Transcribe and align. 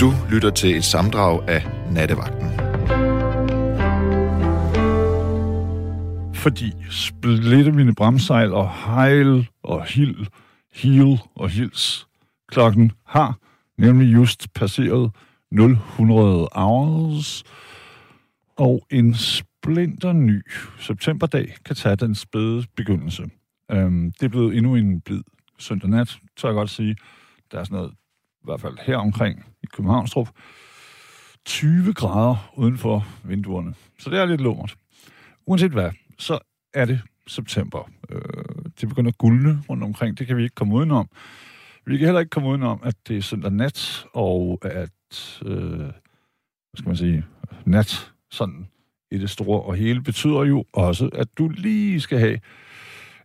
Du 0.00 0.12
lytter 0.30 0.50
til 0.50 0.76
et 0.76 0.84
samdrag 0.84 1.48
af 1.48 1.62
Nattevagten. 1.92 2.50
Fordi 6.34 6.72
splitte 6.90 7.72
mine 7.72 7.94
bremsejl 7.94 8.52
og 8.52 8.74
hejl 8.84 9.48
og 9.62 9.84
hil, 9.84 10.28
hil 10.72 11.18
og 11.34 11.48
hils. 11.48 12.06
Klokken 12.48 12.92
har 13.06 13.38
nemlig 13.78 14.14
just 14.14 14.52
passeret 14.54 15.10
000 15.52 16.48
hours, 16.52 17.44
og 18.56 18.86
en 18.90 19.14
splinter 19.14 20.12
ny 20.12 20.42
septemberdag 20.78 21.54
kan 21.64 21.76
tage 21.76 21.96
den 21.96 22.14
spæde 22.14 22.64
begyndelse. 22.76 23.30
Øhm, 23.70 24.12
det 24.12 24.26
er 24.26 24.30
blevet 24.30 24.56
endnu 24.56 24.76
en 24.76 25.00
blid 25.00 25.22
søndag 25.58 25.90
nat, 25.90 26.18
så 26.36 26.48
jeg 26.48 26.54
godt 26.54 26.70
sige. 26.70 26.96
Der 27.52 27.58
er 27.58 27.64
sådan 27.64 27.76
noget, 27.76 27.92
i 28.40 28.44
hvert 28.44 28.60
fald 28.60 28.78
her 28.82 28.96
omkring 28.96 29.44
i 29.62 29.66
Københavnstrup, 29.66 30.28
20 31.44 31.94
grader 31.94 32.52
uden 32.56 32.78
for 32.78 33.06
vinduerne. 33.24 33.74
Så 33.98 34.10
det 34.10 34.18
er 34.18 34.24
lidt 34.24 34.40
lummert. 34.40 34.76
Uanset 35.46 35.72
hvad, 35.72 35.90
så 36.18 36.38
er 36.74 36.84
det 36.84 37.00
september. 37.26 37.90
Øh, 38.10 38.64
det 38.80 38.88
begynder 38.88 39.10
at 39.10 39.18
gulne 39.18 39.62
rundt 39.68 39.84
omkring. 39.84 40.18
Det 40.18 40.26
kan 40.26 40.36
vi 40.36 40.42
ikke 40.42 40.54
komme 40.54 40.74
udenom. 40.74 41.08
Vi 41.86 41.96
kan 41.98 42.06
heller 42.06 42.20
ikke 42.20 42.30
komme 42.30 42.48
udenom, 42.48 42.80
at 42.82 42.94
det 43.08 43.16
er 43.16 43.22
søndag 43.22 43.52
nat, 43.52 44.06
og 44.12 44.58
at, 44.62 45.40
øh, 45.44 45.78
hvad 45.78 46.76
skal 46.76 46.88
man 46.88 46.96
sige, 46.96 47.24
nat 47.64 48.12
sådan 48.30 48.68
i 49.10 49.18
det 49.18 49.30
store 49.30 49.62
og 49.62 49.74
hele 49.74 50.02
betyder 50.02 50.44
jo 50.44 50.64
også, 50.72 51.10
at 51.12 51.28
du 51.38 51.48
lige 51.48 52.00
skal 52.00 52.18
have 52.18 52.40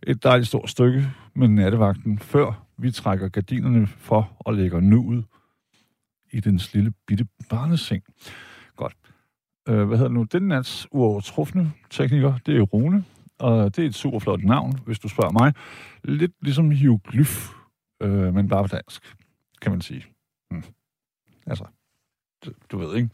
et 0.02 0.22
dejligt 0.22 0.48
stort 0.48 0.70
stykke 0.70 1.08
med 1.34 1.48
nattevagten, 1.48 2.18
før 2.18 2.65
vi 2.78 2.90
trækker 2.90 3.28
gardinerne 3.28 3.86
for 3.86 4.36
og 4.38 4.54
lægger 4.54 4.80
nuet 4.80 5.24
i 6.32 6.40
den 6.40 6.60
lille 6.72 6.92
bitte 7.06 7.26
barneseng. 7.50 8.02
Godt. 8.76 8.96
Øh, 9.68 9.86
hvad 9.86 9.98
hedder 9.98 10.08
det 10.08 10.16
nu? 10.16 10.22
Den 10.22 10.42
nats 10.42 10.86
uovertrufne 10.90 11.72
tekniker, 11.90 12.38
det 12.46 12.56
er 12.56 12.60
Rune, 12.60 13.04
og 13.38 13.76
det 13.76 13.84
er 13.84 13.88
et 13.88 13.94
super 13.94 14.18
flot 14.18 14.44
navn, 14.44 14.78
hvis 14.86 14.98
du 14.98 15.08
spørger 15.08 15.32
mig. 15.32 15.52
Lidt 16.04 16.32
ligesom 16.40 16.70
hieroglyf, 16.70 17.48
øh, 18.02 18.34
men 18.34 18.48
bare 18.48 18.64
på 18.64 18.68
dansk, 18.68 19.16
kan 19.62 19.72
man 19.72 19.80
sige. 19.80 20.04
Hmm. 20.50 20.64
Altså, 21.46 21.64
du, 22.44 22.52
du 22.70 22.78
ved 22.78 22.96
ikke, 22.96 23.10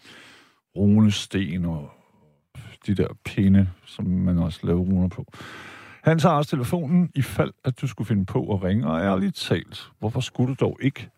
runesten 0.76 1.64
og 1.64 1.90
de 2.86 2.94
der 2.94 3.08
pinde, 3.24 3.70
som 3.84 4.06
man 4.06 4.38
også 4.38 4.66
laver 4.66 4.80
runer 4.80 5.08
på. 5.08 5.26
Han 6.02 6.18
tager 6.18 6.34
også 6.34 6.50
telefonen 6.50 7.10
i 7.14 7.22
fald, 7.22 7.52
at 7.64 7.80
du 7.80 7.86
skulle 7.86 8.08
finde 8.08 8.26
på 8.26 8.54
at 8.54 8.62
ringe, 8.62 8.86
og 8.86 9.00
ærligt 9.00 9.36
talt, 9.36 9.90
hvorfor 9.98 10.20
skulle 10.20 10.54
du 10.54 10.64
dog 10.64 10.78
ikke 10.82 11.10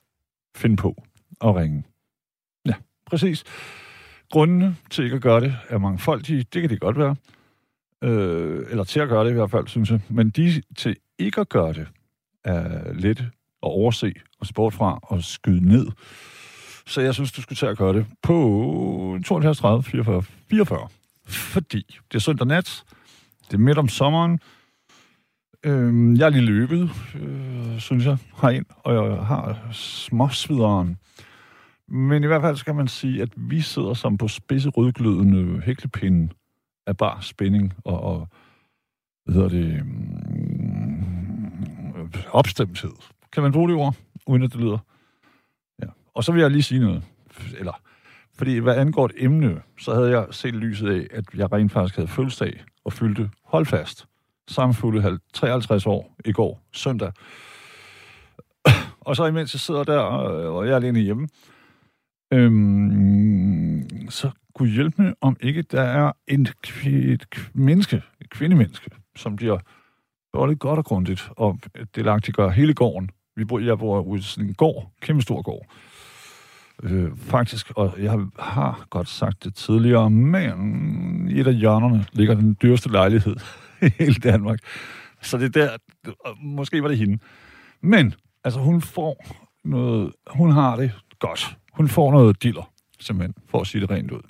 finde 0.57 0.77
på 0.77 1.05
at 1.41 1.57
ringe? 1.57 1.85
Ja, 2.67 2.75
præcis. 3.07 3.45
Grundene 4.31 4.77
til 4.91 5.05
ikke 5.05 5.17
at 5.17 5.23
gøre 5.23 5.41
det 5.41 5.57
er 5.69 5.79
mangfoldige. 5.79 6.43
Det 6.53 6.63
kan 6.63 6.71
det 6.71 6.81
godt 6.81 6.99
være. 6.99 7.17
Øh, 8.05 8.67
eller 8.71 8.85
til 8.85 9.01
at 9.01 9.09
gøre 9.09 9.25
det 9.25 9.31
i 9.31 9.35
hvert 9.35 9.51
fald, 9.51 9.67
synes 9.69 9.91
jeg. 9.91 10.01
Men 10.09 10.31
de 10.31 10.63
til 10.77 10.97
ikke 11.19 11.41
at 11.41 11.49
gøre 11.49 11.73
det 11.73 11.89
er 12.45 12.93
let 12.93 13.21
at 13.21 13.31
overse 13.63 14.13
og 14.41 14.47
se 14.47 14.55
bort 14.55 14.75
fra 14.75 14.99
og 15.03 15.23
skyde 15.23 15.69
ned. 15.69 15.87
Så 16.87 17.01
jeg 17.01 17.15
synes, 17.15 17.33
du 17.33 17.43
skulle 17.43 17.57
tage 17.57 17.71
at 17.71 17.79
gøre 17.79 17.93
det 17.93 18.07
på 18.23 19.19
72 19.27 19.59
30 19.59 19.83
44 19.83 20.23
44. 20.23 20.89
Fordi 21.27 21.99
det 22.13 22.15
er 22.15 22.21
søndag 22.21 22.47
nat, 22.47 22.85
det 23.47 23.55
er 23.55 23.59
midt 23.59 23.79
om 23.79 23.89
sommeren, 23.89 24.41
øh, 25.65 26.19
jeg 26.19 26.27
er 26.27 26.31
lige 26.31 26.45
løbet, 26.45 26.91
øh, 27.21 27.79
synes 27.79 28.07
jeg, 28.07 28.19
herind, 28.43 28.67
og 28.85 28.95
jeg 28.95 29.27
har 29.27 29.69
småsvideren. 29.73 30.99
Men 31.89 32.25
i 32.25 32.27
hvert 32.27 32.43
fald 32.43 32.57
skal 32.57 32.75
man 32.75 32.89
sige, 32.89 33.23
at 33.23 33.29
vi 33.37 33.61
sidder 33.61 33.95
som 33.95 34.19
på 34.19 34.29
spidse 34.29 34.69
rødglødende 34.69 35.61
hæklepinde 35.61 36.35
af 36.87 36.97
bare 36.97 37.23
spænding 37.23 37.75
og, 37.85 38.01
og 38.01 38.29
hvad 39.25 39.35
hedder 39.35 39.49
det, 39.49 39.75
øh, 41.97 42.25
opstemthed. 42.31 42.93
Kan 43.33 43.43
man 43.43 43.53
bruge 43.53 43.69
det 43.69 43.77
ord, 43.77 43.95
uden 44.27 44.43
at 44.43 44.53
det 44.53 44.61
lyder? 44.61 44.79
Ja. 45.83 45.87
Og 46.15 46.25
så 46.25 46.33
vil 46.33 46.41
jeg 46.41 46.51
lige 46.51 46.63
sige 46.63 46.81
noget. 46.81 47.03
Eller, 47.59 47.81
fordi 48.35 48.59
hvad 48.59 48.77
angår 48.77 49.05
et 49.05 49.13
emne, 49.17 49.63
så 49.79 49.95
havde 49.95 50.11
jeg 50.11 50.27
set 50.31 50.55
lyset 50.55 50.91
af, 50.91 51.07
at 51.11 51.25
jeg 51.35 51.53
rent 51.53 51.73
faktisk 51.73 51.97
havde 51.97 52.09
fødselsdag 52.09 52.65
og 52.85 52.93
fyldte 52.93 53.31
holdfast 53.45 54.07
samfulde 54.49 55.19
53 55.33 55.87
år 55.87 56.17
i 56.25 56.33
går, 56.33 56.61
søndag. 56.73 57.13
Og 59.01 59.17
så 59.17 59.27
imens 59.27 59.55
jeg 59.55 59.61
sidder 59.61 59.85
der, 59.85 60.13
øh, 60.13 60.55
og 60.55 60.67
jeg 60.67 60.73
er 60.73 60.77
alene 60.77 61.01
hjemme, 61.01 61.29
øhm, 62.33 64.11
så 64.11 64.31
kunne 64.55 64.69
hjælpe 64.69 65.03
mig, 65.03 65.15
om 65.21 65.37
ikke 65.41 65.63
der 65.63 65.83
er 65.83 66.13
en, 66.29 66.47
et 66.87 67.51
menneske, 67.55 68.03
et 68.21 68.31
kvindemenneske, 68.31 68.91
som 69.17 69.37
bliver 69.37 69.59
bollet 70.33 70.59
godt 70.59 70.79
og 70.79 70.85
grundigt, 70.85 71.31
og 71.37 71.59
det 71.95 72.35
gør 72.37 72.49
hele 72.49 72.75
gården. 72.75 73.11
Vi 73.37 73.45
bor, 73.45 73.59
jeg 73.59 73.79
bor 73.79 74.01
ude 74.01 74.19
i 74.19 74.23
sådan 74.23 74.49
en 74.49 74.55
gård, 74.55 74.91
kæmpe 75.01 75.23
stor 75.23 75.43
gård. 75.43 75.67
Øh, 76.83 77.17
faktisk, 77.17 77.73
og 77.77 77.95
jeg 77.99 78.27
har 78.39 78.87
godt 78.91 79.09
sagt 79.09 79.45
det 79.45 79.55
tidligere, 79.55 80.11
men 80.11 81.29
i 81.31 81.41
et 81.41 81.47
af 81.47 81.55
hjørnerne 81.55 82.07
ligger 82.13 82.35
den 82.35 82.57
dyreste 82.63 82.93
lejlighed 82.93 83.37
i 83.87 83.91
hele 83.99 84.15
Danmark. 84.15 84.59
Så 85.23 85.39
det 85.39 85.55
der, 85.55 85.77
måske 86.41 86.83
var 86.83 86.89
det 86.89 86.99
hende. 86.99 87.19
Men, 87.81 88.15
altså 88.45 88.61
hun 88.61 88.83
får 88.83 89.27
noget, 89.65 90.13
hun 90.31 90.51
har 90.51 90.77
det 90.77 90.93
godt. 91.19 91.57
Hun 91.73 91.89
får 91.89 92.13
noget 92.13 92.43
diller, 92.43 92.73
simpelthen, 93.01 93.35
for 93.47 93.61
at 93.61 93.67
sige 93.67 93.81
det 93.81 93.91
rent 93.91 94.11
ud. 94.11 94.21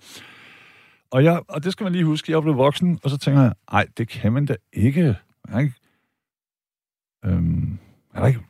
Og, 1.10 1.24
jeg, 1.24 1.42
og 1.48 1.64
det 1.64 1.72
skal 1.72 1.84
man 1.84 1.92
lige 1.92 2.04
huske, 2.04 2.32
jeg 2.32 2.42
blev 2.42 2.56
voksen, 2.56 2.98
og 3.02 3.10
så 3.10 3.18
tænker 3.18 3.42
jeg, 3.42 3.54
nej, 3.72 3.86
det 3.96 4.08
kan 4.08 4.32
man 4.32 4.46
da 4.46 4.56
ikke. 4.72 5.16
Man 5.48 5.60
ikke 5.64 5.74
øhm, 7.24 7.78
er 8.14 8.20
der 8.20 8.26
ikke 8.26 8.40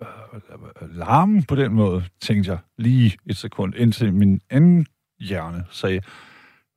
øh, 0.00 0.96
larme 0.96 1.42
på 1.48 1.54
den 1.54 1.72
måde, 1.72 2.04
tænkte 2.20 2.50
jeg 2.50 2.58
lige 2.78 3.18
et 3.26 3.36
sekund, 3.36 3.74
indtil 3.74 4.14
min 4.14 4.40
anden 4.50 4.86
hjerne 5.20 5.64
sagde, 5.70 6.00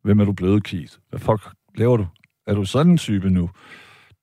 hvem 0.03 0.19
er 0.19 0.25
du 0.25 0.31
blevet, 0.31 0.63
Keith? 0.63 0.93
Hvad 1.09 1.19
fuck 1.19 1.49
laver 1.75 1.97
du? 1.97 2.07
Er 2.47 2.53
du 2.53 2.65
sådan 2.65 2.91
en 2.91 2.97
type 2.97 3.29
nu? 3.29 3.49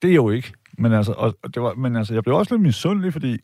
Det 0.03 0.10
er 0.10 0.15
jo 0.15 0.31
ikke. 0.31 0.53
Men 0.78 0.93
altså, 0.93 1.12
og 1.12 1.55
det 1.55 1.62
var, 1.62 1.75
men 1.75 1.97
altså, 1.97 2.15
jeg 2.15 2.22
blev 2.22 2.37
også 2.37 2.55
lidt 2.55 2.62
misundelig, 2.62 3.12
fordi 3.12 3.38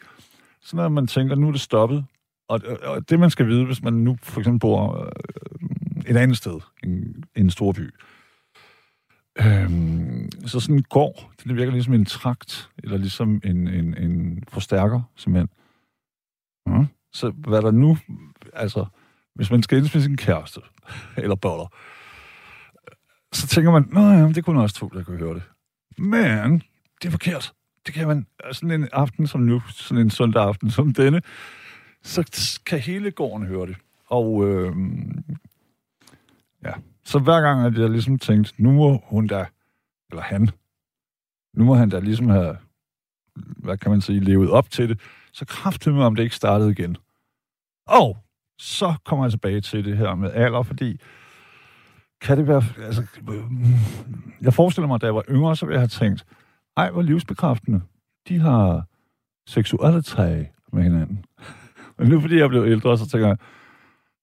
sådan 0.61 0.87
at 0.87 0.93
man 0.93 1.06
tænker, 1.06 1.34
nu 1.34 1.49
er 1.49 1.53
det 1.53 1.61
stoppet. 1.61 2.05
Og, 2.49 2.61
og 2.83 3.11
det, 3.11 3.21
man 3.21 3.31
skal 3.31 3.47
vide, 3.47 3.65
hvis 3.65 3.83
man 3.83 3.93
nu 3.93 4.19
for 4.22 4.41
eksempel 4.41 4.61
bor 4.61 5.05
øh, 5.05 6.11
et 6.11 6.16
andet 6.16 6.37
sted, 6.37 6.61
i 7.37 7.41
en 7.41 7.50
stor 7.50 7.72
by, 7.72 7.91
Øhm, 9.47 10.28
så 10.47 10.61
sådan 10.61 10.77
en 10.77 10.83
gård, 10.83 11.31
det 11.45 11.56
virker 11.56 11.72
ligesom 11.72 11.95
en 11.95 12.05
trakt, 12.05 12.71
eller 12.84 12.97
ligesom 12.97 13.41
en, 13.45 13.69
en, 13.69 13.97
en 13.97 14.45
forstærker, 14.49 15.00
simpelthen. 15.16 15.49
Mm. 16.66 16.87
Så 17.12 17.31
hvad 17.31 17.62
der 17.62 17.71
nu, 17.71 17.99
altså, 18.53 18.87
hvis 19.34 19.50
man 19.50 19.62
skal 19.62 19.78
indspise 19.78 20.10
en 20.10 20.16
kæreste, 20.16 20.60
eller 21.16 21.37
boller, 21.37 21.66
så 23.33 23.47
tænker 23.47 23.71
man, 23.71 23.89
nej, 23.93 24.03
ja, 24.03 24.28
det 24.28 24.44
kunne 24.44 24.62
også 24.62 24.77
tro, 24.77 24.89
der 24.89 25.05
kunne 25.05 25.19
høre 25.19 25.34
det. 25.34 25.43
Men 25.99 26.62
det 27.03 27.09
er 27.09 27.11
forkert. 27.11 27.53
Det 27.87 27.94
kan 27.94 28.09
man, 28.09 28.27
øh, 28.47 28.55
sådan 28.55 28.71
en 28.71 28.89
aften 28.93 29.27
som 29.27 29.41
nu, 29.41 29.62
sådan 29.69 30.03
en 30.03 30.11
søndag 30.11 30.43
aften 30.43 30.71
som 30.71 30.93
denne, 30.93 31.22
så 32.03 32.61
kan 32.66 32.78
hele 32.78 33.11
gården 33.11 33.47
høre 33.47 33.66
det. 33.66 33.77
Og 34.06 34.49
øh, 34.49 34.77
ja, 36.65 36.72
så 37.05 37.19
hver 37.19 37.41
gang, 37.41 37.66
at 37.66 37.78
jeg 37.78 37.91
ligesom 37.91 38.19
tænkt, 38.19 38.55
nu 38.59 38.72
må 38.72 39.03
hun 39.05 39.27
da, 39.27 39.47
eller 40.10 40.22
han, 40.22 40.50
nu 41.55 41.65
må 41.65 41.75
han 41.75 41.89
da 41.89 41.99
ligesom 41.99 42.28
have, 42.28 42.56
hvad 43.34 43.78
kan 43.78 43.91
man 43.91 44.00
sige, 44.00 44.21
levet 44.21 44.50
op 44.50 44.71
til 44.71 44.89
det, 44.89 45.00
så 45.33 45.45
kraftede 45.45 45.95
mig, 45.95 46.06
om 46.06 46.15
det 46.15 46.22
ikke 46.22 46.37
startede 46.37 46.71
igen. 46.71 46.97
Og 47.86 48.19
så 48.59 48.95
kommer 49.04 49.25
jeg 49.25 49.33
tilbage 49.33 49.60
til 49.60 49.84
det 49.84 49.97
her 49.97 50.15
med 50.15 50.30
alder, 50.33 50.63
fordi 50.63 51.01
kan 52.20 52.38
det 52.38 52.48
være... 52.48 52.62
Altså, 52.82 53.03
jeg 54.42 54.54
forestiller 54.54 54.88
mig, 54.88 55.00
da 55.00 55.06
jeg 55.06 55.15
var 55.15 55.24
yngre, 55.30 55.56
så 55.56 55.66
ville 55.66 55.74
jeg 55.74 55.80
have 55.80 55.88
tænkt, 55.88 56.24
ej, 56.76 56.91
hvor 56.91 57.03
livsbekræftende. 57.03 57.80
De 58.28 58.38
har 58.38 58.84
seksualitet 59.47 60.47
med 60.72 60.82
hinanden. 60.82 61.24
Men 61.98 62.09
nu 62.09 62.20
fordi 62.20 62.38
jeg 62.38 62.48
blev 62.48 62.65
ældre, 62.65 62.98
så 62.98 63.09
tænker 63.09 63.26
jeg, 63.28 63.36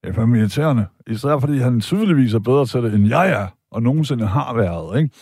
det 0.04 0.10
er 0.10 0.14
fandme 0.14 0.40
irriterende. 0.40 0.86
Især 1.08 1.40
fordi 1.40 1.58
han 1.58 1.82
tydeligvis 1.82 2.34
er 2.34 2.40
bedre 2.40 2.66
til 2.66 2.84
det, 2.84 2.94
end 2.94 3.08
jeg 3.08 3.30
er, 3.30 3.48
og 3.72 3.84
nogensinde 3.84 4.28
har 4.28 4.54
været, 4.54 4.98
ikke? 4.98 5.16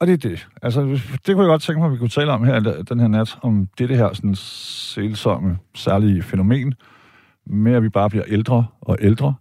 Og 0.00 0.06
det 0.06 0.12
er 0.12 0.28
det. 0.28 0.48
Altså, 0.62 0.80
det 1.26 1.34
kunne 1.34 1.44
jeg 1.44 1.50
godt 1.50 1.62
tænke 1.62 1.80
mig, 1.80 1.86
at 1.86 1.92
vi 1.92 1.98
kunne 1.98 2.08
tale 2.08 2.32
om 2.32 2.44
her 2.44 2.60
den 2.88 3.00
her 3.00 3.08
nat, 3.08 3.38
om 3.42 3.68
det, 3.78 3.88
det 3.88 3.96
her 3.96 4.12
sådan 4.12 4.34
selsomme, 4.34 5.58
særlige 5.74 6.22
fænomen, 6.22 6.74
med 7.46 7.72
at 7.72 7.82
vi 7.82 7.88
bare 7.88 8.10
bliver 8.10 8.24
ældre 8.28 8.66
og 8.80 8.98
ældre, 9.00 9.34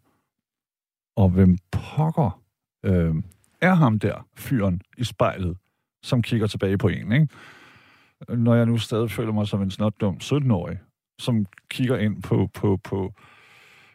og 1.15 1.29
hvem 1.29 1.57
pokker 1.71 2.41
øh, 2.83 3.15
er 3.61 3.73
ham 3.73 3.99
der, 3.99 4.27
fyren 4.35 4.81
i 4.97 5.03
spejlet, 5.03 5.57
som 6.03 6.21
kigger 6.21 6.47
tilbage 6.47 6.77
på 6.77 6.87
en, 6.87 7.11
ikke? 7.11 7.27
Når 8.29 8.55
jeg 8.55 8.65
nu 8.65 8.77
stadig 8.77 9.11
føler 9.11 9.31
mig 9.31 9.47
som 9.47 9.61
en 9.61 9.71
snot 9.71 10.01
dum 10.01 10.17
17-årig, 10.23 10.79
som 11.19 11.45
kigger 11.69 11.97
ind 11.97 12.23
på, 12.23 12.49
på, 12.53 12.77
på 12.83 13.13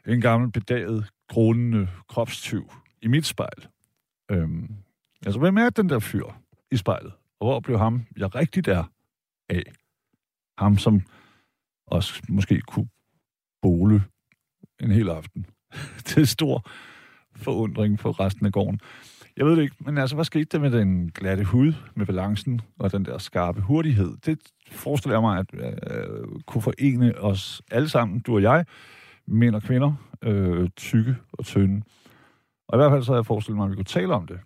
en 0.06 0.20
gammel 0.20 0.52
bedaget, 0.52 1.10
grånende 1.28 1.88
kropstyv 2.08 2.72
i 3.02 3.08
mit 3.08 3.26
spejl. 3.26 3.68
Øhm, 4.30 4.74
altså, 5.24 5.40
hvem 5.40 5.56
er 5.56 5.70
den 5.70 5.88
der 5.88 5.98
fyr 5.98 6.26
i 6.70 6.76
spejlet? 6.76 7.12
Og 7.40 7.46
hvor 7.46 7.60
blev 7.60 7.78
ham, 7.78 8.06
jeg 8.16 8.34
rigtig 8.34 8.66
der, 8.66 8.84
af? 9.48 9.62
Ham, 10.58 10.78
som 10.78 11.02
også 11.86 12.22
måske 12.28 12.60
kunne 12.60 12.88
bole 13.62 14.02
en 14.80 14.90
hel 14.90 15.08
aften. 15.08 15.46
det 16.06 16.16
er 16.16 16.24
stor 16.24 16.70
forundring 17.40 17.98
på 17.98 18.10
resten 18.10 18.46
af 18.46 18.52
gården. 18.52 18.80
Jeg 19.36 19.46
ved 19.46 19.56
det 19.56 19.62
ikke, 19.62 19.76
men 19.78 19.98
altså, 19.98 20.16
hvad 20.16 20.24
skete 20.24 20.44
der 20.44 20.58
med 20.58 20.70
den 20.70 21.10
glatte 21.14 21.44
hud, 21.44 21.72
med 21.94 22.06
balancen 22.06 22.60
og 22.78 22.92
den 22.92 23.04
der 23.04 23.18
skarpe 23.18 23.60
hurtighed? 23.60 24.16
Det 24.26 24.38
forestiller 24.70 25.14
jeg 25.14 25.22
mig, 25.22 25.38
at 25.38 25.46
øh, 25.54 26.24
kunne 26.46 26.62
forene 26.62 27.18
os 27.18 27.62
alle 27.70 27.88
sammen, 27.88 28.20
du 28.20 28.34
og 28.34 28.42
jeg, 28.42 28.64
mænd 29.26 29.54
og 29.54 29.62
kvinder, 29.62 29.92
øh, 30.22 30.68
tykke 30.76 31.16
og 31.32 31.44
tynde. 31.44 31.82
Og 32.68 32.76
i 32.76 32.78
hvert 32.78 32.92
fald 32.92 33.02
så 33.02 33.12
havde 33.12 33.18
jeg 33.18 33.26
forestillet 33.26 33.56
mig, 33.56 33.64
at 33.64 33.70
vi 33.70 33.76
kunne 33.76 33.84
tale 33.84 34.14
om 34.14 34.26
det. 34.26 34.38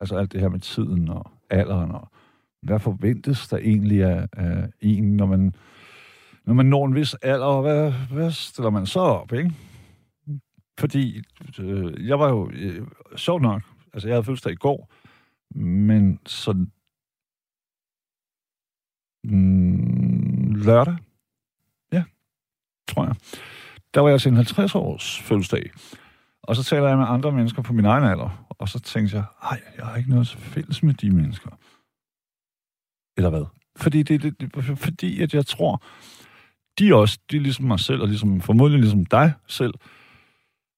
Altså 0.00 0.16
alt 0.16 0.32
det 0.32 0.40
her 0.40 0.48
med 0.48 0.60
tiden 0.60 1.08
og 1.08 1.30
alderen, 1.50 1.90
og 1.90 2.08
hvad 2.62 2.80
forventes 2.80 3.48
der 3.48 3.56
egentlig 3.56 4.04
af, 4.04 4.28
af 4.32 4.68
en, 4.80 5.16
når 5.16 5.26
man, 5.26 5.54
når 6.44 6.54
man 6.54 6.66
når 6.66 6.86
en 6.86 6.94
vis 6.94 7.14
alder, 7.14 7.46
og 7.46 7.62
hvad, 7.62 7.92
hvad 8.12 8.30
stiller 8.30 8.70
man 8.70 8.86
så 8.86 9.00
op, 9.00 9.32
ikke? 9.32 9.52
Fordi 10.78 11.22
øh, 11.58 12.06
jeg 12.06 12.18
var 12.18 12.28
jo, 12.28 12.50
øh, 12.50 12.86
sjov 13.16 13.40
nok, 13.40 13.62
altså 13.92 14.08
jeg 14.08 14.14
havde 14.14 14.24
fødselsdag 14.24 14.52
i 14.52 14.56
går, 14.56 14.92
men 15.58 16.20
så 16.26 16.66
mm, 19.24 20.54
lørdag, 20.54 20.96
ja, 21.92 22.04
tror 22.88 23.04
jeg, 23.04 23.14
der 23.94 24.00
var 24.00 24.08
jeg 24.08 24.20
til 24.20 24.32
en 24.32 24.38
50-års 24.38 25.20
fødselsdag. 25.20 25.70
Og 26.42 26.56
så 26.56 26.64
taler 26.64 26.88
jeg 26.88 26.98
med 26.98 27.06
andre 27.08 27.32
mennesker 27.32 27.62
på 27.62 27.72
min 27.72 27.84
egen 27.84 28.04
alder, 28.04 28.46
og 28.48 28.68
så 28.68 28.80
tænkte 28.80 29.16
jeg, 29.16 29.24
nej, 29.42 29.62
jeg 29.76 29.86
har 29.86 29.96
ikke 29.96 30.10
noget 30.10 30.28
fælles 30.28 30.82
med 30.82 30.94
de 30.94 31.10
mennesker. 31.10 31.50
Eller 33.16 33.30
hvad? 33.30 33.44
Fordi, 33.76 34.02
det, 34.02 34.22
det, 34.22 34.40
det, 34.40 34.78
fordi 34.78 35.22
at 35.22 35.34
jeg 35.34 35.46
tror, 35.46 35.82
de 36.78 36.94
også, 36.94 37.18
de 37.30 37.36
er 37.36 37.40
ligesom 37.40 37.64
mig 37.64 37.80
selv, 37.80 38.00
og 38.00 38.08
ligesom, 38.08 38.40
formodentlig 38.40 38.80
ligesom 38.80 39.06
dig 39.06 39.32
selv, 39.46 39.74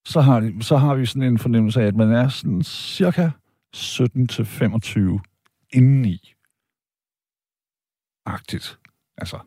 så 0.05 0.21
har, 0.21 0.41
de, 0.41 0.63
så 0.63 0.77
har 0.77 0.95
vi 0.95 1.07
sådan 1.07 1.23
en 1.23 1.39
fornemmelse 1.39 1.83
af, 1.83 1.87
at 1.87 1.97
man 1.97 2.13
er 2.13 2.29
sådan 2.29 2.63
cirka 2.63 3.31
17-25 3.77 5.21
indeni. 5.73 6.35
Agtigt. 8.27 8.79
Altså, 9.19 9.39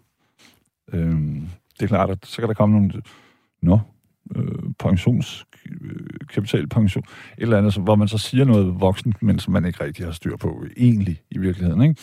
øhm, 0.94 1.50
det 1.73 1.83
er 1.83 1.88
klart, 1.88 2.09
at 2.09 2.25
så 2.25 2.41
kan 2.41 2.47
der 2.47 2.53
komme 2.53 2.75
nogle, 2.75 3.01
nå, 3.61 3.79
øh, 4.35 4.73
pensions, 4.79 5.45
øh, 5.81 6.27
kapitalpension, 6.29 7.03
et 7.03 7.41
eller 7.41 7.57
andet, 7.57 7.77
hvor 7.77 7.95
man 7.95 8.07
så 8.07 8.17
siger 8.17 8.45
noget 8.45 8.79
voksen, 8.79 9.13
men 9.21 9.39
som 9.39 9.53
man 9.53 9.65
ikke 9.65 9.83
rigtig 9.83 10.05
har 10.05 10.11
styr 10.11 10.38
på, 10.38 10.65
egentlig, 10.77 11.21
i 11.31 11.38
virkeligheden, 11.38 11.81
ikke? 11.81 12.01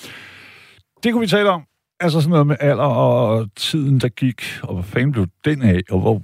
Det 1.03 1.13
kunne 1.13 1.21
vi 1.21 1.27
tale 1.27 1.51
om. 1.51 1.63
Altså 2.01 2.21
sådan 2.21 2.31
noget 2.31 2.47
med 2.47 2.57
alder 2.61 2.85
og 2.85 3.51
tiden, 3.57 3.99
der 3.99 4.09
gik, 4.09 4.43
og 4.63 4.75
hvor 4.75 4.83
fanden 4.83 5.13
blev 5.13 5.27
den 5.45 5.63
af, 5.63 5.81
og 5.91 6.01
hvor 6.01 6.23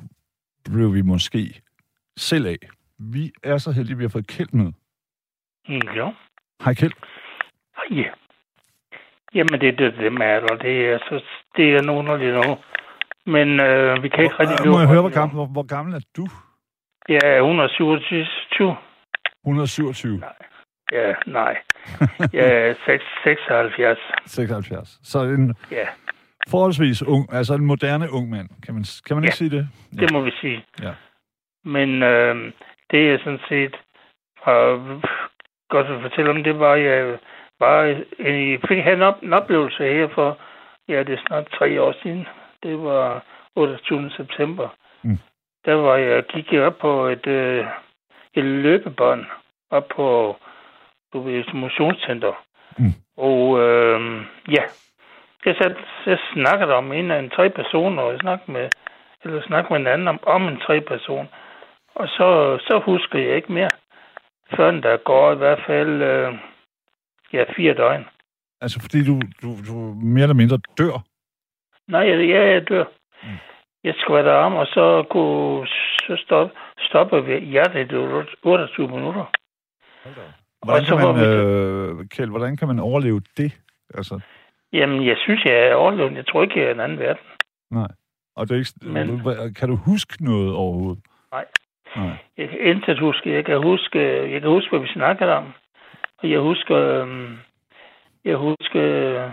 blev 0.65 0.95
vi 0.95 1.03
måske 1.03 1.63
selv 2.17 2.47
af. 2.47 2.57
Vi 2.99 3.33
er 3.43 3.59
så 3.59 3.73
heldige, 3.73 3.93
at 3.95 3.99
vi 3.99 4.05
har 4.05 4.09
fået 4.09 4.27
Kjeld 4.27 4.53
med. 4.53 4.73
Mm, 5.69 5.89
ja. 5.95 6.11
Hej 6.65 6.75
Kjeld. 6.75 6.93
Hej. 7.77 8.11
Jamen, 9.35 9.61
det 9.61 9.69
er 9.69 9.77
det, 9.77 9.95
det 9.99 10.13
med 10.13 10.27
alder. 10.27 10.57
Det 10.57 10.89
er, 10.89 10.99
så, 10.99 11.25
det 11.57 11.75
er 11.77 11.83
nogen 11.83 12.07
det 12.21 12.35
nu. 12.47 12.57
Men 13.33 13.61
øh, 13.61 14.03
vi 14.03 14.09
kan 14.09 14.25
ikke 14.25 14.35
rigtig... 14.41 14.71
Må 14.71 14.79
jeg 14.79 14.89
høre, 14.89 15.01
hvor 15.01 15.11
gammel, 15.15 15.35
hvor, 15.35 15.47
hvor 15.47 15.63
gammel 15.63 15.95
er 15.95 16.01
du? 16.17 16.27
Jeg 17.09 17.21
er 17.25 17.37
127. 17.37 18.77
127. 19.45 20.19
Nej. 20.19 20.33
Ja, 20.93 21.15
nej. 21.27 21.57
Jeg 22.33 22.69
er 22.69 22.75
6, 22.87 23.05
76. 23.25 23.99
76. 24.27 24.99
Så 25.03 25.19
en 25.23 25.55
Ja, 25.71 25.87
forholdsvis 26.49 27.03
ung, 27.03 27.33
altså 27.33 27.55
en 27.55 27.65
moderne 27.67 28.11
ung 28.13 28.31
mand. 28.31 28.49
Kan 28.63 28.75
man, 28.75 28.85
kan 29.07 29.17
man 29.17 29.25
Ja. 29.25 29.27
ikke 29.27 29.37
sige 29.37 29.51
det? 29.51 29.69
det 30.01 30.13
må 30.13 30.21
vi 30.21 30.31
sige. 30.41 30.65
Ja. 30.83 30.93
Men 31.67 32.03
øh, 32.03 32.53
det 32.91 33.11
er 33.11 33.19
sådan 33.19 33.45
set 33.49 33.75
øh, 34.49 35.03
godt 35.69 35.87
at 35.87 36.03
fortælle 36.03 36.31
om, 36.31 36.43
det 36.43 36.59
var, 36.59 36.75
jeg 36.75 37.19
var, 37.61 37.83
jeg 38.19 38.61
fik 38.69 38.79
have 38.79 38.97
en, 38.97 39.03
op, 39.03 39.23
en 39.23 39.33
oplevelse 39.33 39.83
her 39.83 40.09
for, 40.09 40.39
ja, 40.89 41.03
det 41.03 41.15
er 41.15 41.27
snart 41.27 41.49
tre 41.59 41.83
år 41.83 41.95
siden. 42.03 42.27
Det 42.63 42.83
var 42.83 43.25
28. 43.57 44.11
september. 44.11 44.69
Mm. 45.03 45.19
Der 45.65 45.75
var 45.75 45.97
jeg, 45.97 46.25
gik 46.27 46.53
jeg 46.53 46.63
op 46.63 46.79
på 46.79 47.07
et, 47.07 47.27
øh, 47.27 47.67
et 48.35 48.45
løbebånd 48.45 49.25
op 49.71 49.89
på 49.97 50.37
du 51.13 51.21
ved, 51.21 51.35
et 51.35 51.55
motionscenter. 51.55 52.33
Mm. 52.79 52.95
Og 53.17 53.61
øh, 53.61 54.01
ja, 54.49 54.63
jeg, 55.47 55.55
sat, 55.61 55.77
jeg 56.07 56.19
snakkede 56.33 56.75
om 56.75 56.93
en 56.93 57.11
af 57.11 57.19
en 57.19 57.31
tre 57.31 57.51
personer, 57.51 58.03
og 58.03 58.13
jeg 58.13 58.21
snakkede 58.21 58.53
med, 58.53 58.71
eller 59.25 59.43
snakkede 59.43 59.73
med 59.73 59.81
en 59.81 59.87
anden 59.87 60.09
om, 60.09 60.19
om 60.23 60.49
en 60.49 60.61
tre 60.61 60.81
person. 60.81 61.29
Og 62.01 62.09
så, 62.09 62.59
så 62.67 62.83
husker 62.85 63.19
jeg 63.19 63.37
ikke 63.37 63.53
mere. 63.53 63.71
Før 64.57 64.71
der 64.71 64.97
går 64.97 65.33
i 65.33 65.37
hvert 65.37 65.63
fald 65.67 66.03
øh, 66.03 66.39
ja, 67.33 67.45
fire 67.57 67.75
døgn. 67.75 68.05
Altså 68.61 68.81
fordi 68.81 69.05
du, 69.05 69.15
du, 69.43 69.49
du 69.69 69.75
mere 70.13 70.23
eller 70.23 70.35
mindre 70.43 70.59
dør. 70.79 70.97
Nej, 71.89 72.01
jeg, 72.01 72.29
ja, 72.29 72.43
jeg 72.53 72.69
dør. 72.69 72.85
Mm. 73.23 73.29
Jeg 73.85 73.95
skvatter 73.99 74.33
om, 74.33 74.55
og 74.55 74.67
så 74.67 75.05
kunne 75.11 75.67
så 76.07 76.17
stoppe, 76.25 76.55
stoppe 76.79 77.27
ved 77.27 77.41
hjertet 77.41 77.93
i 77.93 77.95
28 78.43 78.89
minutter. 78.89 79.25
Hvordan 80.65 80.85
kan 80.85 80.97
man, 80.97 81.17
øh, 81.29 82.09
Kjeld, 82.09 82.31
hvordan 82.31 82.57
kan 82.57 82.69
man 82.69 82.79
overleve 82.79 83.23
det? 83.37 83.61
Altså, 83.95 84.21
Jamen, 84.73 85.07
jeg 85.07 85.17
synes, 85.19 85.45
jeg 85.45 85.69
er 85.69 85.75
overlevet. 85.75 86.17
Jeg 86.17 86.27
tror 86.27 86.43
ikke, 86.43 86.61
jeg 86.61 86.67
er 86.69 86.75
en 86.75 86.81
anden 86.81 86.99
verden. 86.99 87.25
nej. 87.71 87.89
Og 88.37 88.49
det 88.49 88.55
er 88.55 88.59
ikke, 88.59 88.73
Men... 88.83 89.55
Kan 89.55 89.69
du 89.69 89.77
huske 89.77 90.25
noget 90.25 90.55
overhovedet? 90.55 91.03
Nej. 91.33 91.45
Nej. 91.97 92.17
Jeg 92.37 92.49
kan 92.49 92.61
intet 92.61 92.99
huske. 92.99 93.33
Jeg 93.33 93.45
kan 93.45 93.63
huske, 93.63 93.99
jeg 94.33 94.41
kan 94.41 94.51
huske, 94.51 94.71
hvad 94.71 94.81
vi 94.81 94.93
snakkede 94.93 95.37
om. 95.37 95.53
Og 96.19 96.31
jeg 96.31 96.41
husker, 96.41 96.77
øhm, 96.77 97.39
jeg 98.25 98.37
husker, 98.37 98.83
øh, 98.83 99.31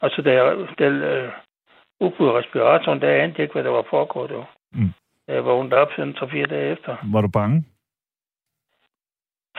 altså 0.00 0.22
da 0.22 0.32
jeg, 0.32 0.56
da, 0.78 0.88
øh, 0.88 1.32
ude 2.00 2.10
på 2.10 2.38
respiratoren, 2.38 3.00
der 3.00 3.08
anede 3.08 3.34
jeg 3.36 3.44
ikke, 3.44 3.52
hvad 3.52 3.64
der 3.64 3.70
var 3.70 3.86
foregået. 3.90 4.30
Jo. 4.30 4.44
Mm. 4.72 4.92
Jeg 5.28 5.44
vågnede 5.44 5.76
op 5.76 5.92
sådan 5.96 6.14
3-4 6.18 6.46
dage 6.46 6.72
efter. 6.72 6.96
Var 7.12 7.20
du 7.20 7.28
bange? 7.28 7.64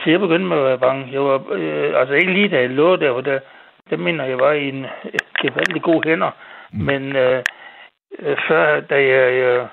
Så 0.00 0.10
jeg 0.10 0.20
begyndte 0.20 0.46
med 0.46 0.56
at 0.56 0.64
være 0.64 0.78
bange. 0.78 1.12
Jeg 1.12 1.24
var, 1.24 1.42
øh, 1.50 2.00
altså 2.00 2.14
ikke 2.14 2.32
lige 2.32 2.48
da 2.48 2.60
jeg 2.60 2.70
lå 2.70 2.96
der, 2.96 3.12
for 3.12 3.20
der, 3.20 3.38
der 3.90 3.96
mener 3.96 4.24
jeg 4.24 4.38
var 4.38 4.52
i 4.52 4.68
en 4.68 4.84
øh, 4.84 5.18
gevaldig 5.42 5.82
god 5.82 6.04
hænder. 6.04 6.30
Mm. 6.72 6.84
Men 6.84 7.16
øh, 7.16 7.42
øh, 8.18 8.36
før, 8.48 8.80
da 8.80 8.94
jeg, 8.94 9.32
øh, 9.32 9.68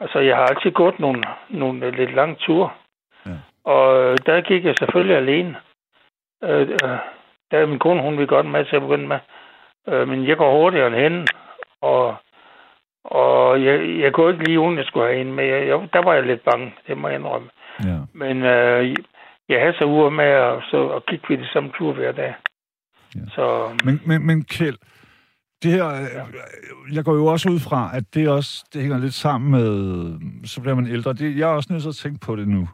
altså 0.00 0.18
jeg 0.18 0.36
har 0.36 0.44
altid 0.46 0.70
gået 0.70 1.00
nogle, 1.00 1.22
nogle 1.48 1.86
øh, 1.86 1.92
lidt 1.92 2.14
lange 2.14 2.34
ture. 2.34 2.70
Ja. 3.26 3.36
Og 3.64 4.04
øh, 4.04 4.18
der 4.26 4.40
gik 4.40 4.64
jeg 4.64 4.74
selvfølgelig 4.78 5.16
alene. 5.16 5.56
Øh, 6.44 6.60
øh, 6.60 6.98
der 7.50 7.58
er 7.58 7.66
min 7.66 7.78
kone, 7.78 8.02
hun 8.02 8.18
vil 8.18 8.26
godt 8.26 8.46
med 8.46 8.64
til 8.64 8.76
at 8.76 8.82
begynde 8.82 9.08
med. 9.08 9.18
Øh, 9.88 10.08
men 10.08 10.28
jeg 10.28 10.36
går 10.36 10.58
hurtigere 10.58 10.86
end 10.86 10.96
hende. 10.96 11.26
Og, 11.80 12.16
og 13.04 13.64
jeg, 13.64 13.98
jeg 13.98 14.12
kunne 14.12 14.32
ikke 14.32 14.44
lige 14.44 14.60
uden, 14.60 14.78
jeg 14.78 14.84
skulle 14.86 15.06
have 15.06 15.20
en 15.20 15.32
med. 15.32 15.44
Jeg, 15.44 15.66
jeg, 15.66 15.88
der 15.92 16.02
var 16.04 16.14
jeg 16.14 16.22
lidt 16.22 16.44
bange, 16.44 16.74
det 16.86 16.98
må 16.98 17.08
jeg 17.08 17.18
indrømme. 17.18 17.48
Ja. 17.84 17.98
Men 18.12 18.42
øh, 18.42 18.94
jeg 19.48 19.60
havde 19.60 19.74
så 19.78 19.84
uger 19.84 20.10
med, 20.10 20.34
og 20.34 20.62
så 20.70 20.76
og 20.76 21.06
gik 21.06 21.30
vi 21.30 21.36
det 21.36 21.48
samme 21.52 21.72
tur 21.78 21.92
hver 21.92 22.12
dag. 22.12 22.34
Ja. 23.14 23.20
Så 23.34 23.76
Men, 23.84 24.00
men, 24.06 24.26
men 24.26 24.44
Kjeld, 24.44 24.78
det 25.62 25.72
her, 25.72 25.86
øh, 25.86 26.94
jeg 26.94 27.04
går 27.04 27.14
jo 27.14 27.26
også 27.26 27.50
ud 27.50 27.60
fra, 27.60 27.96
at 27.96 28.14
det 28.14 28.28
også 28.28 28.64
det 28.72 28.80
hænger 28.82 28.98
lidt 28.98 29.14
sammen 29.14 29.50
med, 29.50 30.46
så 30.46 30.60
bliver 30.60 30.74
man 30.74 30.86
ældre. 30.86 31.12
Det, 31.12 31.36
jeg 31.38 31.50
er 31.50 31.54
også 31.54 31.72
nødt 31.72 31.82
til 31.82 31.88
at 31.88 31.94
tænke 31.94 32.20
på 32.20 32.36
det 32.36 32.48
nu. 32.48 32.68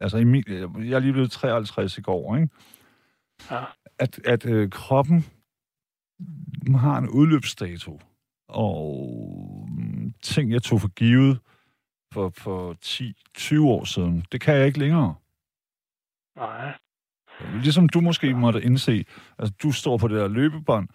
Altså, 0.00 0.18
i 0.18 0.24
min, 0.24 0.44
jeg 0.48 0.92
er 0.92 0.98
lige 0.98 1.12
blevet 1.12 1.30
53 1.30 1.98
i 1.98 2.00
går, 2.02 2.36
ikke? 2.36 2.48
ja. 3.50 3.64
At, 3.98 4.20
at 4.24 4.46
øh, 4.46 4.70
kroppen 4.70 5.26
har 6.76 6.98
en 6.98 7.08
udløbsdato, 7.08 8.00
og 8.48 9.68
mm, 9.70 10.12
ting, 10.22 10.52
jeg 10.52 10.62
tog 10.62 10.80
for 10.80 10.88
givet 10.88 11.38
for, 12.12 12.32
for 12.36 12.76
10-20 13.60 13.62
år 13.62 13.84
siden, 13.84 14.24
det 14.32 14.40
kan 14.40 14.54
jeg 14.54 14.66
ikke 14.66 14.78
længere. 14.78 15.14
nej. 16.36 16.74
Ligesom 17.62 17.88
du 17.88 18.00
måske 18.00 18.34
måtte 18.34 18.62
indse, 18.62 19.04
altså 19.38 19.54
du 19.62 19.72
står 19.72 19.96
på 19.98 20.08
det 20.08 20.16
der 20.16 20.28
løbebånd, 20.28 20.88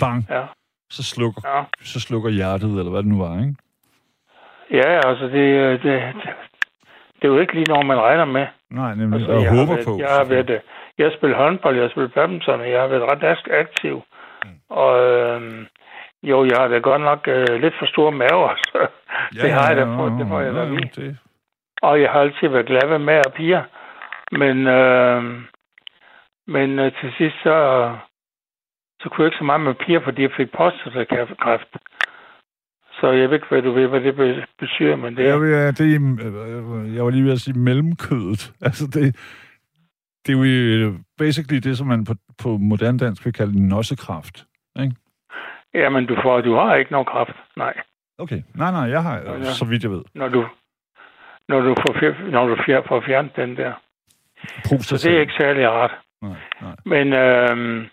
bang, 0.00 0.26
Ja. 0.28 0.46
Så 0.90 1.02
slukker, 1.02 1.40
Ja. 1.44 1.62
så 1.82 2.00
slukker 2.00 2.30
hjertet, 2.30 2.70
eller 2.78 2.90
hvad 2.90 3.02
det 3.02 3.08
nu 3.12 3.18
var, 3.18 3.32
ikke? 3.40 3.54
ja, 4.70 5.08
altså 5.08 5.24
det, 5.24 5.46
øh, 5.62 5.72
det, 5.72 5.82
det, 5.82 6.02
det 7.16 7.24
er 7.24 7.28
jo 7.28 7.38
ikke 7.38 7.54
lige 7.54 7.68
noget, 7.72 7.86
man 7.86 8.00
regner 8.00 8.24
med. 8.24 8.46
Nej, 8.70 8.94
nemlig, 8.94 9.16
Altså, 9.20 9.32
jeg, 9.32 9.50
har 9.50 9.56
håber 9.58 9.72
været, 9.74 9.86
på. 9.86 9.98
jeg 9.98 10.08
har 10.08 10.24
været, 10.24 10.50
øh, 10.50 10.60
jeg 10.98 11.06
har 11.06 11.16
spillet 11.16 11.36
håndbold, 11.38 11.74
jeg 11.76 11.84
har 11.84 11.90
spillet 11.90 12.12
badminton, 12.14 12.60
og 12.60 12.70
jeg 12.70 12.80
har 12.80 12.86
været 12.88 13.02
ret 13.10 13.24
ak- 13.36 13.52
aktiv. 13.60 14.02
Mm. 14.44 14.50
Og 14.70 14.92
øh, 15.10 15.66
jo, 16.22 16.44
jeg 16.44 16.56
har 16.58 16.68
da 16.68 16.78
godt 16.78 17.02
nok 17.02 17.28
øh, 17.28 17.60
lidt 17.60 17.74
for 17.78 17.86
store 17.86 18.12
maver, 18.12 18.54
så 18.72 18.88
det 19.42 19.52
har 19.52 19.68
jeg 19.68 19.76
da 19.76 19.84
fået, 19.84 20.12
det 20.18 20.26
må 20.26 20.40
jeg 20.40 20.54
da 20.54 20.64
vide. 20.64 20.90
det. 20.96 21.18
Og 21.82 22.00
jeg 22.02 22.10
har 22.10 22.20
altid 22.20 22.48
været 22.48 22.66
glad 22.66 22.88
ved 22.88 22.98
med 22.98 23.18
og 23.26 23.32
piger. 23.32 23.62
Men, 24.32 24.66
øh, 24.66 25.22
men 26.46 26.78
øh, 26.78 26.92
til 27.00 27.12
sidst 27.18 27.36
så, 27.42 27.56
så 29.06 29.10
kunne 29.10 29.22
jeg 29.24 29.28
ikke 29.28 29.38
så 29.38 29.44
meget 29.44 29.60
med 29.60 29.74
piger, 29.74 30.00
fordi 30.04 30.22
jeg 30.22 30.30
fik 30.36 30.50
prostatakræft. 30.52 31.70
Så 33.00 33.10
jeg 33.10 33.28
ved 33.30 33.34
ikke, 33.36 33.46
hvad 33.48 33.62
du 33.62 33.72
ved, 33.72 33.86
hvad 33.86 34.00
det 34.00 34.16
be- 34.16 34.46
betyder, 34.58 34.96
men 34.96 35.16
det 35.16 35.22
Jeg, 35.24 35.30
er... 35.30 35.38
vil, 35.38 35.50
ja, 35.50 35.66
det 35.70 35.80
er, 35.80 36.92
jeg 36.94 37.04
var 37.04 37.10
lige 37.10 37.24
ved 37.24 37.32
at 37.32 37.40
sige 37.40 37.58
mellemkødet. 37.58 38.52
Altså, 38.68 38.84
det, 38.86 39.16
det 40.26 40.32
er 40.34 40.80
jo 40.84 40.94
basically 41.18 41.60
det, 41.60 41.78
som 41.78 41.86
man 41.86 42.04
på, 42.04 42.14
på 42.42 42.48
moderne 42.48 42.98
dansk 42.98 43.24
vil 43.24 43.32
kalde 43.32 43.68
nossekraft. 43.68 44.44
Jamen, 45.74 46.06
du, 46.06 46.16
får, 46.22 46.40
du 46.40 46.54
har 46.54 46.74
ikke 46.74 46.92
nogen 46.92 47.06
kraft. 47.06 47.36
Nej. 47.56 47.74
Okay. 48.18 48.42
Nej, 48.54 48.70
nej, 48.70 48.80
jeg 48.80 49.02
har, 49.02 49.16
Ja. 49.18 49.42
så 49.44 49.64
vidt 49.64 49.82
jeg 49.82 49.90
ved. 49.90 50.02
Når 50.14 50.28
du, 50.28 50.46
når 51.48 51.60
du 51.60 51.74
får, 51.86 51.98
fjer, 52.00 52.30
når 52.30 52.46
du 52.48 52.56
fjer, 52.66 52.82
får 52.88 53.00
fjernet 53.06 53.36
den 53.36 53.56
der. 53.56 53.72
Så 54.64 55.00
det 55.08 55.16
er 55.16 55.20
ikke 55.20 55.32
særlig 55.38 55.68
rart. 55.68 55.90
Nej, 56.22 56.36
nej. 56.62 56.76
Men 56.84 57.12
øh, 57.12 57.86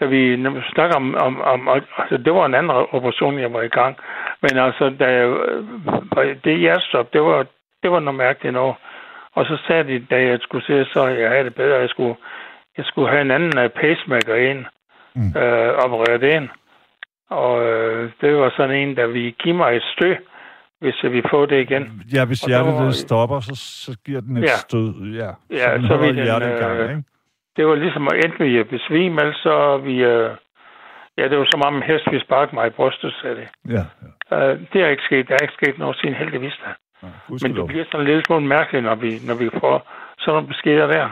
da 0.00 0.04
vi 0.06 0.36
vi 0.36 0.60
snakker 0.74 0.96
om, 0.96 1.14
om, 1.14 1.40
om 1.40 1.68
altså, 1.98 2.16
det 2.16 2.34
var 2.34 2.46
en 2.46 2.54
anden 2.54 2.70
operation, 2.96 3.38
jeg 3.38 3.52
var 3.52 3.62
i 3.62 3.68
gang. 3.68 3.96
Men 4.42 4.58
altså, 4.58 4.84
da 5.00 5.06
jeg, 5.12 5.28
øh, 5.28 6.36
det 6.44 6.58
hjertestop, 6.58 7.12
det 7.12 7.22
var, 7.22 7.46
det 7.82 7.90
var 7.90 8.00
noget 8.00 8.18
mærkeligt 8.18 8.52
noget. 8.54 8.74
Og 9.34 9.46
så 9.46 9.58
sagde 9.66 9.84
de, 9.84 10.06
da 10.10 10.16
jeg 10.22 10.38
skulle 10.42 10.66
se, 10.66 10.84
så 10.92 11.06
jeg 11.06 11.30
havde 11.30 11.44
det 11.44 11.54
bedre, 11.54 11.78
jeg 11.80 11.88
skulle, 11.88 12.16
jeg 12.76 12.84
skulle 12.84 13.08
have 13.10 13.20
en 13.20 13.30
anden 13.30 13.58
øh, 13.58 13.70
pacemaker 13.70 14.34
ind, 14.34 14.64
Mm. 15.18 15.40
øh, 15.42 15.68
opereret 15.84 16.22
ind. 16.22 16.48
Og 17.30 17.64
øh, 17.66 18.10
det 18.20 18.36
var 18.36 18.52
sådan 18.56 18.76
en, 18.76 18.96
der 18.96 19.06
vi 19.06 19.34
give 19.42 19.54
mig 19.54 19.76
et 19.76 19.82
stø, 19.96 20.14
hvis 20.80 20.94
vi 21.02 21.22
får 21.30 21.46
det 21.46 21.60
igen. 21.60 22.02
Ja, 22.14 22.24
hvis 22.24 22.40
hjertet 22.40 22.74
var- 22.74 22.90
stopper, 22.90 23.40
så, 23.40 23.52
så 23.54 23.98
giver 24.06 24.20
den 24.20 24.36
et 24.36 24.42
Ja. 24.42 24.46
stød. 24.56 24.94
Ja, 25.14 25.30
Ja, 25.50 25.80
så 25.80 25.86
holder 25.86 25.96
vil 26.06 26.16
den, 26.16 26.24
hjertet 26.24 26.46
i 26.46 26.62
gang, 26.62 26.78
øh, 26.78 26.90
ikke? 26.90 27.02
Det 27.56 27.66
var 27.66 27.74
ligesom 27.74 28.08
at 28.12 28.24
enten 28.24 28.46
vi 28.46 28.62
besvime, 28.62 29.20
eller 29.20 29.34
så 29.42 29.76
vi... 29.78 29.94
Øh, 30.04 30.30
ja, 31.18 31.28
det 31.28 31.38
var 31.38 31.46
som 31.50 31.62
om 31.66 31.76
en 31.76 31.82
hest 31.82 32.04
vi 32.12 32.20
sparke 32.20 32.54
mig 32.54 32.66
i 32.66 32.70
brystet, 32.70 33.14
sagde 33.22 33.36
det. 33.36 33.48
Ja, 33.76 33.84
ja. 34.30 34.50
Øh, 34.50 34.60
det 34.72 34.82
er 34.82 34.88
ikke 34.88 35.02
sket. 35.02 35.28
Der 35.28 35.34
er 35.34 35.42
ikke 35.44 35.54
sket 35.60 35.78
noget 35.78 35.96
siden 35.96 36.14
heldigvis 36.14 36.56
da. 36.64 36.70
ja. 37.02 37.08
Men 37.42 37.56
det 37.56 37.66
bliver 37.66 37.84
sådan 37.84 38.00
en 38.00 38.06
lille 38.06 38.24
smule 38.26 38.46
mærkeligt, 38.46 38.84
når 38.84 38.94
vi, 38.94 39.10
når 39.28 39.34
vi 39.34 39.48
får 39.60 39.76
sådan 40.18 40.32
nogle 40.34 40.48
beskeder 40.48 40.86
der. 40.86 41.08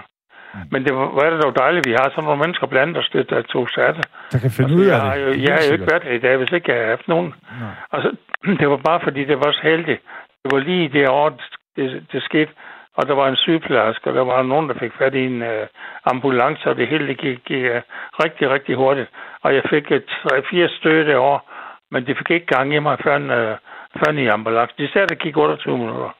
Mm. 0.54 0.60
Men 0.72 0.84
det 0.84 0.94
var, 0.94 1.06
er 1.26 1.30
det 1.30 1.42
dog 1.44 1.56
dejligt, 1.56 1.86
vi 1.88 1.92
har 1.92 2.08
sådan 2.10 2.24
nogle 2.24 2.40
mennesker 2.42 2.66
blandt 2.66 2.98
os, 2.98 3.08
det, 3.12 3.30
der 3.30 3.42
tog 3.42 3.68
sig 3.74 3.86
af 3.86 3.94
det. 3.94 4.06
Der 4.32 4.38
kan 4.38 4.50
finde 4.50 4.70
Altså, 4.70 4.78
ud 4.80 4.86
jeg, 4.86 4.94
af 4.94 5.00
har 5.00 5.14
det. 5.14 5.22
jo, 5.24 5.42
jeg 5.46 5.52
har 5.54 5.62
jo 5.68 5.72
ikke 5.72 5.86
været 5.90 6.02
her 6.04 6.12
i 6.12 6.18
dag, 6.18 6.36
hvis 6.36 6.52
ikke 6.52 6.70
jeg 6.70 6.76
havde 6.80 6.88
haft 6.96 7.08
nogen. 7.08 7.34
Nej. 7.60 7.70
Altså, 7.92 8.10
det 8.60 8.68
var 8.70 8.76
bare 8.76 9.00
fordi, 9.06 9.24
det 9.24 9.36
var 9.36 9.52
så 9.52 9.60
heldigt. 9.62 10.00
Det 10.42 10.52
var 10.52 10.58
lige 10.58 10.88
det 10.88 11.08
år, 11.08 11.28
det, 11.76 12.06
det 12.12 12.22
skete. 12.22 12.52
Og 12.98 13.06
der 13.08 13.14
var 13.14 13.28
en 13.28 13.36
sygeplejerske, 13.36 14.10
og 14.10 14.14
der 14.14 14.24
var 14.24 14.42
nogen, 14.42 14.68
der 14.68 14.74
fik 14.78 14.92
fat 14.98 15.14
i 15.14 15.24
en 15.26 15.42
uh, 15.42 15.66
ambulance, 16.04 16.70
og 16.70 16.76
det 16.76 16.88
hele 16.88 17.06
det 17.06 17.18
gik, 17.18 17.38
gik 17.44 17.64
uh, 17.64 17.80
rigtig, 18.24 18.50
rigtig 18.50 18.76
hurtigt. 18.76 19.10
Og 19.42 19.54
jeg 19.54 19.62
fik 19.70 19.90
et 19.90 20.04
3-4 20.04 20.78
stød 20.78 21.04
det 21.06 21.16
år, 21.16 21.50
men 21.90 22.06
det 22.06 22.18
fik 22.18 22.30
ikke 22.30 22.46
gang 22.46 22.74
i 22.74 22.78
mig, 22.78 22.98
før, 23.04 23.16
uh, 23.18 23.58
før 23.98 24.12
i 24.12 24.26
ambulance. 24.26 24.74
De 24.78 24.88
sagde, 24.92 25.06
det 25.06 25.18
gik 25.18 25.36
28 25.36 25.78
minutter. 25.78 26.10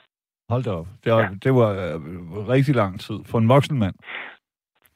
Hold 0.50 0.62
da 0.64 0.71
op. 0.71 0.87
Det 1.04 1.12
var, 1.12 1.21
Ja. 1.21 1.28
det 1.45 1.52
var 1.54 1.71
øh, 1.71 1.95
rigtig 2.54 2.75
lang 2.75 3.00
tid 3.00 3.19
for 3.31 3.38
en 3.38 3.49
voksen 3.49 3.78
mand. 3.78 3.95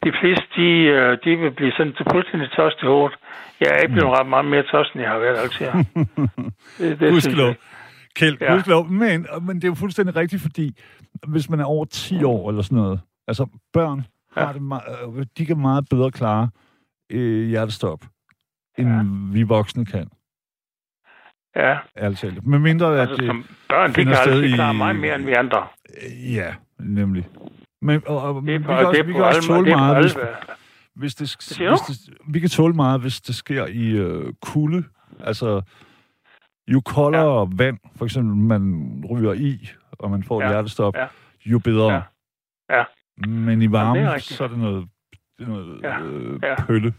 De 0.05 0.13
fleste, 0.21 0.47
de, 0.57 0.71
øh, 0.97 1.19
de 1.25 1.37
vil 1.37 1.51
blive 1.51 1.73
sådan 1.73 1.95
fuldstændig 2.13 2.51
tost 2.51 2.83
i 2.83 2.87
hovedet. 2.87 3.19
Jeg 3.61 3.69
er 3.75 3.79
ikke 3.83 3.93
blevet 3.93 4.19
ret 4.19 4.27
meget 4.27 4.45
mere 4.45 4.63
tost, 4.63 4.93
end 4.95 5.03
jeg 5.03 5.11
har 5.11 5.19
været 5.19 5.39
altid. 5.39 5.67
det, 6.79 7.01
det 7.01 7.37
jeg. 7.47 7.57
Kjeld, 8.19 8.37
Ja. 8.41 8.53
gudskelov. 8.53 8.89
Men, 8.91 9.27
men 9.43 9.57
det 9.57 9.65
er 9.65 9.69
jo 9.69 9.75
fuldstændig 9.75 10.17
rigtigt, 10.17 10.43
fordi 10.43 10.77
hvis 11.29 11.51
man 11.51 11.61
er 11.61 11.65
over 11.65 11.85
10 11.85 12.25
år 12.25 12.49
eller 12.51 12.63
sådan 12.63 12.79
noget, 12.79 13.01
altså 13.29 13.47
børn, 13.73 14.07
Ja. 14.37 14.45
har 14.45 14.53
det 14.53 14.63
meget, 14.63 14.83
øh, 15.19 15.27
de 15.39 15.47
kan 15.47 15.59
meget 15.59 15.89
bedre 15.91 16.11
klare 16.11 16.49
øh, 17.11 17.49
hjertestop, 17.49 18.05
end 18.79 18.89
Ja. 18.89 19.03
vi 19.33 19.43
voksne 19.43 19.87
kan, 19.87 20.09
Ja, 21.57 21.79
ærligt 21.99 22.21
talt. 22.21 22.47
Med 22.47 22.59
mindre, 22.59 22.95
at 22.95 23.01
altså 23.01 23.17
det, 23.17 23.27
som 23.27 23.45
børn, 23.69 23.91
de 23.91 24.05
kan 24.05 24.15
sted 24.15 24.33
altid 24.33 24.53
i- 24.53 24.55
klare 24.55 24.75
meget 24.75 24.97
mere 24.97 25.15
end 25.15 25.25
vi 25.25 25.33
andre. 25.33 25.67
øh, 26.03 26.35
ja, 26.35 26.55
nemlig. 26.79 27.29
Men 27.83 28.03
og, 28.07 28.23
og, 28.23 28.43
Det 28.43 28.55
er 28.55 28.59
vi 28.59 28.65
på, 28.65 28.73
kan 28.73 28.87
også, 28.87 29.03
vi 29.03 29.13
kan 29.13 29.23
også 29.25 29.43
tåle 29.47 29.71
meget, 29.71 30.05
hvis, 30.05 30.15
hvis 30.95 31.15
det, 31.15 31.37
hvis 31.71 31.81
det, 31.81 32.15
vi 32.29 32.41
kan 32.41 32.49
tåle 32.49 32.75
meget, 32.75 33.01
hvis 33.01 33.21
det 33.21 33.35
sker 33.35 33.67
i 33.67 33.91
øh, 33.91 34.33
kulde. 34.43 34.85
Altså, 35.21 35.63
jo 36.73 36.81
koldere 36.81 37.41
ja. 37.41 37.65
vand, 37.65 37.79
for 37.97 38.05
eksempel, 38.05 38.37
man 38.37 38.63
ryger 39.11 39.33
i, 39.33 39.69
og 39.99 40.11
man 40.11 40.23
får 40.23 40.41
ja. 40.41 40.47
Ja. 40.47 40.51
et 40.51 40.55
hjertestop, 40.55 40.97
Ja. 40.97 41.07
jo 41.47 41.59
bedre. 41.59 41.93
Ja. 41.93 42.01
Ja. 42.77 42.85
Men 43.29 43.63
i 43.63 43.73
varme, 43.73 43.99
det 44.01 44.07
er 44.09 44.19
så 44.19 44.45
er 44.45 44.49
det 44.49 44.59
noget, 44.59 44.89
det 45.39 45.45
er 45.45 45.51
noget 45.51 45.81
Ja. 45.83 46.01
øh, 46.01 46.39
Ja. 46.43 46.55
pølle. 46.67 46.95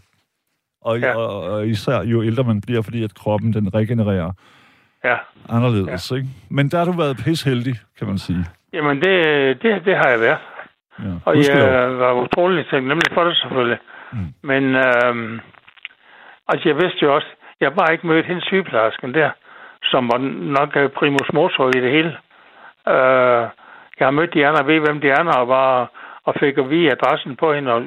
Og, 0.82 1.00
Ja. 1.00 1.16
og, 1.18 1.42
og 1.42 1.68
især 1.68 2.04
jo 2.04 2.24
ældre 2.24 2.44
man 2.44 2.62
bliver, 2.62 2.82
fordi 2.82 3.04
at 3.04 3.14
kroppen 3.16 3.54
den 3.54 3.74
regenererer 3.74 4.32
Ja. 5.04 5.18
anderledes. 5.50 6.12
Ja. 6.12 6.16
Ikke? 6.16 6.28
Men 6.50 6.70
der 6.70 6.78
har 6.78 6.86
du 6.86 6.92
været 6.92 7.18
pisheldig, 7.18 7.76
kan 7.98 8.08
man 8.08 8.18
sige. 8.18 8.46
Jamen, 8.74 8.98
det, 9.02 9.16
det, 9.62 9.86
det 9.86 9.98
har 9.98 10.08
jeg 10.10 10.20
været. 10.20 10.38
Ja. 11.00 11.14
Og 11.26 11.38
jeg 11.38 11.98
var 12.00 12.14
utrolig 12.14 12.66
taknemmelig 12.66 13.14
for 13.14 13.24
det 13.24 13.38
selvfølgelig. 13.38 13.78
Mm. 14.14 14.18
Men 14.44 14.64
øhm, 14.76 15.40
altså, 16.48 16.70
jeg 16.70 16.76
vidste 16.78 17.00
jo 17.02 17.16
også, 17.16 17.28
jeg 17.60 17.70
har 17.70 17.76
bare 17.76 17.94
ikke 17.94 18.08
mødt 18.08 18.26
hende 18.26 18.42
sygeplejersken 18.42 19.14
der, 19.14 19.32
som 19.84 20.10
var 20.12 20.18
nok 20.58 20.76
øh, 20.76 20.90
primus 20.90 21.34
motor 21.34 21.68
i 21.68 21.82
det 21.82 21.92
hele. 21.92 22.18
Øh, 22.88 23.44
jeg 24.00 24.08
har 24.08 24.12
mødt 24.12 24.36
andre, 24.36 24.62
og 24.62 24.68
ved, 24.68 24.80
hvem 24.80 25.02
de 25.02 25.14
andre 25.14 25.48
var, 25.48 25.92
og 26.24 26.36
fik 26.40 26.58
at 26.58 26.70
vide 26.70 26.92
adressen 26.92 27.36
på 27.36 27.54
hende, 27.54 27.74
og 27.74 27.82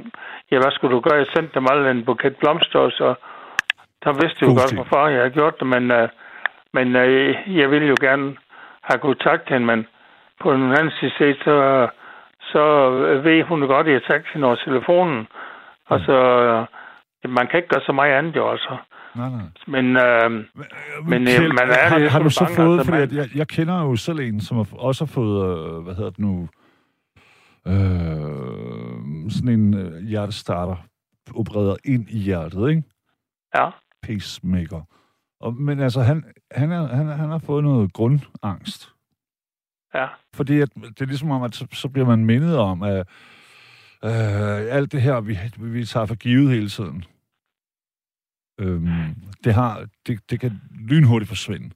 ja, 0.51 0.57
hvad 0.59 0.71
skulle 0.71 0.95
du 0.97 1.01
gøre? 1.01 1.19
Jeg 1.19 1.27
sendte 1.35 1.55
dem 1.55 1.67
alle 1.71 1.91
en 1.91 2.05
buket 2.05 2.37
blomster, 2.37 2.79
og 2.79 2.93
så 2.93 3.15
der 4.05 4.13
vidste 4.13 4.39
jeg 4.41 4.49
jo 4.49 4.53
God 4.53 4.61
godt, 4.61 4.75
hvorfor 4.75 5.09
jeg 5.09 5.19
havde 5.19 5.39
gjort 5.39 5.61
det, 5.61 5.67
men, 5.67 5.91
øh, 5.91 6.09
men 6.73 6.97
øh, 6.97 7.59
jeg 7.59 7.71
ville 7.71 7.89
jo 7.89 7.97
gerne 8.01 8.37
have 8.83 8.99
kontakt 8.99 9.47
til 9.47 9.53
hende, 9.53 9.67
men 9.67 9.87
på 10.41 10.53
den 10.53 10.73
anden 10.79 10.93
side 11.01 11.13
set, 11.19 11.37
så, 11.45 11.89
så 12.53 12.91
ved 13.27 13.43
hun 13.43 13.61
godt, 13.61 13.87
at 13.87 13.93
jeg 13.93 14.03
tager 14.03 14.23
hende 14.33 14.47
over 14.47 14.57
telefonen, 14.57 15.29
og 15.87 16.01
så, 16.01 16.19
øh, 16.43 16.67
man 17.31 17.47
kan 17.47 17.57
ikke 17.59 17.69
gøre 17.69 17.87
så 17.87 17.93
meget 17.93 18.13
andet 18.13 18.37
jo, 18.37 18.51
altså. 18.51 18.77
Nej, 19.17 19.31
nej. 19.31 19.41
Men 19.67 19.97
øh, 19.97 20.31
Men, 20.31 20.45
Men, 21.07 21.23
øh, 21.29 21.41
man 21.55 21.71
er 21.71 21.89
har, 21.89 22.09
har 22.09 22.19
du 22.19 22.31
så 22.31 22.41
bange, 22.45 22.57
fået, 22.57 22.79
altså, 22.79 22.93
fordi 22.93 23.15
man- 23.15 23.17
jeg, 23.17 23.37
jeg 23.37 23.49
kender 23.49 23.83
jo 23.83 23.97
selv 23.97 24.19
en, 24.21 24.41
som 24.41 24.57
har, 24.57 24.67
også 24.73 25.05
har 25.05 25.07
fået, 25.13 25.59
øh, 25.77 25.83
hvad 25.83 25.95
hedder 25.95 26.11
det 26.11 26.19
nu, 26.19 26.49
øh, 27.67 29.31
sådan 29.31 29.49
en 29.49 29.75
øh, 29.75 30.03
hjertestarter 30.05 30.77
opereret 31.35 31.77
ind 31.85 32.09
i 32.11 32.19
hjertet, 32.19 32.71
ikke? 32.71 32.83
ja, 33.55 33.71
Pacemaker. 34.03 34.81
Og, 35.41 35.55
men 35.55 35.81
altså, 35.81 36.01
han, 36.03 36.25
han, 36.51 36.73
er, 36.73 36.87
han, 36.87 37.07
han 37.07 37.31
har 37.31 37.39
fået 37.39 37.65
noget 37.65 37.93
grundangst. 37.93 38.89
ja, 39.95 40.07
Fordi 40.35 40.61
at, 40.61 40.69
det 40.75 41.01
er 41.01 41.05
ligesom 41.07 41.31
om, 41.31 41.43
at 41.43 41.55
så, 41.55 41.67
så 41.73 41.89
bliver 41.89 42.07
man 42.07 42.25
mindet 42.25 42.59
om, 42.59 42.83
at 42.83 42.99
øh, 44.05 44.75
alt 44.77 44.93
det 44.93 45.03
her, 45.03 45.21
vi, 45.21 45.39
vi 45.59 45.85
tager 45.85 46.07
for 46.07 46.15
givet 46.15 46.51
hele 46.51 46.69
tiden, 46.69 47.05
øhm, 48.61 48.87
det, 49.45 49.55
har, 49.55 49.87
det, 50.07 50.31
det 50.31 50.41
kan 50.41 50.53
lynhurtigt 50.91 51.29
forsvinde. 51.29 51.71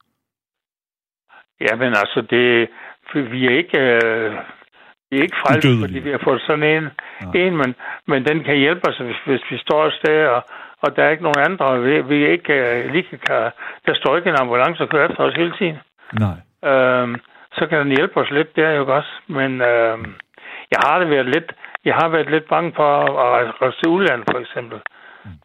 ja, 1.61 1.77
men 1.77 1.89
altså, 2.03 2.21
det, 2.31 2.69
vi 3.15 3.47
er 3.47 3.57
ikke, 3.63 3.79
øh, 3.79 4.33
vi 5.11 5.19
er 5.19 5.23
ikke 5.23 5.41
frelst, 5.43 5.69
fordi 5.81 5.99
vi 5.99 6.11
har 6.11 6.23
fået 6.25 6.41
sådan 6.47 6.63
en, 6.63 6.83
Nej. 6.83 7.33
en 7.35 7.57
men, 7.57 7.75
men 8.07 8.25
den 8.25 8.45
kan 8.45 8.57
hjælpe 8.57 8.89
os, 8.89 8.99
hvis, 8.99 9.21
hvis 9.27 9.45
vi 9.51 9.59
står 9.59 9.87
et 9.87 9.93
sted, 9.93 10.27
og, 10.27 10.43
og 10.83 10.97
der 10.97 11.03
er 11.05 11.11
ikke 11.11 11.23
nogen 11.23 11.45
andre, 11.49 11.83
vi, 11.83 12.03
vi 12.03 12.31
ikke 12.31 12.53
øh, 12.53 12.93
lige 12.93 13.19
kan, 13.27 13.51
der 13.87 13.95
står 13.95 14.17
ikke 14.17 14.31
en 14.31 14.41
ambulance 14.41 14.83
og 14.83 14.89
kører 14.89 15.09
efter 15.09 15.23
os 15.25 15.35
hele 15.35 15.53
tiden. 15.59 15.79
Nej. 16.25 16.39
Øhm, 16.71 17.17
så 17.53 17.67
kan 17.67 17.79
den 17.79 17.97
hjælpe 17.97 18.17
os 18.21 18.31
lidt 18.31 18.57
der 18.57 18.71
jo 18.71 18.97
også. 18.97 19.13
Men 19.27 19.51
øhm, 19.61 20.15
jeg 20.73 20.81
har 20.87 20.99
det 20.99 21.11
været 21.11 21.27
lidt, 21.27 21.53
jeg 21.85 21.95
har 21.95 22.09
været 22.09 22.31
lidt 22.31 22.49
bange 22.49 22.73
for 22.77 22.89
at 23.25 23.61
rejse 23.61 23.79
til 23.79 23.89
udlandet 23.89 24.27
for 24.31 24.39
eksempel. 24.41 24.79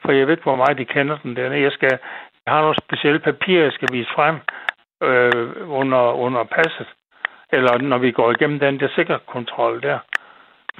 For 0.02 0.12
jeg 0.12 0.28
ved 0.28 0.34
ikke, 0.34 0.44
hvor 0.44 0.56
meget 0.56 0.78
de 0.78 0.86
kender 0.86 1.18
den 1.24 1.36
der. 1.36 1.54
Jeg, 1.54 1.72
skal, 1.72 2.00
jeg 2.46 2.54
har 2.54 2.62
nogle 2.62 2.76
specielle 2.88 3.20
papirer, 3.20 3.64
jeg 3.64 3.72
skal 3.72 3.90
vise 3.92 4.10
frem 4.16 4.36
øh, 5.04 5.52
under, 5.80 6.04
under 6.26 6.44
passet. 6.44 6.88
Eller 7.54 7.78
når 7.78 7.98
vi 7.98 8.12
går 8.12 8.32
igennem 8.32 8.60
den 8.60 8.80
der 8.80 8.88
sikkerhedskontrol 8.96 9.82
der. 9.82 10.00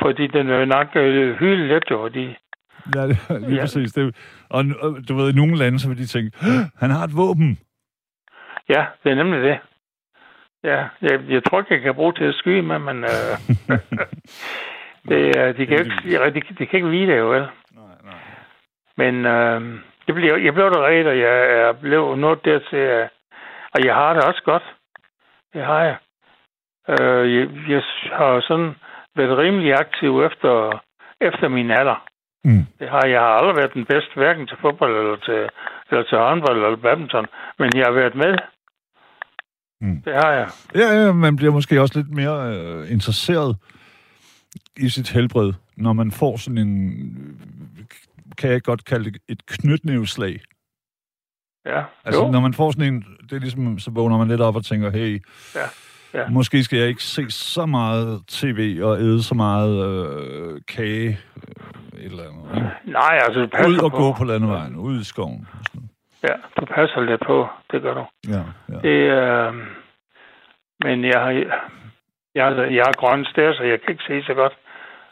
Fordi 0.02 0.28
den 0.28 0.48
vil 0.48 0.68
nok 0.68 0.88
øh, 0.96 1.36
hyle 1.36 1.68
lidt 1.68 1.84
jo, 1.92 2.02
fordi 2.02 2.36
Ja, 2.96 3.08
det, 3.08 3.18
lige 3.42 3.56
ja. 3.56 3.62
Præcis. 3.62 3.92
Det, 3.94 4.16
og 4.50 4.66
og 4.82 4.98
du 5.10 5.16
ved, 5.16 5.34
i 5.34 5.36
nogle 5.36 5.58
lande, 5.58 5.80
så 5.80 5.88
vil 5.90 5.98
de 5.98 6.06
tænke, 6.08 6.38
"Åh, 6.42 6.66
han 6.80 6.90
har 6.92 7.04
et 7.04 7.18
våben. 7.18 7.60
Ja, 8.70 8.86
det 9.04 9.12
er 9.12 9.16
nemlig 9.16 9.42
det. 9.44 9.60
Ja, 10.64 10.86
jeg, 11.02 11.20
jeg 11.30 11.44
tror 11.44 11.60
ikke, 11.60 11.74
jeg 11.74 11.82
kan 11.82 11.96
bruge 11.96 12.14
til 12.14 12.24
at 12.24 12.36
skyde 12.36 12.62
med, 12.62 12.80
men 12.80 13.04
øh, 13.04 13.34
det, 15.10 15.38
øh, 15.38 15.58
de, 15.58 15.66
kan 15.66 15.80
ikke, 15.80 15.92
de, 16.04 16.32
de, 16.34 16.42
de 16.60 16.66
kan 16.66 16.78
ikke 16.78 16.90
vide 16.90 17.08
det 17.12 17.18
jo, 17.20 17.30
vel? 17.32 17.48
Men 18.98 19.26
øh, 19.26 19.62
det 20.08 20.16
blev, 20.16 20.36
jeg 20.46 20.54
blev 20.54 20.66
der 20.66 20.86
ret, 20.86 21.08
og 21.08 21.20
jeg 21.20 21.38
er 21.62 21.72
blevet 21.72 22.20
nået 22.20 22.46
dertil, 22.46 22.78
øh, 22.78 23.08
og 23.74 23.86
jeg 23.86 23.96
har 23.96 24.14
det 24.14 24.24
også 24.24 24.42
godt. 24.46 24.64
Det 25.54 25.66
har 25.66 25.82
jeg. 25.84 25.98
Øh, 26.90 27.36
jeg, 27.36 27.50
jeg 27.70 27.82
har 28.12 28.42
sådan 28.48 28.76
været 29.16 29.38
rimelig 29.38 29.74
aktiv 29.74 30.22
efter, 30.24 30.84
efter 31.22 31.48
min 31.48 31.72
alder. 31.72 32.08
Mm. 32.44 32.66
Det 32.80 32.90
har 32.90 33.08
jeg 33.08 33.20
har 33.20 33.28
aldrig 33.28 33.56
været 33.56 33.74
den 33.74 33.86
bedste, 33.86 34.14
hverken 34.16 34.48
til 34.48 34.58
fodbold 34.62 34.98
eller 34.98 35.16
til, 35.16 35.50
eller 35.90 36.04
til 36.04 36.18
håndbold 36.18 36.66
eller 36.66 36.76
badminton, 36.76 37.26
men 37.60 37.70
jeg 37.76 37.86
har 37.86 37.92
været 37.92 38.16
med. 38.16 38.34
Mm. 39.82 40.02
Det 40.02 40.14
har 40.14 40.32
jeg. 40.32 40.48
Ja, 40.76 40.88
ja, 41.00 41.12
man 41.12 41.36
bliver 41.36 41.52
måske 41.52 41.82
også 41.82 42.00
lidt 42.00 42.12
mere 42.12 42.38
øh, 42.56 42.92
interesseret 42.92 43.58
i 44.78 44.90
sit 44.90 45.10
helbred, 45.10 45.54
når 45.78 45.94
man 45.94 46.12
får 46.12 46.38
sådan 46.38 46.58
en, 46.58 47.04
kan 48.38 48.52
jeg 48.52 48.62
godt 48.64 48.86
kalde 48.86 49.12
det, 49.12 49.22
et 49.30 49.46
knytnæveslag. 49.46 50.40
Ja, 51.66 51.84
Altså, 52.06 52.22
jo. 52.26 52.32
når 52.32 52.40
man 52.40 52.54
får 52.54 52.72
sådan 52.72 52.94
en, 52.94 53.06
det 53.30 53.36
er 53.36 53.40
ligesom, 53.40 53.80
så 53.80 53.92
vågner 53.92 54.18
man 54.18 54.28
lidt 54.28 54.42
op 54.42 54.56
og 54.56 54.66
tænker, 54.66 54.90
hey, 54.92 55.22
Ja, 55.56 56.20
ja. 56.20 56.30
måske 56.30 56.64
skal 56.64 56.80
jeg 56.80 56.88
ikke 56.88 57.04
se 57.04 57.32
så 57.32 57.66
meget 57.66 58.24
tv 58.28 58.80
og 58.84 59.00
æde 59.00 59.24
så 59.24 59.36
meget 59.36 59.74
øh, 59.88 60.62
kage, 60.68 61.20
øh, 61.36 62.00
et 62.00 62.06
eller 62.12 62.24
andet. 62.24 62.56
Ikke? 62.56 62.70
Nej, 62.86 63.20
altså, 63.26 63.40
du 63.42 63.48
passer 63.48 63.70
Ud 63.70 63.78
og 63.78 63.92
på. 63.92 63.98
gå 63.98 64.14
på 64.18 64.24
landevejen, 64.24 64.76
ud 64.76 65.00
i 65.00 65.04
skoven. 65.04 65.48
Ja, 66.24 66.34
du 66.60 66.66
passer 66.66 67.02
lidt 67.02 67.22
på. 67.28 67.48
Det 67.72 67.82
gør 67.82 67.94
du. 67.94 68.06
Ja, 68.30 68.44
ja. 68.70 68.80
Det, 68.88 68.98
øh, 69.22 69.54
men 70.84 71.06
jeg 71.06 71.20
har, 71.20 71.32
jeg, 72.36 72.46
har- 72.46 72.64
jeg 72.78 72.84
har 72.86 72.94
grønne 72.98 73.26
stær, 73.26 73.54
så 73.54 73.64
jeg 73.64 73.82
kan 73.82 73.90
ikke 73.92 74.04
se 74.08 74.24
så 74.24 74.34
godt. 74.34 74.54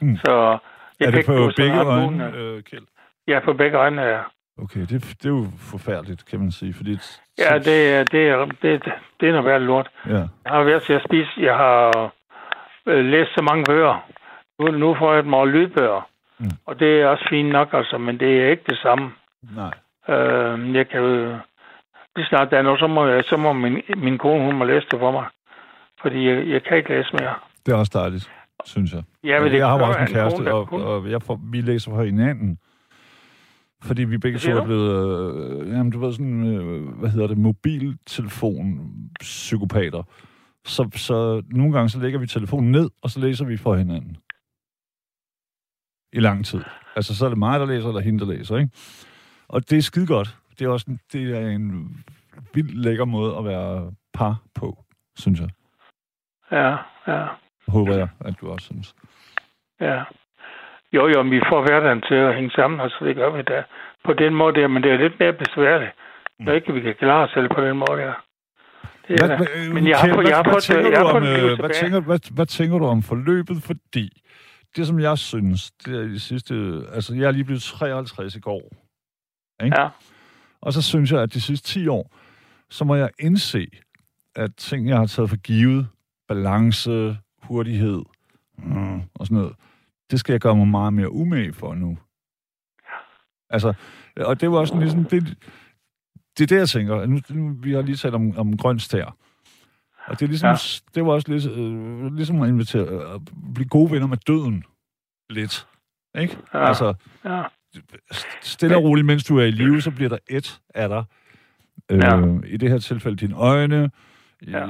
Mm. 0.01 0.17
Så 0.17 0.57
jeg 0.99 1.07
er 1.07 1.11
det 1.11 1.25
på 1.25 1.51
begge 1.57 1.79
øjne, 1.79 2.35
øh, 2.35 2.63
Kjeld? 2.63 2.85
Ja, 3.29 3.39
på 3.39 3.53
begge 3.53 3.77
øjne, 3.77 4.01
ja. 4.01 4.19
Okay, 4.63 4.79
det, 4.79 4.89
det 5.21 5.25
er 5.25 5.29
jo 5.29 5.45
forfærdeligt, 5.71 6.25
kan 6.25 6.39
man 6.39 6.51
sige, 6.51 6.73
fordi... 6.73 6.97
Ja, 7.37 7.59
det, 7.59 7.93
er- 7.95 8.03
det, 8.03 8.27
er, 8.29 8.45
det, 8.45 8.83
det 9.19 9.27
er 9.27 9.31
noget 9.31 9.45
værd 9.45 9.61
lort. 9.61 9.89
Ja, 10.07 10.13
Jeg 10.13 10.27
har 10.55 10.63
været 10.63 10.83
til 10.83 10.93
at 10.93 11.01
spise. 11.09 11.29
Jeg 11.37 11.55
har 11.55 12.11
øh, 12.85 13.05
læst 13.05 13.29
så 13.37 13.41
mange 13.49 13.63
bøger. 13.63 14.05
Nu, 14.59 14.71
nu 14.71 14.95
får 14.99 15.11
jeg 15.13 15.19
et 15.19 15.25
meget 15.27 15.47
lydbøger. 15.49 16.09
Mm. 16.39 16.45
Og 16.65 16.79
det 16.79 17.01
er 17.01 17.07
også 17.07 17.25
fint 17.29 17.49
nok, 17.49 17.69
altså, 17.73 17.97
men 17.97 18.19
det 18.19 18.41
er 18.41 18.49
ikke 18.49 18.63
det 18.69 18.77
samme. 18.77 19.11
nej. 19.55 19.73
Øh, 20.15 20.75
jeg 20.75 20.89
kan 20.89 20.99
jo... 20.99 21.37
Lige 22.15 22.25
snart 22.27 22.51
der 22.51 22.57
er 22.57 22.61
noget, 22.61 22.79
så 22.79 22.87
må, 22.87 23.07
jeg, 23.07 23.23
så 23.23 23.37
må 23.37 23.53
min, 23.53 23.81
min 23.97 24.17
kone, 24.17 24.45
hun 24.45 24.55
må 24.55 24.65
læse 24.65 24.87
det 24.91 24.99
for 24.99 25.11
mig. 25.11 25.25
Fordi 26.01 26.27
jeg, 26.29 26.47
jeg 26.47 26.63
kan 26.63 26.77
ikke 26.77 26.89
læse 26.89 27.09
mere. 27.13 27.33
Det 27.65 27.73
er 27.73 27.77
også 27.77 27.91
dejligt, 27.93 28.31
synes 28.65 28.93
jeg. 28.93 29.03
Ja, 29.23 29.39
men 29.39 29.51
det 29.51 29.57
jeg 29.57 29.67
har 29.67 29.81
også 29.85 29.99
en 29.99 30.07
kæreste, 30.07 30.53
og, 30.53 30.73
og 30.73 31.11
jeg 31.11 31.21
får, 31.21 31.39
vi 31.51 31.61
læser 31.61 31.91
for 31.91 32.03
hinanden. 32.03 32.57
Fordi 33.83 34.03
vi 34.03 34.17
begge 34.17 34.39
to 34.39 34.51
er 34.51 34.65
blevet, 34.65 35.61
øh, 35.61 35.67
jamen 35.69 35.91
du 35.91 35.99
ved 35.99 36.11
sådan, 36.13 36.47
øh, 36.47 36.89
hvad 36.89 37.09
hedder 37.09 37.27
det, 37.27 37.37
mobiltelefon-psykopater. 37.37 40.03
Så, 40.65 40.89
så 40.95 41.43
nogle 41.51 41.73
gange 41.73 41.89
så 41.89 41.99
lægger 41.99 42.19
vi 42.19 42.27
telefonen 42.27 42.71
ned, 42.71 42.89
og 43.01 43.09
så 43.09 43.19
læser 43.19 43.45
vi 43.45 43.57
for 43.57 43.75
hinanden. 43.75 44.17
I 46.13 46.19
lang 46.19 46.45
tid. 46.45 46.61
Altså 46.95 47.15
så 47.15 47.25
er 47.25 47.29
det 47.29 47.37
mig, 47.37 47.59
der 47.59 47.65
læser, 47.65 47.87
eller 47.87 48.01
hende, 48.01 48.19
der 48.19 48.25
læser, 48.25 48.57
ikke? 48.57 48.71
Og 49.47 49.69
det 49.69 49.77
er 49.77 49.81
skide 49.81 50.07
godt. 50.07 50.37
Det 50.59 50.65
er 50.65 50.69
også 50.69 50.85
en, 50.89 50.99
det 51.13 51.37
er 51.37 51.47
en 51.47 51.97
vildt 52.53 52.77
lækker 52.77 53.05
måde 53.05 53.37
at 53.37 53.45
være 53.45 53.91
par 54.13 54.43
på, 54.55 54.83
synes 55.17 55.39
jeg. 55.39 55.49
Ja, 56.51 56.77
ja, 57.07 57.27
Håber 57.67 57.95
jeg, 57.97 58.07
at 58.19 58.35
du 58.41 58.49
også 58.49 58.65
synes. 58.65 58.95
ja. 59.81 60.03
Jo, 60.93 61.07
jo, 61.07 61.21
vi 61.21 61.39
får 61.49 61.61
hverdagen 61.61 62.01
til 62.01 62.15
at 62.15 62.35
hænge 62.35 62.51
sammen, 62.51 62.79
altså 62.79 63.05
det 63.05 63.15
gør 63.15 63.29
vi 63.37 63.41
da. 63.41 63.63
På 64.05 64.13
den 64.13 64.35
måde 64.35 64.53
der, 64.59 64.67
men 64.67 64.83
det 64.83 64.91
er 64.91 64.97
lidt 64.97 65.19
mere 65.19 65.33
besværligt. 65.33 65.91
Så 66.45 66.51
ikke 66.51 66.73
vi 66.73 66.81
kan 66.81 66.95
klare 66.99 67.23
os 67.23 67.31
selv 67.33 67.49
på 67.55 67.61
den 67.61 67.75
måde 67.77 67.95
der. 68.01 68.13
Det 69.07 69.21
er 69.21 69.27
Hvad, 69.27 69.37
hvad, 69.37 69.73
Men 69.73 69.87
jeg 69.87 69.97
har 69.97 70.13
fået- 70.13 70.27
jeg 70.29 70.35
har 70.35 70.43
hvad, 70.43 70.51
hvad, 70.53 70.83
fået- 70.83 70.91
jeg 70.91 70.99
har 70.99 71.11
fået 71.19 71.51
øh, 71.51 71.59
hvad, 71.59 71.69
tænker, 71.69 71.99
hvad, 71.99 72.33
hvad 72.35 72.45
tænker 72.45 72.77
du 72.77 72.85
om 72.85 73.01
forløbet? 73.03 73.57
Fordi 73.63 74.21
det, 74.75 74.87
som 74.87 74.99
jeg 74.99 75.17
synes, 75.17 75.71
det 75.71 75.95
er 76.01 76.07
de 76.07 76.19
sidste... 76.19 76.53
Altså, 76.93 77.15
jeg 77.15 77.23
er 77.27 77.31
lige 77.31 77.43
blevet 77.43 77.61
53 77.61 78.35
i 78.35 78.39
går. 78.39 78.61
Ikke? 79.63 79.81
Ja, 79.81 79.87
Og 80.61 80.73
så 80.73 80.81
synes 80.81 81.11
jeg, 81.11 81.21
at 81.21 81.33
de 81.33 81.41
sidste 81.41 81.67
10 81.67 81.87
år, 81.87 82.15
så 82.69 82.85
må 82.85 82.95
jeg 82.95 83.09
indse, 83.19 83.67
at 84.35 84.51
ting, 84.57 84.89
jeg 84.89 84.97
har 84.97 85.05
taget 85.05 85.29
for 85.29 85.37
givet, 85.37 85.87
balance, 86.27 87.17
hurtighed 87.43 88.01
mm, 88.57 88.95
og 89.15 89.25
sådan 89.25 89.37
noget, 89.37 89.53
det 90.11 90.19
skal 90.19 90.33
jeg 90.33 90.41
gøre 90.41 90.55
mig 90.55 90.67
meget 90.67 90.93
mere 90.93 91.11
umage 91.11 91.53
for 91.53 91.73
nu. 91.75 91.97
Altså, 93.49 93.73
og 94.17 94.41
det 94.41 94.51
var 94.51 94.57
også 94.57 94.71
sådan 94.71 94.81
ligesom, 94.81 95.05
det, 95.05 95.37
det 96.37 96.43
er 96.43 96.47
det, 96.47 96.55
jeg 96.57 96.69
tænker. 96.69 97.05
Nu, 97.05 97.19
nu, 97.29 97.55
vi 97.61 97.73
har 97.73 97.81
lige 97.81 97.95
talt 97.95 98.15
om, 98.15 98.37
om 98.37 98.57
grøn 98.57 98.79
stær. 98.79 99.15
Og 100.07 100.19
det 100.19 100.21
er 100.25 100.27
ligesom, 100.27 100.47
ja. 100.47 100.51
Ja. 100.51 100.57
det 100.95 101.05
var 101.05 101.11
også 101.11 101.31
lidt, 101.31 101.45
øh, 101.45 102.15
ligesom 102.15 102.41
at 102.41 102.49
invitere, 102.49 102.85
øh, 102.87 103.15
at 103.15 103.21
blive 103.53 103.67
gode 103.67 103.91
venner 103.91 104.07
med 104.07 104.17
døden. 104.17 104.63
Lidt. 105.29 105.67
Ikke? 106.19 106.37
Ja. 106.53 106.67
Altså, 106.67 106.93
ja, 107.25 107.43
stille 108.41 108.77
og 108.77 108.83
roligt, 108.83 109.05
mens 109.05 109.23
du 109.23 109.37
er 109.37 109.43
i 109.43 109.51
live, 109.51 109.81
så 109.81 109.91
bliver 109.91 110.09
der 110.09 110.17
et 110.29 110.61
af 110.75 110.89
dig. 110.89 111.03
Øh, 111.91 111.97
Ja. 111.97 112.37
I 112.47 112.57
det 112.57 112.69
her 112.69 112.77
tilfælde 112.77 113.17
dine 113.17 113.35
øjne. 113.35 113.91
Ja. 114.47 114.67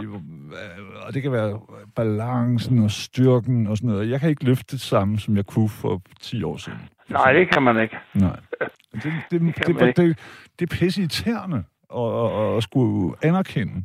og 1.07 1.13
det 1.13 1.21
kan 1.21 1.31
være 1.31 1.59
balancen 1.95 2.83
og 2.83 2.91
styrken 2.91 3.67
og 3.67 3.77
sådan 3.77 3.89
noget. 3.89 4.09
Jeg 4.09 4.19
kan 4.19 4.29
ikke 4.29 4.45
løfte 4.45 4.71
det 4.71 4.81
samme, 4.81 5.19
som 5.19 5.35
jeg 5.35 5.45
kunne 5.45 5.69
for 5.69 6.01
10 6.21 6.43
år 6.43 6.57
siden. 6.57 6.79
nej, 7.09 7.33
det 7.33 7.53
kan 7.53 7.63
man 7.63 7.81
ikke. 7.81 7.97
Nej. 8.13 8.39
Det, 8.93 9.03
det, 9.03 9.41
det, 9.41 9.67
det, 9.67 9.79
det, 9.79 9.97
det, 9.97 10.19
det 10.59 10.71
er 10.71 10.75
pisse 10.75 11.01
irriterende 11.01 11.63
at, 12.57 12.63
skulle 12.63 13.15
anerkende, 13.23 13.83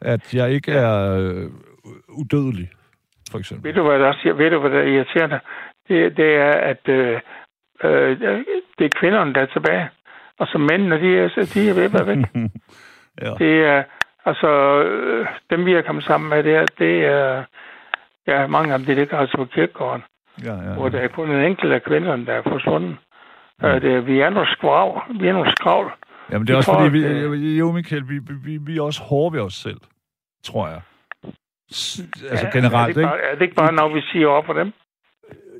at 0.00 0.34
jeg 0.34 0.50
ikke 0.50 0.72
er 0.72 1.18
øh, 1.18 1.50
udødelig, 2.08 2.68
for 3.30 3.38
eksempel. 3.38 3.68
Ved 3.68 3.74
du, 3.74 3.88
hvad 3.88 3.98
der 3.98 4.12
siger? 4.22 4.34
Ved 4.34 4.50
du, 4.50 4.60
hvad 4.60 4.70
der 4.70 4.78
er 4.78 4.86
irriterende? 4.86 5.40
Det, 5.88 6.16
det 6.16 6.34
er, 6.34 6.52
at 6.52 6.88
øh, 6.88 7.20
øh, 7.84 8.20
det 8.78 8.84
er 8.84 8.98
kvinderne, 9.00 9.34
der 9.34 9.40
er 9.40 9.46
tilbage. 9.46 9.88
Og 10.38 10.46
så 10.46 10.58
mændene, 10.58 11.00
de 11.00 11.18
er, 11.18 11.50
de 11.54 11.68
er 11.70 11.74
ved 11.74 11.84
at 11.84 11.92
være 11.92 12.06
væk. 12.06 12.18
ja. 13.22 13.34
Det 13.38 13.64
er, 13.64 13.82
altså, 14.28 14.82
øh, 14.82 15.26
dem 15.50 15.66
vi 15.66 15.72
er 15.74 15.82
kommet 15.82 16.04
sammen 16.04 16.30
med, 16.30 16.42
det 16.42 16.54
er, 16.54 16.66
det 16.78 17.04
er 17.04 17.44
ja, 18.26 18.46
mange 18.46 18.72
af 18.72 18.78
dem, 18.78 18.86
det 18.86 18.96
ligger 18.96 19.18
altså 19.18 19.36
på 19.36 19.44
kirkegården, 19.44 20.02
Ja, 20.44 20.54
ja, 20.54 20.74
hvor 20.74 20.88
der 20.88 20.98
ja. 20.98 21.04
er 21.04 21.08
kun 21.08 21.30
en 21.30 21.44
enkelt 21.44 21.72
af 21.72 21.82
kvinderne, 21.82 22.26
der 22.26 22.32
er 22.32 22.42
forsvundet. 22.42 22.96
Mm. 23.60 23.66
Øh, 23.66 23.80
det 23.82 23.92
er, 23.94 24.00
vi 24.00 24.20
er 24.20 24.30
nogle 24.30 24.48
skravl. 24.52 25.02
Vi 25.20 25.28
er 25.28 25.32
nogle 25.32 25.52
skravl. 25.52 25.92
Jamen, 26.30 26.46
det 26.46 26.52
er 26.52 26.56
også 26.56 26.72
tror, 26.72 26.80
fordi, 26.80 26.98
vi, 26.98 27.04
at, 27.04 27.10
øh, 27.10 27.58
jo, 27.58 27.72
Michael, 27.72 28.08
vi, 28.08 28.18
vi, 28.44 28.56
vi, 28.66 28.76
er 28.78 28.82
også 28.82 29.02
hårde 29.02 29.36
ved 29.36 29.42
os 29.42 29.54
selv, 29.54 29.80
tror 30.44 30.68
jeg. 30.68 30.80
S- 31.72 32.00
Altså 32.30 32.46
Ja, 32.46 32.58
generelt, 32.60 32.74
er 32.74 32.86
det, 32.86 33.00
ikke 33.00 33.02
bare, 33.08 33.20
er 33.20 33.34
det 33.34 33.42
ikke 33.42 33.54
bare, 33.54 33.72
når 33.72 33.94
vi 33.94 34.00
siger 34.00 34.26
over 34.28 34.42
for 34.46 34.52
dem? 34.52 34.72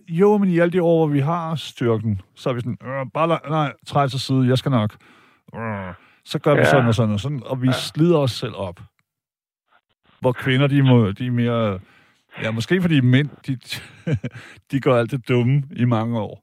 Jo, 0.09 0.38
men 0.38 0.48
i 0.48 0.59
alle 0.59 0.72
de 0.72 0.83
år, 0.83 1.07
hvor 1.07 1.14
vi 1.14 1.18
har 1.20 1.54
styrken, 1.57 2.20
så 2.35 2.50
er 2.50 2.54
vi 2.54 2.61
sådan, 2.61 2.78
øh, 2.85 3.07
bare 3.14 3.38
nej, 3.50 3.72
træd 3.87 4.09
til 4.09 4.20
side, 4.20 4.48
jeg 4.48 4.59
skal 4.59 4.70
nok. 4.70 4.90
Øh, 5.54 5.92
så 6.31 6.38
gør 6.38 6.53
vi 6.55 6.59
Ja. 6.59 6.64
sådan 6.64 6.88
og 6.88 6.95
sådan 6.95 7.14
og 7.14 7.21
sådan, 7.21 7.43
og 7.47 7.62
vi 7.62 7.67
ja. 7.67 7.73
slider 7.73 8.19
os 8.19 8.31
selv 8.31 8.55
op. 8.57 8.79
Hvor 10.21 10.33
kvinder, 10.33 10.67
de, 10.67 10.83
må, 10.83 11.11
de 11.12 11.27
er 11.27 11.31
mere... 11.31 11.81
Ja, 12.43 12.51
måske 12.51 12.81
fordi 12.81 13.01
mænd, 13.01 13.29
de, 13.47 13.53
de 14.71 14.81
går 14.81 14.95
alt 14.97 15.11
det 15.11 15.29
dumme 15.29 15.62
i 15.77 15.85
mange 15.85 16.21
år. 16.21 16.35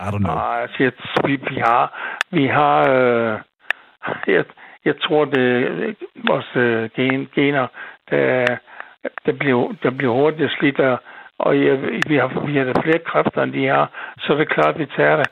I 0.00 0.08
don't 0.12 0.18
know. 0.18 0.34
Nej, 0.34 0.60
altså, 0.62 0.76
jeg, 0.84 0.92
vi, 1.24 1.36
vi 1.36 1.56
har, 1.56 1.84
vi 2.30 2.46
har, 2.46 2.78
øh, 2.90 3.40
jeg, 4.26 4.44
jeg 4.84 4.94
tror, 5.02 5.24
det 5.24 5.46
vores 6.28 6.50
øh, 6.56 6.90
gen, 6.96 7.28
gener, 7.34 7.66
der, 8.10 8.46
der, 9.26 9.32
bliver, 9.32 9.72
der 9.82 9.90
bliver 9.90 10.12
hurtigt 10.12 10.52
slidt, 10.58 10.80
og, 10.80 10.98
og 11.38 11.64
jeg, 11.64 11.82
vi, 12.08 12.16
har, 12.16 12.46
vi 12.46 12.56
har 12.56 12.64
da 12.64 12.80
flere 12.80 12.98
kræfter, 13.06 13.42
end 13.42 13.52
de 13.52 13.66
har, 13.66 14.14
så 14.18 14.32
er 14.32 14.36
det 14.36 14.48
klart, 14.48 14.74
at 14.74 14.80
vi 14.80 14.86
tager 14.96 15.16
det. 15.16 15.26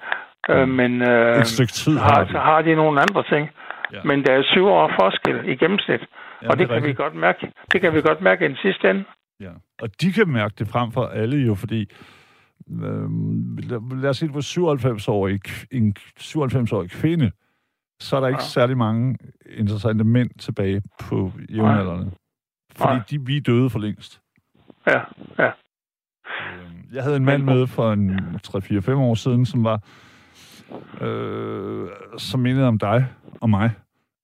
Øh, 0.50 0.68
men 0.68 1.02
øh, 1.02 1.38
Et 1.40 1.46
stykke 1.46 1.72
tid 1.72 1.96
har 1.98 2.14
har, 2.14 2.24
vi. 2.24 2.32
så 2.32 2.38
har 2.38 2.62
de 2.62 2.74
nogle 2.74 3.00
andre 3.00 3.22
ting. 3.32 3.48
Ja. 3.92 4.00
Men 4.04 4.24
der 4.24 4.32
er 4.32 4.42
syv 4.42 4.66
år 4.66 4.90
forskel 5.00 5.48
i 5.48 5.56
gennemsnit, 5.56 6.00
Ja, 6.42 6.48
og 6.50 6.58
det, 6.58 6.64
er 6.64 6.68
kan 6.68 6.74
vi 6.76 6.76
rigtigt. 6.88 6.96
godt 6.98 7.14
mærke. 7.14 7.52
Det 7.72 7.80
kan 7.80 7.94
vi 7.94 8.00
godt 8.00 8.20
mærke 8.20 8.44
i 8.44 8.48
den 8.48 8.56
sidste 8.56 8.90
ende. 8.90 9.04
Ja. 9.40 9.50
Og 9.82 9.88
de 10.00 10.12
kan 10.12 10.28
mærke 10.28 10.54
det 10.58 10.68
frem 10.68 10.92
for 10.92 11.06
alle 11.06 11.36
jo, 11.46 11.54
fordi 11.54 11.90
øhm, 12.82 13.56
lad, 14.02 14.10
os 14.10 14.16
sige, 14.16 14.34
var 14.34 14.40
97-årig, 14.40 15.40
en 15.70 15.94
97-årig 16.20 16.90
kvinde, 16.90 17.30
så 18.00 18.16
er 18.16 18.20
der 18.20 18.28
ikke 18.28 18.38
Ja. 18.42 18.44
særlig 18.56 18.76
mange 18.76 19.16
interessante 19.56 20.04
mænd 20.04 20.30
tilbage 20.38 20.82
på 21.00 21.32
jævnaldrende. 21.50 22.10
Fordi 22.76 22.92
Nej. 22.94 23.02
de, 23.10 23.20
vi 23.26 23.36
er 23.36 23.40
døde 23.40 23.70
for 23.70 23.78
længst. 23.78 24.20
Ja, 24.86 25.00
ja. 25.38 25.46
Øhm, 25.46 26.84
Jeg 26.92 27.02
havde 27.02 27.16
en 27.16 27.24
mand 27.24 27.42
med 27.42 27.66
for 27.66 27.92
en 27.92 28.20
3-4-5 28.46 28.90
år 28.94 29.14
siden, 29.14 29.46
som 29.46 29.64
var 29.64 29.80
øh, 31.00 31.88
som 32.18 32.40
mindede 32.40 32.68
om 32.68 32.78
dig 32.78 33.06
og 33.40 33.50
mig, 33.50 33.70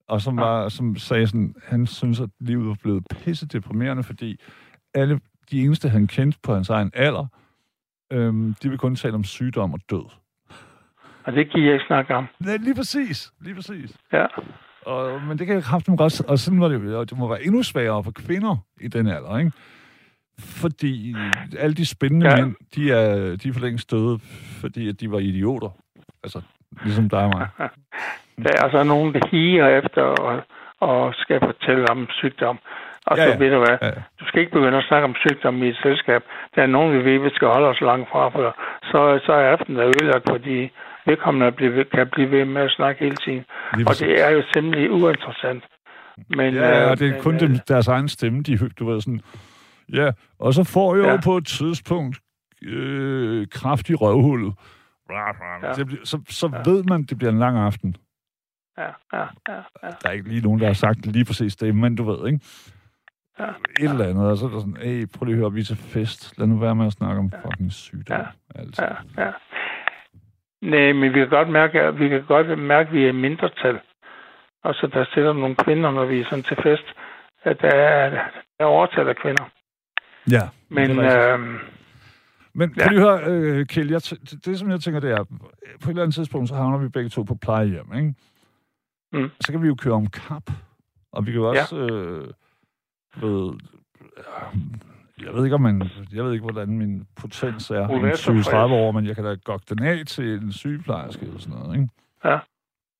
og 0.08 0.20
som, 0.20 0.38
Ja. 0.38 0.44
var, 0.44 0.68
som 0.68 0.96
sagde 0.96 1.26
sådan, 1.26 1.54
han 1.64 1.86
synes, 1.86 2.20
at 2.20 2.28
livet 2.40 2.66
var 2.68 2.76
blevet 2.82 3.06
pisse 3.10 3.46
deprimerende, 3.46 4.02
fordi 4.02 4.40
alle 4.94 5.20
de 5.50 5.60
eneste, 5.64 5.88
han 5.88 6.06
kendte 6.06 6.38
på 6.42 6.54
hans 6.54 6.68
egen 6.70 6.90
alder, 6.94 7.26
øhm, 8.12 8.54
de 8.62 8.68
vil 8.68 8.78
kun 8.78 8.96
tale 8.96 9.14
om 9.14 9.24
sygdom 9.24 9.72
og 9.72 9.80
død. 9.90 10.04
Og 11.24 11.32
det 11.32 11.50
giver 11.50 11.64
jeg 11.64 11.74
ikke 11.74 11.86
snakke 11.86 12.14
om. 12.14 12.26
Nej, 12.40 12.56
lige 12.56 12.74
præcis. 12.74 13.32
Lige 13.40 13.54
præcis. 13.54 13.96
Ja. 14.12 14.26
Og, 14.86 15.22
men 15.22 15.38
det 15.38 15.46
kan 15.46 15.54
jeg 15.56 15.62
kraftigt 15.64 15.98
godt... 15.98 16.20
Og 16.20 16.38
sådan 16.38 16.60
var 16.60 16.68
det 16.68 16.84
jo. 16.84 17.04
Det 17.04 17.18
må 17.18 17.28
være 17.28 17.44
endnu 17.44 17.62
sværere 17.62 18.04
for 18.04 18.10
kvinder 18.10 18.56
i 18.80 18.88
den 18.88 19.06
alder, 19.06 19.38
ikke? 19.38 19.52
Fordi 20.38 21.14
alle 21.58 21.74
de 21.74 21.86
spændende 21.86 22.26
ja. 22.26 22.36
Ja. 22.38 22.44
mænd, 22.44 22.54
de 22.74 22.90
er, 22.92 23.36
de 23.36 23.48
er 23.48 23.52
for 23.52 23.60
længst 23.60 23.90
døde, 23.90 24.18
fordi 24.60 24.88
at 24.88 25.00
de 25.00 25.10
var 25.10 25.18
idioter. 25.18 25.68
Altså, 26.24 26.40
ligesom 26.84 27.08
dig 27.08 27.22
og 27.24 27.30
mig. 27.38 27.48
Der 28.44 28.50
er 28.58 28.62
altså 28.64 28.82
nogen, 28.84 29.14
der 29.14 29.20
higer 29.30 29.68
efter 29.78 30.02
og, 30.02 30.42
og 30.80 31.14
skal 31.14 31.40
fortælle 31.40 31.90
om 31.90 32.06
sygdom. 32.10 32.58
Og 33.06 33.16
Ja, 33.16 33.24
så 33.24 33.30
ja. 33.30 33.38
ved 33.38 33.50
du 33.50 33.58
hvad, 33.58 33.78
Ja. 33.82 33.90
du 34.20 34.24
skal 34.26 34.40
ikke 34.40 34.52
begynde 34.52 34.78
at 34.78 34.84
snakke 34.88 35.04
om 35.04 35.14
sygdom 35.14 35.62
i 35.62 35.68
et 35.68 35.76
selskab. 35.82 36.22
Der 36.54 36.62
er 36.62 36.66
nogen, 36.66 36.92
vi 36.98 37.04
ved, 37.04 37.18
vi 37.18 37.30
skal 37.34 37.48
holde 37.48 37.66
os 37.68 37.80
langt 37.80 38.08
fra, 38.12 38.28
for 38.28 38.56
så, 38.82 39.20
så 39.26 39.32
er 39.32 39.50
aftenen 39.52 39.80
er 39.80 39.86
ødelagt, 39.86 40.24
fordi 40.30 40.70
vedkommende 41.06 41.52
bliver 41.52 41.72
ved- 41.72 41.84
kan 41.84 42.08
blive 42.12 42.30
ved 42.30 42.44
med 42.44 42.62
at 42.62 42.70
snakke 42.70 43.04
hele 43.04 43.16
tiden. 43.16 43.44
Lige 43.74 43.84
Og 43.86 43.86
præcis. 43.86 44.06
det 44.06 44.24
er 44.26 44.30
jo 44.30 44.42
simpelthen 44.54 44.90
uinteressant. 44.90 45.64
Men, 46.36 46.54
Ja, 46.54 46.84
øh, 46.84 46.90
og 46.90 46.98
det 46.98 47.08
er 47.08 47.12
men, 47.12 47.22
kun 47.22 47.34
øh, 47.34 47.40
dem, 47.40 47.58
deres 47.68 47.88
egen 47.88 48.08
stemme, 48.08 48.42
de 48.42 48.58
du 48.78 48.90
ved 48.90 49.00
sådan... 49.00 49.20
Ja, 49.92 50.10
og 50.38 50.54
så 50.54 50.64
får 50.64 50.96
jeg. 50.96 51.04
Ja. 51.04 51.10
jo 51.12 51.18
på 51.24 51.36
et 51.36 51.46
tidspunkt 51.46 52.16
øh, 52.62 53.46
kraft 53.50 53.90
i 53.90 53.94
røvhullet. 53.94 54.54
Bla, 55.12 55.32
bla. 55.60 55.68
Ja. 55.68 55.74
Det 55.74 55.86
bliver, 55.86 56.04
så 56.04 56.20
så 56.28 56.46
Ja. 56.52 56.70
ved 56.70 56.84
man, 56.84 57.02
det 57.02 57.18
bliver 57.18 57.32
en 57.32 57.38
lang 57.38 57.58
aften. 57.58 57.96
Ja, 58.78 58.88
ja, 59.12 59.24
ja, 59.48 59.54
ja. 59.82 59.88
Der 60.02 60.08
er 60.08 60.10
ikke 60.10 60.28
lige 60.28 60.40
nogen, 60.42 60.60
der 60.60 60.66
har 60.66 60.72
sagt 60.74 61.06
lige 61.06 61.24
præcis 61.24 61.56
det, 61.56 61.74
men 61.74 61.96
du 61.96 62.04
ved, 62.10 62.26
ikke? 62.32 62.40
Ja. 63.38 63.48
Et 63.80 63.90
eller 63.90 64.04
andet, 64.08 64.30
og 64.30 64.36
så 64.36 64.46
er 64.46 64.50
der 64.50 64.58
sådan, 64.60 64.76
hey, 64.76 65.06
prøv 65.14 65.24
lige 65.24 65.34
at 65.34 65.40
høre, 65.40 65.52
vi 65.52 65.60
er 65.60 65.64
til 65.64 65.76
fest. 65.76 66.38
Lad 66.38 66.46
nu 66.46 66.56
være 66.58 66.74
med 66.74 66.86
at 66.86 66.92
snakke 66.92 67.18
om 67.18 67.30
fucking 67.42 67.72
sygdom. 67.72 68.18
Ja. 68.20 68.26
Altså. 68.60 68.82
Ja, 68.84 69.24
ja. 69.24 69.30
Nej, 70.62 70.92
men 70.92 71.12
vi 71.14 71.18
kan 71.18 71.28
godt 71.28 71.48
mærke, 71.48 71.80
at 71.80 71.98
vi 71.98 72.08
kan 72.08 72.24
godt 72.28 72.58
mærke, 72.58 72.88
at 72.88 72.94
vi 72.94 73.04
er 73.04 73.08
i 73.08 73.12
mindretal. 73.12 73.80
Og 74.64 74.74
så 74.74 74.86
der 74.86 75.04
sidder 75.14 75.32
nogle 75.32 75.56
kvinder, 75.56 75.90
når 75.90 76.04
vi 76.04 76.20
er 76.20 76.24
sådan 76.24 76.42
til 76.44 76.56
fest, 76.62 76.84
at 77.42 77.60
der 77.60 77.68
er, 77.74 78.10
der 78.10 78.20
er 78.60 78.64
overtal 78.64 79.08
af 79.08 79.16
kvinder. 79.16 79.44
ja. 80.30 80.42
Men 80.68 80.98
er 80.98 81.34
øh, 81.36 81.60
Men 82.54 82.74
prøv 82.74 82.88
lige 82.88 83.10
at 83.10 83.24
høre, 83.24 83.24
øh, 83.26 83.66
Kjeld, 83.66 83.90
jeg 83.90 84.02
det, 84.44 84.58
som 84.58 84.70
jeg 84.70 84.80
tænker, 84.80 85.00
det 85.00 85.10
er, 85.10 85.24
på 85.24 85.34
et 85.84 85.88
eller 85.88 86.02
andet 86.02 86.14
tidspunkt, 86.14 86.48
så 86.48 86.54
havner 86.54 86.78
vi 86.78 86.88
begge 86.88 87.08
to 87.08 87.22
på 87.22 87.34
plejehjem, 87.34 87.94
ikke? 87.94 88.14
Mm. 89.12 89.30
Så 89.40 89.52
kan 89.52 89.62
vi 89.62 89.66
jo 89.66 89.74
køre 89.74 89.94
om 89.94 90.06
kap, 90.06 90.50
og 91.12 91.26
vi 91.26 91.32
kan 91.32 91.40
jo 91.40 91.48
også, 91.48 91.76
ja. 91.76 91.82
øh, 91.84 92.28
ved, 93.16 93.52
øh, 94.08 95.24
jeg 95.24 95.34
ved 95.34 95.44
ikke, 95.44 95.54
om 95.54 95.60
man, 95.60 95.90
jeg 96.12 96.24
ved 96.24 96.32
ikke, 96.32 96.42
hvordan 96.42 96.68
min 96.78 97.06
potens 97.16 97.70
er 97.70 97.88
om 97.88 98.04
er 98.04 98.16
så 98.16 98.30
20-30 98.30 98.34
frisk. 98.34 98.52
år, 98.52 98.92
men 98.92 99.06
jeg 99.06 99.14
kan 99.14 99.24
da 99.24 99.36
godt 99.44 99.70
den 99.70 99.82
af 99.82 100.06
til 100.06 100.34
en 100.34 100.52
sygeplejerske 100.52 101.22
eller 101.26 101.38
sådan 101.38 101.58
noget, 101.58 101.74
ikke? 101.76 101.88
Ja. 102.24 102.38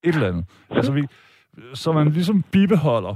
Et 0.04 0.14
eller 0.14 0.28
andet. 0.28 0.44
Altså, 0.70 0.92
vi, 0.92 1.06
så 1.74 1.92
man 1.92 2.08
ligesom 2.08 2.42
bibeholder 2.42 3.14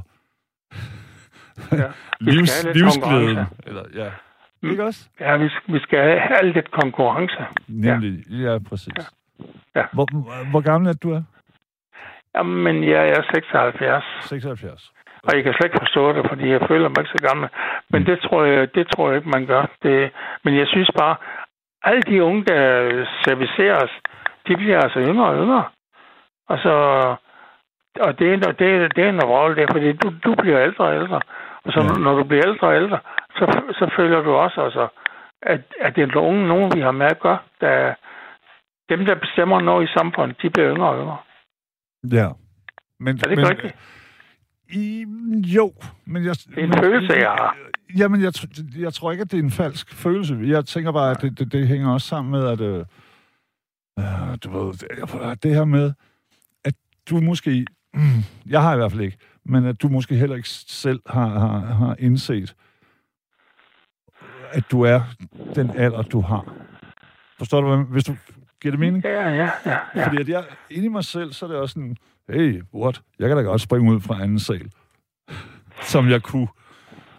Ja. 1.72 1.92
Livs, 2.20 2.64
livsglæden. 2.74 3.38
Eller, 3.66 3.84
ja. 3.94 4.10
Mm. 4.62 4.70
Ikke 4.70 4.84
også? 4.84 5.08
ja, 5.20 5.36
vi 5.36 5.48
skal, 5.48 5.74
vi 5.74 5.78
skal 5.78 6.18
have 6.18 6.52
lidt 6.52 6.70
konkurrence. 6.70 7.36
Nemlig, 7.68 8.12
ja, 8.30 8.52
ja 8.52 8.58
præcis. 8.68 9.12
Ja. 9.76 9.84
Hvor, 9.92 10.06
hvor 10.50 10.60
gammel 10.60 10.88
er 10.90 10.94
du 11.02 11.10
er? 11.12 11.22
Jamen, 12.36 12.84
jeg 12.84 13.08
er 13.08 13.22
76, 13.34 14.04
76. 14.22 14.92
og 15.22 15.34
jeg 15.36 15.44
kan 15.44 15.52
slet 15.52 15.64
ikke 15.64 15.78
forstå 15.80 16.12
det, 16.12 16.26
fordi 16.28 16.48
jeg 16.50 16.60
føler 16.68 16.88
mig 16.88 16.98
ikke 16.98 17.10
så 17.18 17.26
gammel. 17.28 17.48
Men 17.90 18.06
det 18.06 18.18
tror 18.20 18.44
jeg, 18.44 18.74
det 18.74 18.86
tror 18.88 19.08
jeg 19.08 19.16
ikke, 19.16 19.28
man 19.28 19.46
gør. 19.46 19.66
Det, 19.82 20.10
men 20.44 20.56
jeg 20.56 20.66
synes 20.66 20.90
bare, 20.98 21.16
alle 21.82 22.02
de 22.02 22.22
unge, 22.24 22.44
der 22.44 22.62
serviceres, 23.24 23.90
de 24.48 24.56
bliver 24.56 24.80
altså 24.80 25.00
yngre 25.00 25.26
og 25.26 25.36
yngre. 25.42 25.64
Og 26.48 26.58
så, 26.58 26.72
og 28.00 28.18
det 28.18 28.32
er, 28.32 28.52
det, 28.52 28.68
er- 28.74 28.88
det 28.88 29.04
er 29.04 29.08
en 29.08 29.24
rolle 29.24 29.56
der, 29.56 29.66
fordi 29.72 29.92
du, 29.92 30.12
du 30.24 30.34
bliver 30.34 30.62
ældre 30.62 30.84
og 30.84 30.94
ældre. 30.94 31.20
Og 31.66 31.72
så 31.72 31.80
Ja. 31.80 31.98
når 32.04 32.14
du 32.18 32.24
bliver 32.24 32.46
ældre 32.48 32.66
og 32.68 32.76
ældre, 32.76 32.98
så, 33.38 33.44
så 33.78 33.90
føler 33.96 34.22
du 34.22 34.30
også, 34.30 34.60
altså, 34.60 34.88
at, 35.42 35.60
at 35.80 35.96
det 35.96 36.02
er 36.02 36.16
unge, 36.16 36.48
nogen 36.48 36.72
vi 36.74 36.80
har 36.80 36.90
med 36.90 37.06
at 37.06 37.20
gøre, 37.20 37.38
der, 37.60 37.94
dem, 38.88 39.04
der 39.04 39.14
bestemmer 39.14 39.60
noget 39.60 39.88
i 39.88 39.92
samfundet, 39.96 40.42
de 40.42 40.50
bliver 40.50 40.74
yngre 40.74 40.88
og 40.88 40.98
yngre. 41.02 41.18
Ja. 42.12 42.28
Men, 43.00 43.16
Er 43.16 43.22
det 43.22 43.30
ikke 43.30 43.42
men, 43.42 43.50
rigtigt? 43.50 43.74
I, 44.70 45.04
jo, 45.56 45.72
men 46.06 46.24
jeg... 46.24 46.34
Det 46.34 46.58
er 46.58 46.62
en 46.62 46.70
men, 46.70 46.78
følelse, 46.84 47.12
jeg 47.12 47.30
har. 47.30 47.56
Jamen, 47.98 48.22
jeg, 48.22 48.32
jeg 48.78 48.92
tror 48.94 49.10
ikke, 49.12 49.22
at 49.22 49.30
det 49.30 49.38
er 49.38 49.42
en 49.42 49.50
falsk 49.50 49.94
følelse. 49.94 50.38
Jeg 50.42 50.64
tænker 50.64 50.92
bare, 50.92 51.10
at 51.10 51.20
det, 51.22 51.38
det, 51.38 51.52
det 51.52 51.68
hænger 51.68 51.92
også 51.92 52.06
sammen 52.08 52.30
med, 52.30 52.48
at... 52.48 52.60
Øh, 52.60 52.84
øh, 53.98 54.36
du 54.44 54.50
ved, 54.50 54.72
det, 54.72 55.42
det 55.42 55.54
her 55.54 55.64
med, 55.64 55.92
at 56.64 56.74
du 57.10 57.20
måske... 57.20 57.66
Mm, 57.94 58.00
jeg 58.54 58.62
har 58.62 58.74
i 58.74 58.76
hvert 58.76 58.92
fald 58.92 59.02
ikke, 59.02 59.18
men 59.48 59.64
at 59.66 59.82
du 59.82 59.88
måske 59.88 60.14
heller 60.14 60.36
ikke 60.36 60.48
selv 60.48 61.00
har, 61.06 61.38
har, 61.38 61.58
har 61.58 61.96
indset, 61.98 62.54
at 64.50 64.64
du 64.70 64.82
er 64.82 65.00
den 65.54 65.70
alder, 65.70 66.02
du 66.02 66.20
har. 66.20 66.52
Forstår 67.38 67.60
du, 67.60 67.82
hvis 67.82 68.04
du 68.04 68.16
giver 68.62 68.72
det 68.72 68.80
mening? 68.80 69.04
Ja, 69.04 69.28
ja, 69.28 69.34
ja. 69.34 69.50
ja. 69.94 70.06
Fordi 70.06 70.20
at 70.20 70.28
jeg, 70.28 70.44
inde 70.70 70.84
i 70.84 70.88
mig 70.88 71.04
selv, 71.04 71.32
så 71.32 71.46
er 71.46 71.50
det 71.50 71.58
også 71.58 71.72
sådan, 71.72 71.96
hey, 72.28 72.62
what? 72.74 73.02
Jeg 73.18 73.28
kan 73.28 73.36
da 73.36 73.42
godt 73.42 73.60
springe 73.60 73.92
ud 73.92 74.00
fra 74.00 74.22
anden 74.22 74.38
sal. 74.38 74.70
Som 75.82 76.08
jeg 76.08 76.22
kunne. 76.22 76.48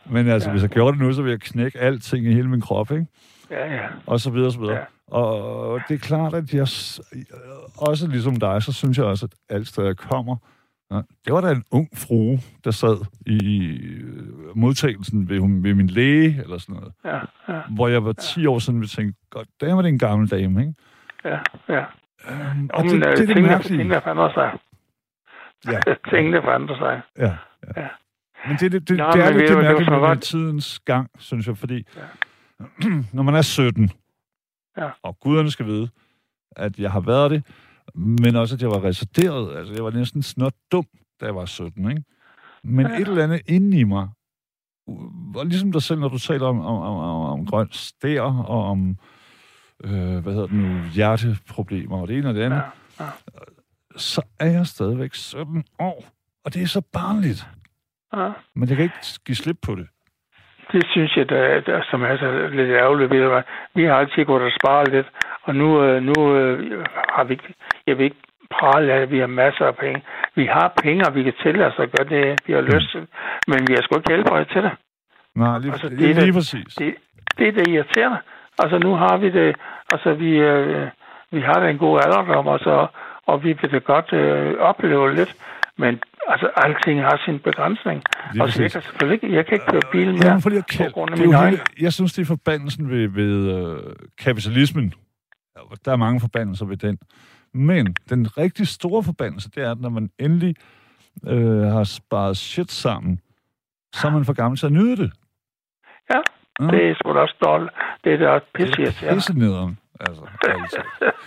Men 0.09 0.27
altså, 0.27 0.49
ja. 0.49 0.51
Hvis 0.51 0.61
jeg 0.61 0.69
gjorde 0.69 0.97
det 0.97 1.05
nu, 1.05 1.13
så 1.13 1.21
ville 1.21 1.31
jeg 1.31 1.41
knække 1.41 1.79
alting 1.79 2.25
i 2.25 2.33
hele 2.33 2.49
min 2.49 2.61
krop, 2.61 2.91
ikke? 2.91 3.05
ja, 3.51 3.73
ja. 3.75 3.87
Og 4.05 4.19
så 4.19 4.29
videre, 4.29 4.47
og 4.47 4.53
så 4.53 4.59
videre. 4.59 4.75
Ja. 4.75 4.83
Og 5.07 5.81
det 5.87 5.95
er 5.95 5.99
klart, 5.99 6.33
at 6.33 6.53
jeg 6.53 6.67
også 7.77 8.07
ligesom 8.07 8.35
dig, 8.35 8.63
så 8.63 8.73
synes 8.73 8.97
jeg 8.97 9.05
også, 9.05 9.25
at 9.25 9.55
alt 9.55 9.67
sted 9.67 9.85
jeg 9.85 9.97
kommer, 9.97 10.35
ja, 10.91 11.01
det 11.25 11.33
var 11.33 11.41
da 11.41 11.51
en 11.51 11.63
ung 11.71 11.87
frue, 11.97 12.39
der 12.63 12.71
sad 12.71 13.05
i 13.25 13.67
øh, 13.77 14.57
modtagelsen 14.57 15.29
ved, 15.29 15.61
ved 15.61 15.73
min 15.73 15.87
læge, 15.87 16.41
eller 16.43 16.57
sådan 16.57 16.75
noget. 16.75 16.93
Ja, 17.05 17.19
ja, 17.53 17.61
Hvor 17.75 17.87
jeg 17.87 18.05
var 18.05 18.13
10 18.13 18.45
år 18.45 18.59
siden, 18.59 18.81
vi 18.81 18.87
tænkte, 18.87 19.19
godt, 19.29 19.47
der 19.61 19.73
var 19.73 19.81
det 19.81 19.89
en 19.89 19.99
gammel 19.99 20.29
dame, 20.31 20.61
ikke? 20.61 20.73
ja, 21.25 21.39
ja. 21.69 21.85
Um, 22.29 22.69
og 22.73 22.77
Og 22.79 22.83
det, 22.83 22.91
men, 22.91 23.01
det, 23.01 23.17
det 23.17 23.29
er 23.29 23.57
det 23.57 23.65
tingene, 23.65 24.01
forandrer 24.01 24.33
sig. 24.33 24.59
Ja. 25.73 25.79
tingene 26.15 26.41
forandrer 26.41 26.77
sig. 26.77 27.01
Ja, 27.17 27.37
ja. 27.77 27.81
Ja. 27.81 27.87
Men 28.47 28.57
det, 28.57 28.71
det, 28.71 28.89
det, 28.89 28.97
Nå, 28.97 29.11
det 29.11 29.23
er 29.23 29.29
lidt 29.31 29.39
det 29.41 29.49
det 29.49 29.57
mærkelige 29.57 29.91
med, 29.91 29.99
godt. 29.99 30.21
tidens 30.21 30.79
gang, 30.79 31.09
synes 31.19 31.47
jeg, 31.47 31.57
fordi 31.57 31.85
når 33.13 33.23
man 33.23 33.35
er 33.35 33.41
17, 33.41 33.89
Ja. 34.77 34.89
og 35.03 35.19
guderne 35.19 35.51
skal 35.51 35.65
vide, 35.65 35.89
at 36.55 36.79
jeg 36.79 36.91
har 36.91 36.99
været 36.99 37.31
det, 37.31 37.43
men 37.97 38.35
også, 38.35 38.55
at 38.55 38.61
jeg 38.61 38.69
var 38.69 38.83
reserveret. 38.83 39.57
Altså, 39.57 39.73
jeg 39.73 39.83
var 39.83 39.91
næsten 39.91 40.21
snot 40.23 40.53
dum, 40.71 40.85
da 41.21 41.25
jeg 41.25 41.35
var 41.35 41.45
17, 41.45 41.89
ikke? 41.89 42.03
Men 42.63 42.85
Ja. 42.87 42.93
et 42.99 43.07
eller 43.07 43.23
andet 43.23 43.41
inde 43.47 43.79
i 43.79 43.83
mig, 43.83 44.09
var 45.33 45.43
ligesom 45.43 45.71
dig 45.71 45.81
selv, 45.81 45.99
når 45.99 46.09
du 46.09 46.17
taler 46.19 46.45
om, 46.47 46.59
om, 46.59 46.75
om, 46.81 46.97
om, 46.97 47.39
om 47.39 47.45
grøn 47.45 47.67
stær, 47.71 48.21
og 48.21 48.63
om, 48.63 48.97
øh, 49.83 50.17
hvad 50.17 50.33
hedder 50.33 50.47
det 50.47 50.55
nu, 50.55 50.81
hjerteproblemer, 50.93 51.97
og 52.01 52.07
det 52.07 52.17
ene 52.17 52.29
og 52.29 52.35
det 52.35 52.41
andet, 52.41 52.61
Ja, 52.99 53.05
så 53.97 54.21
er 54.39 54.49
jeg 54.49 54.67
stadigvæk 54.67 55.13
17 55.13 55.63
år. 55.79 56.05
Og 56.45 56.53
det 56.53 56.61
er 56.61 56.67
så 56.67 56.81
barnligt. 56.81 57.47
ja. 58.13 58.31
Men 58.55 58.69
jeg 58.69 58.77
kan 58.77 58.83
ikke 58.83 58.95
give 59.25 59.35
slip 59.35 59.57
på 59.61 59.75
det. 59.75 59.87
Det 60.71 60.83
synes 60.91 61.17
jeg, 61.17 61.29
der, 61.29 61.59
der, 61.59 61.81
som 61.91 62.03
er 62.03 62.17
så 62.17 62.47
lidt 62.51 62.69
ærgerligt. 62.71 63.11
Ved? 63.11 63.41
Vi 63.75 63.83
har 63.83 63.93
altid 63.95 64.25
gået 64.25 64.43
og 64.43 64.51
sparet 64.61 64.87
lidt, 64.91 65.07
og 65.43 65.55
nu, 65.55 65.83
øh, 65.83 66.03
nu 66.03 66.35
øh, 66.35 66.85
har 67.09 67.23
vi 67.23 67.33
ikke, 67.33 67.53
jeg 67.87 67.97
vil 67.97 68.03
ikke 68.03 68.17
prale 68.51 68.93
af, 68.93 69.01
at 69.01 69.11
vi 69.11 69.19
har 69.19 69.27
masser 69.27 69.65
af 69.65 69.75
penge. 69.75 70.03
Vi 70.35 70.45
har 70.45 70.73
penge, 70.83 71.07
og 71.07 71.15
vi 71.15 71.23
kan 71.23 71.33
tillade 71.43 71.67
os 71.67 71.79
at 71.79 71.91
gøre 71.97 72.07
det, 72.09 72.39
vi 72.47 72.53
har 72.53 72.61
lyst 72.61 72.91
til, 72.91 73.07
men 73.47 73.59
vi 73.67 73.73
har 73.73 73.81
sgu 73.81 73.97
ikke 73.97 74.11
helbred 74.13 74.45
til 74.45 74.63
det. 74.63 74.71
Nej, 75.35 75.57
lige, 75.59 75.71
Altså, 75.71 75.89
det 75.89 75.97
lige, 75.97 76.09
er 76.09 76.13
det- 76.13 76.23
lige 76.23 76.33
præcis. 76.33 76.75
Det, 76.75 76.95
det 77.37 77.47
er 77.47 77.51
det 77.51 77.67
irriterende. 77.67 78.17
Altså, 78.59 78.77
nu 78.79 78.95
har 78.95 79.17
vi 79.17 79.29
det, 79.29 79.55
altså, 79.93 80.13
vi, 80.13 80.31
øh, 80.37 80.87
vi 81.31 81.41
har 81.41 81.53
da 81.59 81.69
en 81.69 81.77
god 81.77 81.99
alderdom, 82.05 82.47
og, 82.47 82.59
så, 82.59 82.87
og 83.25 83.43
vi 83.43 83.53
vil 83.61 83.71
da 83.71 83.77
godt 83.77 84.13
øh, 84.13 84.55
opleve 84.59 85.15
lidt, 85.15 85.35
men 85.77 85.99
altså, 86.27 86.47
alting 86.55 87.01
har 87.01 87.21
sin 87.25 87.39
begrænsning. 87.39 88.03
Lige 88.33 88.43
Og 88.43 88.49
så 88.51 88.61
jeg 88.61 88.71
kan 88.71 88.81
selvfølgelig 88.81 89.23
ikke, 89.23 89.35
jeg 89.35 89.45
kan 89.45 89.53
ikke 89.53 89.65
køre 89.65 89.81
bil 89.91 90.07
mere. 90.13 90.41
Fordi 90.41 90.55
jeg, 90.55 90.65
kan, 90.65 90.85
på 90.85 90.91
grund 90.93 91.11
af 91.11 91.17
er 91.17 91.21
hele, 91.23 91.37
øjne. 91.37 91.57
jeg 91.81 91.93
synes, 91.93 92.13
det 92.13 92.21
er 92.21 92.25
forbandelsen 92.25 92.89
ved, 92.89 93.07
ved 93.07 93.51
øh, 93.57 93.95
kapitalismen. 94.17 94.93
Der 95.85 95.91
er 95.91 95.95
mange 95.95 96.19
forbandelser 96.19 96.65
ved 96.65 96.77
den. 96.77 96.97
Men 97.53 97.95
den 98.09 98.37
rigtig 98.37 98.67
store 98.67 99.03
forbandelse, 99.03 99.49
det 99.49 99.63
er, 99.63 99.71
at 99.71 99.79
når 99.79 99.89
man 99.89 100.09
endelig 100.19 100.55
øh, 101.27 101.61
har 101.61 101.83
sparet 101.83 102.37
shit 102.37 102.71
sammen, 102.71 103.19
så 103.95 104.07
er 104.07 104.11
man 104.11 104.25
for 104.25 104.33
gammel 104.33 104.57
til 104.57 104.65
at 104.65 104.71
nyde 104.71 104.97
det. 104.97 105.11
Ja, 106.13 106.19
Ja. 106.59 106.65
det 106.67 106.89
er 106.89 106.95
sgu 106.95 107.13
da 107.13 107.19
også 107.19 107.35
dårligt. 107.45 107.71
Det 108.03 108.13
er 108.13 108.17
da 108.17 108.39
pisse 108.55 108.75
Det 108.81 109.03
er 109.03 109.13
pisse 109.13 109.33
nederen. 109.39 109.77
Altså, 109.99 110.21
talt. 110.45 110.75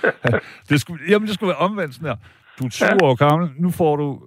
det 0.69 0.81
skulle, 0.81 1.05
jamen, 1.09 1.27
det 1.29 1.35
skulle 1.35 1.49
være 1.49 1.57
omvendt 1.59 1.95
sådan 1.95 2.09
her. 2.09 2.17
Du 2.59 2.65
er 2.65 2.69
20 2.71 2.89
Ja. 2.89 2.97
år 3.07 3.15
gammel, 3.15 3.51
nu 3.59 3.71
får 3.71 3.97
du 3.97 4.21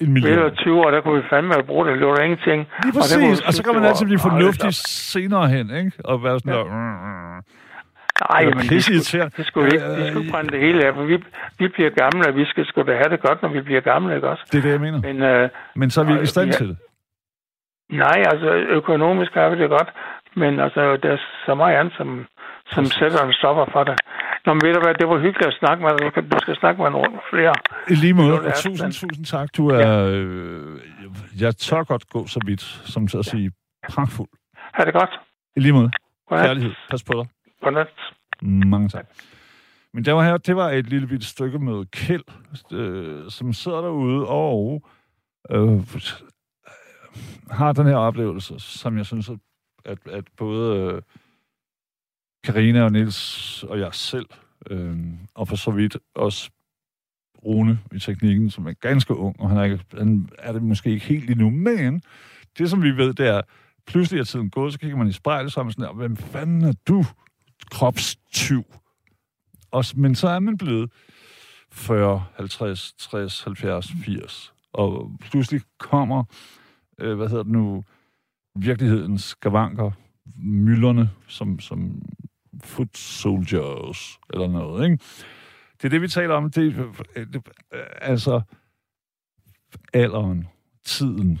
en 0.00 0.12
million. 0.12 0.38
du, 0.38 0.54
20 0.56 0.80
år, 0.80 0.90
der 0.90 1.00
kunne 1.00 1.22
vi 1.22 1.28
fandme 1.30 1.54
bruge 1.66 1.86
det. 1.86 1.98
Det 2.00 2.06
var 2.06 2.18
ingenting. 2.28 2.58
Lige 2.82 2.90
Og 2.90 2.94
der 2.94 3.00
præcis, 3.00 3.40
og 3.46 3.52
så 3.52 3.62
kan 3.64 3.72
man 3.74 3.82
det 3.82 3.88
altid 3.88 4.06
blive 4.06 4.18
fornuftig 4.18 4.74
senere 5.12 5.48
hen, 5.48 5.66
ikke? 5.80 5.92
Og 6.04 6.24
være 6.24 6.38
sådan 6.40 6.52
Ja. 6.52 6.58
der... 6.58 6.64
"Mm, 6.64 6.96
mm." 7.06 7.42
Nej, 8.30 8.40
Eller 8.40 8.54
men 8.54 8.62
vi 8.62 8.68
pisse 8.68 9.04
skulle, 9.04 9.30
vi 9.36 9.42
skulle 9.50 9.66
ikke, 9.74 9.86
vi 10.00 10.04
skulle 10.10 10.30
brænde 10.32 10.50
det 10.50 10.60
hele 10.60 10.86
af, 10.86 10.94
for 10.94 11.02
vi, 11.02 11.16
vi 11.58 11.68
bliver 11.68 11.90
gamle, 12.02 12.28
og 12.28 12.36
vi 12.36 12.44
skal 12.44 12.66
sgu 12.66 12.82
da 12.82 12.92
have 12.96 13.08
det 13.14 13.20
godt, 13.20 13.42
når 13.42 13.48
vi 13.48 13.60
bliver 13.60 13.80
gamle, 13.80 14.14
ikke 14.14 14.28
også? 14.28 14.42
Det 14.52 14.58
er 14.58 14.62
det, 14.62 14.70
jeg 14.70 14.80
mener. 14.80 15.00
Men 15.00 15.22
øh, 15.22 15.48
Men 15.76 15.90
så 15.90 16.00
er 16.00 16.04
vi 16.04 16.12
ikke 16.12 16.22
i 16.22 16.26
stand 16.26 16.46
Ja. 16.50 16.56
til 16.56 16.68
det. 16.68 16.76
nej, 17.90 18.18
altså 18.32 18.48
økonomisk 18.78 19.32
har 19.34 19.48
vi 19.48 19.62
det 19.62 19.68
godt, 19.70 19.88
men 20.36 20.60
altså, 20.60 20.96
der 21.02 21.10
er 21.12 21.18
så 21.46 21.54
meget 21.54 21.76
andet, 21.76 21.94
som, 21.96 22.26
som 22.74 22.84
sætter 22.84 23.24
en 23.26 23.32
stopper 23.32 23.66
for 23.72 23.84
det. 23.84 24.00
Nå, 24.46 24.54
men 24.54 24.62
ved 24.64 24.74
du 24.74 24.80
hvad, 24.80 24.94
det 24.94 25.08
var 25.08 25.18
hyggeligt 25.18 25.48
at 25.52 25.58
snakke 25.58 25.84
med 25.84 25.90
dig. 25.98 26.30
Du, 26.32 26.38
skal 26.40 26.56
snakke 26.56 26.82
med 26.82 26.90
nogle 26.90 27.20
flere. 27.30 27.54
I 27.90 27.94
lige 27.94 28.14
måde, 28.14 28.32
og 28.40 28.54
tusind, 28.54 28.92
tusind 28.92 29.24
tak. 29.24 29.48
Du 29.56 29.68
er, 29.68 30.10
øh, 30.12 30.80
jeg 31.40 31.56
tør 31.56 31.82
godt 31.82 32.08
gå 32.08 32.26
så 32.26 32.40
vidt, 32.46 32.60
som 32.62 33.06
til 33.06 33.18
at 33.18 33.24
sige 33.24 33.52
pragtfuld. 33.88 34.28
Ha' 34.74 34.84
det 34.84 34.94
godt. 34.94 35.20
I 35.56 35.60
lige 35.60 35.72
måde. 35.72 35.90
Godnat. 36.28 36.46
Kærlighed. 36.46 36.72
Pas 36.90 37.04
på 37.04 37.12
dig. 37.12 37.26
Godnat. 37.62 37.88
Mange 38.42 38.88
tak. 38.88 39.06
Men 39.92 40.04
der 40.04 40.12
var 40.12 40.24
her, 40.24 40.36
det 40.36 40.56
var 40.56 40.68
et 40.70 40.86
lille 40.86 41.06
bitte 41.06 41.26
stykke 41.26 41.58
med 41.58 41.84
Kjeld, 41.90 42.24
øh, 42.72 43.30
som 43.30 43.52
sidder 43.52 43.80
derude 43.80 44.26
og 44.26 44.82
øh, 45.50 45.80
har 47.50 47.72
den 47.72 47.86
her 47.86 47.96
oplevelse, 47.96 48.54
som 48.58 48.96
jeg 48.98 49.06
synes, 49.06 49.28
at, 49.28 49.38
at, 49.84 49.98
at 50.12 50.24
både 50.36 50.76
øh, 50.76 51.02
Karina 52.46 52.82
og 52.82 52.92
Nils 52.92 53.62
og 53.62 53.78
jeg 53.78 53.94
selv, 53.94 54.26
øh, 54.70 54.96
og 55.34 55.48
for 55.48 55.56
så 55.56 55.70
vidt 55.70 55.96
også 56.14 56.50
Rune 57.44 57.78
i 57.94 57.98
teknikken, 57.98 58.50
som 58.50 58.66
er 58.66 58.72
ganske 58.72 59.14
ung, 59.14 59.40
og 59.40 59.48
han 59.48 59.58
er, 59.58 59.62
ikke, 59.62 59.84
han 59.98 60.28
er 60.38 60.52
det 60.52 60.62
måske 60.62 60.90
ikke 60.90 61.06
helt 61.06 61.30
endnu, 61.30 61.50
men 61.50 62.02
det, 62.58 62.70
som 62.70 62.82
vi 62.82 62.96
ved, 62.96 63.14
det 63.14 63.26
er, 63.26 63.42
pludselig 63.86 64.20
er 64.20 64.24
tiden 64.24 64.50
gået, 64.50 64.72
så 64.72 64.78
kigger 64.78 64.96
man 64.96 65.08
i 65.08 65.12
spejlet, 65.12 65.52
sammen 65.52 65.72
sådan 65.72 65.84
der, 65.84 65.92
hvem 65.92 66.16
fanden 66.16 66.64
er 66.64 66.72
du, 66.88 67.04
kropstyv? 67.70 68.64
Og, 69.70 69.84
men 69.96 70.14
så 70.14 70.28
er 70.28 70.38
man 70.38 70.58
blevet 70.58 70.92
40, 71.72 72.24
50, 72.36 72.94
60, 72.98 73.42
70, 73.42 73.92
80. 74.04 74.52
Og 74.72 75.10
pludselig 75.20 75.60
kommer, 75.78 76.24
øh, 76.98 77.16
hvad 77.16 77.28
hedder 77.28 77.42
det 77.42 77.52
nu, 77.52 77.84
virkelighedens 78.56 79.22
skavanker, 79.22 79.90
mylderne, 80.36 81.10
som, 81.26 81.60
som 81.60 82.02
foot 82.64 82.98
soldiers, 82.98 84.18
eller 84.32 84.48
noget, 84.48 84.84
ikke? 84.90 85.04
Det 85.76 85.84
er 85.84 85.88
det, 85.88 86.02
vi 86.02 86.08
taler 86.08 86.34
om. 86.34 86.50
Det, 86.50 86.74
det, 87.14 87.48
øh, 87.72 87.84
altså, 88.00 88.40
alderen, 89.94 90.48
tiden. 90.84 91.40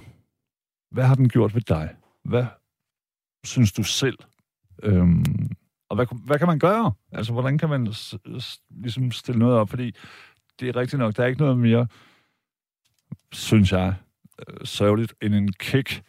Hvad 0.90 1.04
har 1.04 1.14
den 1.14 1.28
gjort 1.28 1.54
ved 1.54 1.60
dig? 1.62 1.96
Hvad 2.24 2.46
synes 3.44 3.72
du 3.72 3.82
selv? 3.82 4.18
Øhm, 4.82 5.24
og 5.88 5.96
hvad, 5.96 6.06
hvad 6.26 6.38
kan 6.38 6.46
man 6.48 6.58
gøre? 6.58 6.92
Altså, 7.12 7.32
hvordan 7.32 7.58
kan 7.58 7.68
man 7.68 7.92
s- 7.92 8.14
s- 8.40 8.60
ligesom 8.70 9.10
stille 9.10 9.38
noget 9.38 9.56
op? 9.56 9.70
Fordi 9.70 9.92
det 10.60 10.68
er 10.68 10.76
rigtigt 10.76 10.98
nok, 11.00 11.16
der 11.16 11.22
er 11.22 11.26
ikke 11.26 11.40
noget 11.40 11.58
mere, 11.58 11.86
synes 13.32 13.72
jeg, 13.72 13.94
øh, 14.48 14.66
sørgeligt 14.66 15.14
end 15.22 15.34
en 15.34 15.52
kick 15.52 16.02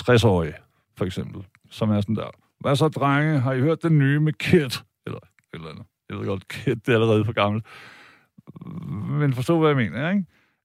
60-årig, 0.00 0.54
for 0.96 1.04
eksempel, 1.04 1.46
som 1.70 1.90
er 1.90 2.00
sådan 2.00 2.16
der, 2.16 2.30
hvad 2.64 2.76
så, 2.76 2.88
drenge, 2.88 3.38
har 3.40 3.52
I 3.52 3.60
hørt 3.60 3.82
den 3.82 3.98
nye 3.98 4.20
med 4.20 4.32
Kit? 4.32 4.84
Eller, 5.06 5.18
eller 5.54 5.68
andet. 5.68 5.86
Jeg 6.08 6.18
ved 6.18 6.26
godt, 6.26 6.48
Kit 6.48 6.86
det 6.86 6.88
er 6.88 6.94
allerede 6.94 7.24
for 7.24 7.32
gammel. 7.32 7.62
Men 9.20 9.32
forstå, 9.34 9.58
hvad 9.58 9.68
jeg 9.68 9.76
mener, 9.76 10.10
ikke? 10.10 10.24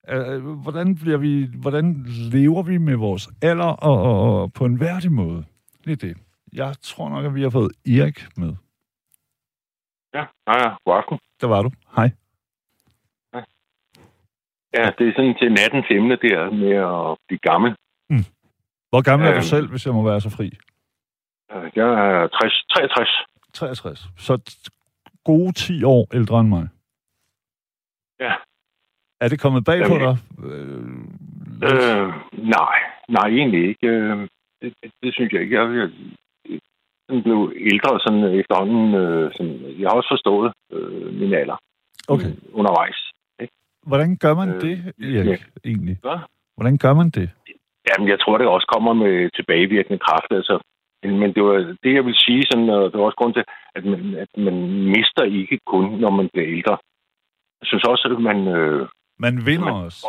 Øh, 0.09 0.45
Hvordan, 0.45 0.95
bliver 0.95 1.17
vi, 1.17 1.49
hvordan 1.61 2.03
lever 2.07 2.63
vi 2.63 2.77
med 2.77 2.95
vores 2.95 3.29
alder 3.41 3.65
og, 3.65 4.01
og, 4.03 4.41
og 4.41 4.53
på 4.53 4.65
en 4.65 4.79
værdig 4.79 5.11
måde? 5.11 5.45
Det 5.85 5.91
er 5.91 5.95
det. 6.07 6.17
Jeg 6.53 6.75
tror 6.81 7.09
nok, 7.09 7.25
at 7.25 7.35
vi 7.35 7.41
har 7.41 7.49
fået 7.49 7.71
Erik 7.85 8.37
med. 8.37 8.53
Ja, 10.13 10.25
ja, 10.47 10.69
god 10.85 10.95
aften. 10.97 11.19
Der 11.41 11.47
var 11.47 11.61
du. 11.61 11.71
Hej. 11.95 12.11
Ja, 14.77 14.85
det 14.97 15.07
er 15.07 15.13
sådan 15.15 15.35
til 15.39 15.51
nattens 15.51 15.85
emne 15.89 16.15
der 16.15 16.51
med 16.51 16.75
at 17.11 17.17
blive 17.27 17.39
gammel. 17.51 17.71
Hvor 18.89 19.01
gammel 19.01 19.27
er 19.27 19.31
du 19.31 19.35
Øhm. 19.37 19.43
selv, 19.43 19.69
hvis 19.69 19.85
jeg 19.85 19.93
må 19.93 20.03
være 20.03 20.21
så 20.21 20.29
fri? 20.29 20.57
Øh, 21.51 21.71
Jeg 21.75 21.89
er 22.07 22.27
60, 22.27 22.65
63. 22.73 23.09
63. 23.53 23.99
Så 24.17 24.33
gode 25.25 25.51
10 25.53 25.83
år 25.83 26.07
ældre 26.13 26.39
end 26.39 26.49
mig. 26.49 26.67
Ja. 28.19 28.33
Er 29.21 29.27
det 29.27 29.39
kommet 29.41 29.65
bag 29.65 29.81
på 29.87 29.95
dig? 30.05 30.15
Øh, 30.45 30.89
Øh, 31.63 32.07
nej, 32.57 32.77
nej, 33.09 33.27
egentlig 33.27 33.69
ikke. 33.69 33.87
Øh, 33.87 34.27
det, 34.61 34.73
det, 34.83 34.91
det 35.03 35.13
synes 35.13 35.33
jeg 35.33 35.41
ikke. 35.41 35.55
Jeg, 35.55 35.65
jeg, 35.75 35.89
jeg 37.09 37.23
blev 37.23 37.53
ældre 37.71 37.99
sådan 37.99 38.23
efterhånden. 38.39 38.95
Øh, 38.95 39.31
sådan, 39.35 39.55
jeg 39.79 39.87
har 39.89 39.95
også 39.99 40.11
forstået 40.15 40.53
øh, 40.71 41.13
min 41.13 41.33
alder 41.33 41.57
okay. 42.07 42.31
undervejs. 42.53 42.99
Hvordan 43.83 44.17
gør 44.17 44.33
man 44.33 44.49
Øh, 44.49 44.61
det, 44.61 44.75
Erik, 44.99 45.27
ja. 45.27 45.37
egentlig? 45.69 45.97
Hvad? 46.01 46.19
Hvordan 46.55 46.77
gør 46.77 46.93
man 46.93 47.09
det? 47.09 47.29
Jamen, 47.89 48.07
jeg 48.09 48.19
tror, 48.19 48.37
det 48.37 48.47
også 48.47 48.67
kommer 48.73 48.93
med 48.93 49.29
tilbagevirkende 49.35 49.99
kraft. 49.99 50.31
Altså. 50.31 50.55
Men 51.03 51.33
det 51.35 51.43
var 51.43 51.53
det, 51.83 51.93
jeg 51.93 52.05
vil 52.05 52.15
sige, 52.15 52.43
sådan, 52.51 52.69
og 52.69 52.91
det 52.91 52.99
var 52.99 53.05
også 53.05 53.15
grund 53.21 53.33
til, 53.33 53.43
at 53.75 53.85
man, 53.85 54.15
at 54.15 54.31
man 54.37 54.55
mister 54.95 55.23
ikke 55.23 55.59
kun, 55.65 55.85
når 56.03 56.09
man 56.09 56.29
bliver 56.33 56.47
ældre. 56.57 56.77
Jeg 57.61 57.67
synes 57.67 57.83
også, 57.83 58.15
at 58.17 58.21
man, 58.29 58.47
øh, 58.47 58.87
Man 59.19 59.45
vinder 59.45 59.73
Man- 59.73 59.85
os. 59.85 60.05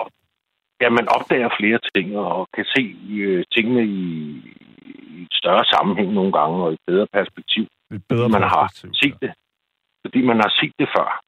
ja, 0.81 0.88
man 0.90 1.09
opdager 1.16 1.50
flere 1.61 1.79
ting 1.94 2.18
og 2.18 2.48
kan 2.57 2.64
se 2.74 2.83
øh, 3.11 3.44
tingene 3.55 3.85
i, 3.85 4.05
i 5.16 5.22
et 5.22 5.33
større 5.33 5.64
sammenhæng 5.64 6.12
nogle 6.12 6.33
gange 6.33 6.57
og 6.64 6.72
et 6.72 6.79
bedre 6.87 7.07
perspektiv. 7.12 7.64
Et 7.92 8.05
bedre 8.09 8.29
man 8.29 8.42
har 8.42 8.66
perspektiv. 8.66 9.11
set 9.11 9.16
det. 9.22 9.33
Fordi 10.05 10.20
man 10.22 10.37
har 10.37 10.53
set 10.61 10.72
det 10.79 10.88
før. 10.96 11.20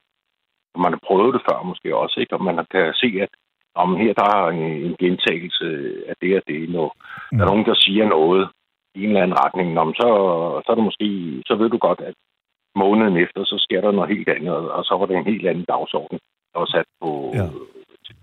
Og 0.75 0.81
man 0.81 0.92
har 0.92 1.01
prøvet 1.07 1.35
det 1.35 1.42
før 1.51 1.62
måske 1.62 1.96
også, 1.96 2.20
ikke? 2.20 2.35
Og 2.37 2.44
man 2.44 2.66
kan 2.70 2.94
se, 2.94 3.09
at 3.22 3.29
om 3.75 3.96
her 3.96 4.12
der 4.12 4.29
er 4.37 4.48
en, 4.48 4.62
en 4.87 4.96
gentagelse 4.98 5.66
af 6.09 6.14
det 6.20 6.37
og 6.37 6.42
det. 6.48 6.70
Når 6.70 6.96
Mm. 7.33 7.38
der 7.38 7.44
er 7.44 7.51
nogen, 7.51 7.66
der 7.66 7.75
siger 7.75 8.09
noget 8.09 8.48
i 8.94 8.98
en 9.02 9.09
eller 9.09 9.22
anden 9.22 9.38
retning, 9.44 9.72
nå, 9.72 9.83
så, 10.00 10.09
så 10.64 10.68
er 10.72 10.76
det 10.78 10.85
måske, 10.85 11.07
så 11.48 11.55
ved 11.61 11.68
du 11.70 11.78
godt, 11.78 12.00
at 12.00 12.14
måneden 12.83 13.16
efter, 13.24 13.44
så 13.44 13.57
sker 13.64 13.81
der 13.81 13.92
noget 13.92 14.11
helt 14.16 14.28
andet, 14.28 14.55
og 14.76 14.85
så 14.85 14.94
var 14.98 15.07
det 15.07 15.16
en 15.16 15.31
helt 15.33 15.46
anden 15.46 15.64
dagsorden, 15.74 16.18
der 16.52 16.59
var 16.59 16.66
sat 16.74 16.88
på 17.02 17.09
Ja. 17.35 17.46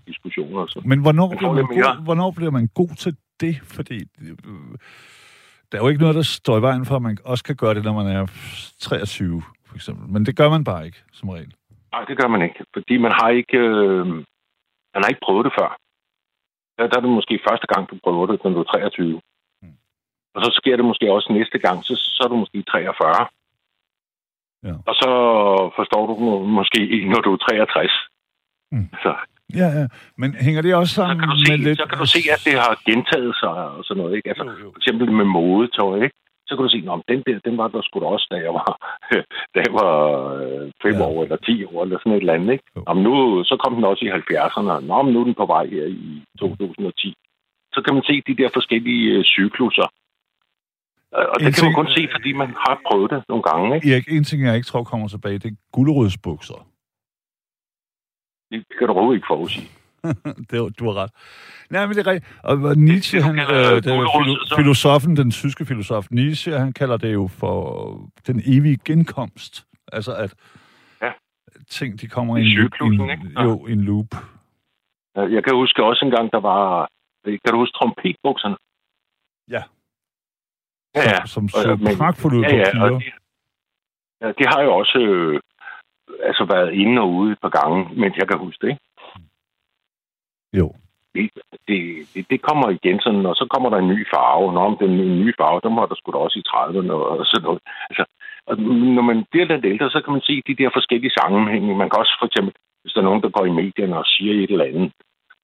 diskussioner. 0.06 0.60
og 0.60 0.68
Så. 0.68 0.82
Men 0.84 1.00
hvornår 1.04 1.28
Man 1.28 1.36
bliver 1.38 1.52
man, 1.52 1.66
god, 1.66 2.04
hvornår 2.04 2.30
bliver 2.36 2.50
man 2.58 2.68
god 2.74 2.92
til 2.96 3.12
det? 3.40 3.54
Fordi 3.76 3.98
øh, 4.22 4.36
der 5.68 5.78
er 5.78 5.82
jo 5.82 5.88
ikke 5.88 6.00
noget, 6.04 6.16
der 6.20 6.22
står 6.22 6.58
i 6.58 6.62
vejen 6.68 6.84
for, 6.86 6.96
at 6.96 7.02
man 7.02 7.18
også 7.24 7.44
kan 7.44 7.56
gøre 7.56 7.74
det, 7.74 7.84
når 7.84 7.92
man 8.00 8.06
er 8.16 8.22
23, 8.80 9.42
for 9.68 9.74
eksempel. 9.74 10.04
Men 10.14 10.26
det 10.26 10.36
gør 10.36 10.48
man 10.50 10.64
bare 10.64 10.86
ikke, 10.86 11.00
som 11.12 11.28
regel. 11.28 11.52
Nej, 11.92 12.04
det 12.08 12.18
gør 12.20 12.28
man 12.28 12.42
ikke, 12.42 12.60
fordi 12.76 12.96
man 13.06 13.12
har 13.20 13.28
ikke, 13.40 13.58
øh, 13.58 14.06
man 14.94 15.00
har 15.02 15.08
ikke 15.12 15.24
prøvet 15.26 15.44
det 15.44 15.52
før. 15.60 15.70
Der, 16.78 16.86
der 16.90 16.96
er 16.96 17.00
det 17.06 17.10
måske 17.18 17.40
første 17.48 17.66
gang, 17.72 17.90
du 17.90 17.96
prøver 18.04 18.26
det, 18.26 18.44
når 18.44 18.50
du 18.50 18.60
er 18.60 18.64
23. 18.64 19.20
Og 20.34 20.40
så 20.44 20.50
sker 20.60 20.76
det 20.76 20.84
måske 20.84 21.12
også 21.12 21.28
næste 21.32 21.58
gang, 21.58 21.84
så, 21.84 21.92
så 21.96 22.20
er 22.24 22.28
du 22.28 22.36
måske 22.36 22.62
43. 22.62 23.26
Ja. 24.66 24.74
Og 24.88 24.94
så 25.02 25.10
forstår 25.78 26.02
du 26.06 26.14
må- 26.24 26.44
måske, 26.58 26.80
når 27.12 27.20
du 27.20 27.32
er 27.32 27.36
63. 27.36 27.92
Mm. 28.72 28.88
Så, 29.02 29.14
Ja, 29.60 29.68
ja. 29.80 29.86
Men 30.16 30.34
hænger 30.46 30.62
det 30.62 30.74
også 30.74 30.94
så, 30.94 31.00
sammen 31.02 31.18
kan 31.18 31.28
du 31.28 31.34
med 31.34 31.46
se, 31.46 31.56
lidt... 31.66 31.78
så 31.78 31.86
kan 31.90 31.98
du 31.98 32.06
se, 32.06 32.20
at 32.34 32.40
det 32.46 32.54
har 32.64 32.72
gentaget 32.90 33.34
sig 33.42 33.50
og 33.76 33.84
sådan 33.84 34.00
noget. 34.02 34.16
Ikke? 34.16 34.28
Altså, 34.28 34.44
Jo, 34.44 34.50
jo. 34.64 34.70
for 34.74 34.78
eksempel 34.80 35.12
med 35.12 35.24
modetøj, 35.24 35.94
ikke? 36.06 36.16
Så 36.46 36.52
kan 36.56 36.62
du 36.64 36.70
se, 36.74 36.78
at 36.94 37.02
den 37.12 37.20
der, 37.26 37.38
den 37.48 37.54
var 37.60 37.68
der 37.68 37.82
sgu 37.82 38.00
da 38.00 38.06
også, 38.06 38.26
da 38.30 38.36
jeg 38.46 38.52
var, 38.58 38.70
da 39.54 39.58
jeg 39.66 39.72
var 39.80 39.94
5 40.82 40.92
Ja. 40.92 40.98
ja. 40.98 41.04
år 41.10 41.22
eller 41.24 41.36
10 41.36 41.64
år 41.64 41.82
eller 41.84 41.98
sådan 41.98 42.12
et 42.12 42.20
eller 42.24 42.34
andet. 42.38 42.52
Ikke? 42.52 42.64
Jo. 42.76 42.82
Om 42.86 42.96
nu, 43.06 43.12
så 43.44 43.54
kom 43.62 43.74
den 43.74 43.84
også 43.84 44.02
i 44.04 44.10
70'erne. 44.18 44.74
Nå, 44.90 45.02
men 45.02 45.12
nu 45.14 45.20
er 45.20 45.24
den 45.24 45.40
på 45.42 45.46
vej 45.54 45.64
her 45.66 45.86
i 45.86 46.22
2010. 46.40 47.14
Så 47.74 47.82
kan 47.84 47.94
man 47.94 48.02
se 48.08 48.14
de 48.28 48.36
der 48.42 48.48
forskellige 48.58 49.04
øh, 49.18 49.24
cykluser. 49.24 49.86
Og 51.12 51.26
og 51.32 51.36
En 51.40 51.46
det 51.46 51.54
kan 51.54 51.64
man 51.64 51.70
ting- 51.72 51.74
kun 51.74 51.88
se, 51.96 52.08
fordi 52.14 52.32
man 52.32 52.48
har 52.48 52.80
prøvet 52.86 53.10
det 53.10 53.24
nogle 53.28 53.42
gange. 53.42 53.76
Ikke? 53.76 53.92
Erik, 53.92 54.08
en 54.08 54.24
ting, 54.24 54.44
jeg 54.44 54.56
ikke 54.56 54.66
tror 54.66 54.84
kommer 54.84 55.08
tilbage, 55.08 55.38
det 55.38 55.50
er 55.52 55.56
gulerødsbukser. 55.72 56.66
Det 58.50 58.64
kan 58.78 58.86
du 58.86 58.92
overhovedet 58.92 59.18
ikke 59.18 59.26
forudsige. 59.30 59.68
det, 60.50 60.78
du 60.78 60.84
har 60.88 60.94
ret. 61.02 61.10
Nej, 61.70 61.86
men 61.86 61.96
det 61.96 62.06
er 62.06 62.10
rigtigt. 62.10 62.38
Og 62.44 62.76
Nietzsche, 62.78 63.18
Det, 63.18 63.24
han, 63.24 63.38
øh, 63.38 63.46
det 63.46 63.86
er 63.86 64.46
så- 64.48 64.54
filosofen, 64.56 65.16
den 65.16 65.30
tyske 65.30 65.66
filosof 65.66 66.06
Nietzsche, 66.10 66.52
han 66.58 66.72
kalder 66.72 66.96
det 66.96 67.12
jo 67.12 67.28
for 67.28 67.56
den 68.26 68.42
evige 68.46 68.78
genkomst. 68.84 69.66
Altså 69.92 70.14
at 70.14 70.34
Ja. 71.02 71.12
ting, 71.68 72.00
de 72.00 72.06
kommer 72.08 72.36
i 72.36 72.40
I 72.40 72.44
en, 72.44 72.50
cyklusen, 72.56 73.10
en? 73.10 73.32
Ja. 73.36 73.42
jo, 73.42 73.66
en 73.66 73.80
loop. 73.80 74.10
Jeg 75.16 75.44
kan 75.44 75.54
huske 75.54 75.84
også 75.84 76.04
en 76.04 76.10
gang, 76.10 76.32
der 76.32 76.40
var... 76.40 76.88
Kan 77.24 77.52
du 77.52 77.56
huske 77.58 77.72
trompetbukserne? 77.78 78.56
Ja. 79.50 79.62
Ja, 80.96 81.02
ja. 81.12 81.26
Som, 81.26 81.48
som 81.48 81.62
så 81.62 81.76
men- 81.84 81.96
pragtfuldt 81.98 82.36
ud 82.36 82.42
Ja, 82.42 82.48
på 82.50 82.56
ja, 82.56 82.70
piger. 82.72 82.84
og 82.84 82.90
de, 83.00 83.10
ja, 84.22 84.28
de 84.38 84.44
har 84.52 84.60
jo 84.62 84.70
også 84.80 84.98
øh, 84.98 85.40
altså 86.28 86.44
været 86.54 86.72
inde 86.82 87.02
og 87.02 87.10
ude 87.10 87.32
et 87.32 87.38
par 87.42 87.48
gange, 87.60 87.78
mens 88.00 88.16
jeg 88.16 88.28
kan 88.28 88.38
huske 88.38 88.66
det. 88.66 88.70
Ikke? 88.72 88.82
Jo. 90.58 90.66
det, 91.14 91.30
det, 91.68 91.80
det 92.30 92.42
kommer 92.42 92.68
igen 92.70 93.00
sådan, 93.00 93.26
og 93.26 93.34
så 93.36 93.46
kommer 93.50 93.68
der 93.70 93.78
en 93.78 93.88
ny 93.94 94.06
farve. 94.14 94.52
Nå, 94.52 94.60
om 94.60 94.76
den 94.80 94.92
nye 94.96 95.34
farve, 95.40 95.60
der 95.64 95.68
må 95.68 95.86
der 95.86 95.94
sgu 95.98 96.12
da 96.12 96.16
også 96.18 96.38
i 96.38 96.48
30'erne 96.52 96.92
og 96.92 97.26
sådan 97.26 97.44
noget. 97.46 97.60
Altså, 97.90 98.04
og 98.46 98.54
når 98.96 99.02
man 99.02 99.24
bliver 99.30 99.46
lidt 99.46 99.64
ældre, 99.64 99.90
så 99.90 100.00
kan 100.04 100.12
man 100.12 100.20
se 100.28 100.42
de 100.48 100.54
der 100.60 100.70
forskellige 100.72 101.16
sammenhænge. 101.20 101.74
Man 101.82 101.90
kan 101.90 101.98
også 101.98 102.16
for 102.20 102.26
eksempel, 102.26 102.52
hvis 102.82 102.92
der 102.92 103.00
er 103.00 103.04
nogen, 103.08 103.22
der 103.22 103.28
går 103.36 103.44
i 103.46 103.56
medierne 103.62 103.98
og 103.98 104.06
siger 104.06 104.32
et 104.44 104.50
eller 104.50 104.64
andet, 104.64 104.92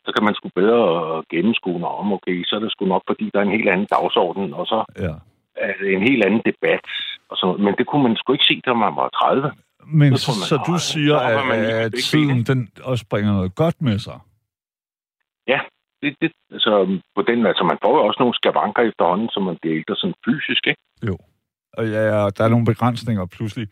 så 0.04 0.12
kan 0.14 0.24
man 0.24 0.34
sgu 0.34 0.48
bedre 0.54 1.22
gennemskue 1.30 1.86
om, 2.00 2.12
okay, 2.12 2.44
så 2.44 2.56
er 2.56 2.60
det 2.60 2.72
sgu 2.72 2.84
nok, 2.86 3.02
fordi 3.06 3.30
der 3.32 3.38
er 3.38 3.42
en 3.46 3.56
helt 3.56 3.68
anden 3.68 3.86
dagsorden, 3.96 4.54
og 4.54 4.66
så 4.66 4.78
Ja. 5.06 5.14
Er 5.56 5.72
det 5.80 5.92
en 5.92 6.02
helt 6.08 6.24
anden 6.26 6.42
debat. 6.50 6.80
Og 7.30 7.36
så, 7.36 7.56
men 7.64 7.74
det 7.78 7.86
kunne 7.86 8.02
man 8.02 8.16
sgu 8.16 8.32
ikke 8.32 8.44
se, 8.50 8.60
da 8.66 8.72
man 8.72 8.96
var 8.96 9.08
30. 9.08 9.52
Men 10.00 10.16
Så 10.16 10.30
man, 10.30 10.46
så 10.50 10.56
du 10.66 10.72
"Nå, 10.72 10.78
siger, 10.78 11.16
at, 11.16 11.50
at 11.86 11.92
tiden 12.10 12.42
den 12.50 12.68
også 12.82 13.04
bringer 13.10 13.32
noget 13.32 13.54
godt 13.54 13.82
med 13.82 13.98
sig. 13.98 14.18
Det, 16.02 16.16
det, 16.22 16.32
altså, 16.52 17.00
på 17.16 17.22
den, 17.22 17.46
altså, 17.46 17.64
man 17.64 17.78
får 17.82 17.92
jo 17.98 18.06
også 18.06 18.16
nogle 18.20 18.34
skavanker 18.34 18.82
efterhånden, 18.82 19.28
som 19.32 19.42
man 19.42 19.56
bliver 19.60 19.76
ældre 19.76 19.96
sådan 19.96 20.14
fysisk, 20.26 20.66
ikke? 20.66 20.80
Og 21.72 21.88
ja, 21.88 22.02
ja, 22.12 22.30
der 22.36 22.44
er 22.44 22.48
nogle 22.48 22.64
begrænsninger 22.64 23.26
pludselig. 23.26 23.68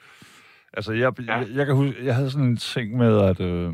Altså, 0.73 0.93
jeg, 0.93 1.13
Ja. 1.21 1.37
jeg, 1.37 1.47
jeg 1.55 1.67
kan 1.67 1.75
huske, 1.75 2.05
jeg 2.05 2.15
havde 2.15 2.31
sådan 2.31 2.47
en 2.49 2.57
ting 2.57 2.97
med, 2.97 3.21
at... 3.31 3.41
Øh, 3.41 3.73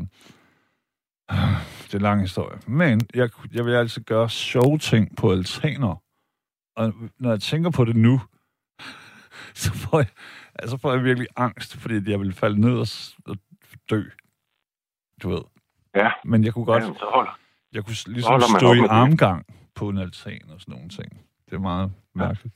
det 1.83 1.93
er 1.93 1.95
en 1.95 2.01
lang 2.01 2.21
historie. 2.21 2.57
Men 2.67 3.01
jeg, 3.15 3.29
jeg 3.53 3.65
vil 3.65 3.73
altid 3.73 4.01
gøre 4.03 4.29
sjove 4.29 4.77
ting 4.77 5.17
på 5.17 5.31
altaner. 5.31 6.01
Og 6.75 6.93
når 7.19 7.29
jeg 7.29 7.41
tænker 7.41 7.71
på 7.71 7.85
det 7.85 7.95
nu, 7.95 8.21
så 9.63 9.73
får 9.73 9.97
jeg, 9.97 10.07
altså 10.55 10.77
får 10.77 10.93
jeg 10.93 11.03
virkelig 11.03 11.27
angst, 11.35 11.77
fordi 11.77 12.11
jeg 12.11 12.19
vil 12.19 12.33
falde 12.33 12.61
ned 12.61 12.77
og, 12.79 12.87
og 13.25 13.37
dø. 13.89 14.03
Du 15.23 15.29
ved. 15.29 15.41
Ja. 15.95 16.11
Men 16.25 16.43
jeg 16.43 16.53
kunne 16.53 16.65
godt, 16.65 16.83
Ja, 16.83 16.87
så 16.93 17.05
holder. 17.13 17.39
jeg 17.73 17.85
kunne 17.85 17.95
ligesom 18.07 18.41
stå 18.59 18.73
i 18.73 18.77
armgang 18.89 19.45
på 19.75 19.89
en 19.89 19.97
altan 19.97 20.41
og 20.53 20.61
sådan 20.61 20.71
nogle 20.75 20.89
ting. 20.89 21.21
Det 21.45 21.53
er 21.55 21.59
meget 21.59 21.91
mærkeligt. 22.15 22.55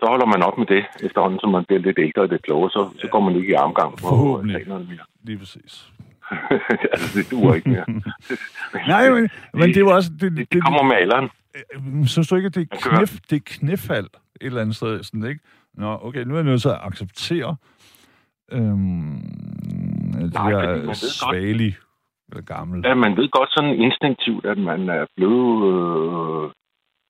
Så 0.00 0.06
holder 0.08 0.26
man 0.26 0.42
op 0.42 0.58
med 0.58 0.66
det, 0.66 0.84
efterhånden 1.02 1.40
som 1.40 1.50
man 1.50 1.64
bliver 1.64 1.80
lidt 1.80 1.98
ældre 1.98 2.22
og 2.22 2.28
lidt 2.28 2.42
klogere, 2.42 2.70
så, 2.70 2.90
så 2.98 3.08
går 3.12 3.20
man 3.20 3.36
ikke 3.36 3.48
i 3.48 3.52
armgang 3.54 3.96
på 3.98 4.38
altanerne 4.38 4.84
mere. 4.84 5.04
Lige 5.22 5.38
præcis. 5.38 5.92
altså, 6.92 7.18
det 7.18 7.30
duer 7.30 7.54
ikke 7.54 7.70
mere. 7.70 7.84
Nej, 8.92 9.10
men, 9.10 9.28
men 9.54 9.74
det 9.74 9.84
var 9.84 9.92
også... 9.92 10.10
Det, 10.20 10.36
det, 10.36 10.52
Det, 10.52 10.64
kommer 10.64 10.82
med 10.82 10.96
alderen. 10.96 11.30
det, 11.54 12.10
synes 12.10 12.28
du 12.28 12.36
ikke, 12.36 12.46
at 12.46 12.54
det 12.54 12.68
er, 12.72 12.76
knæf, 12.76 13.18
det 13.30 13.36
er 13.36 13.40
knæfald 13.44 14.06
et 14.40 14.46
eller 14.46 14.60
andet 14.60 14.76
sted? 14.76 15.02
Sådan, 15.02 15.26
ikke? 15.26 15.40
Nå, 15.74 15.98
okay, 16.02 16.24
nu 16.24 16.34
er 16.34 16.38
jeg 16.38 16.44
nødt 16.44 16.62
til 16.62 16.68
at 16.68 16.80
acceptere 16.82 17.56
øhm, 18.52 19.22
det 20.12 20.34
Nej, 20.34 20.50
der 20.50 20.92
svagelig 20.92 21.76
eller 22.28 22.42
gammel. 22.42 22.86
Ja, 22.86 22.94
man 22.94 23.16
ved 23.16 23.28
godt 23.28 23.50
sådan 23.52 23.74
instinktivt, 23.74 24.46
at 24.46 24.58
man 24.58 24.88
er 24.88 25.06
blevet 25.16 25.56
øh, 25.72 26.50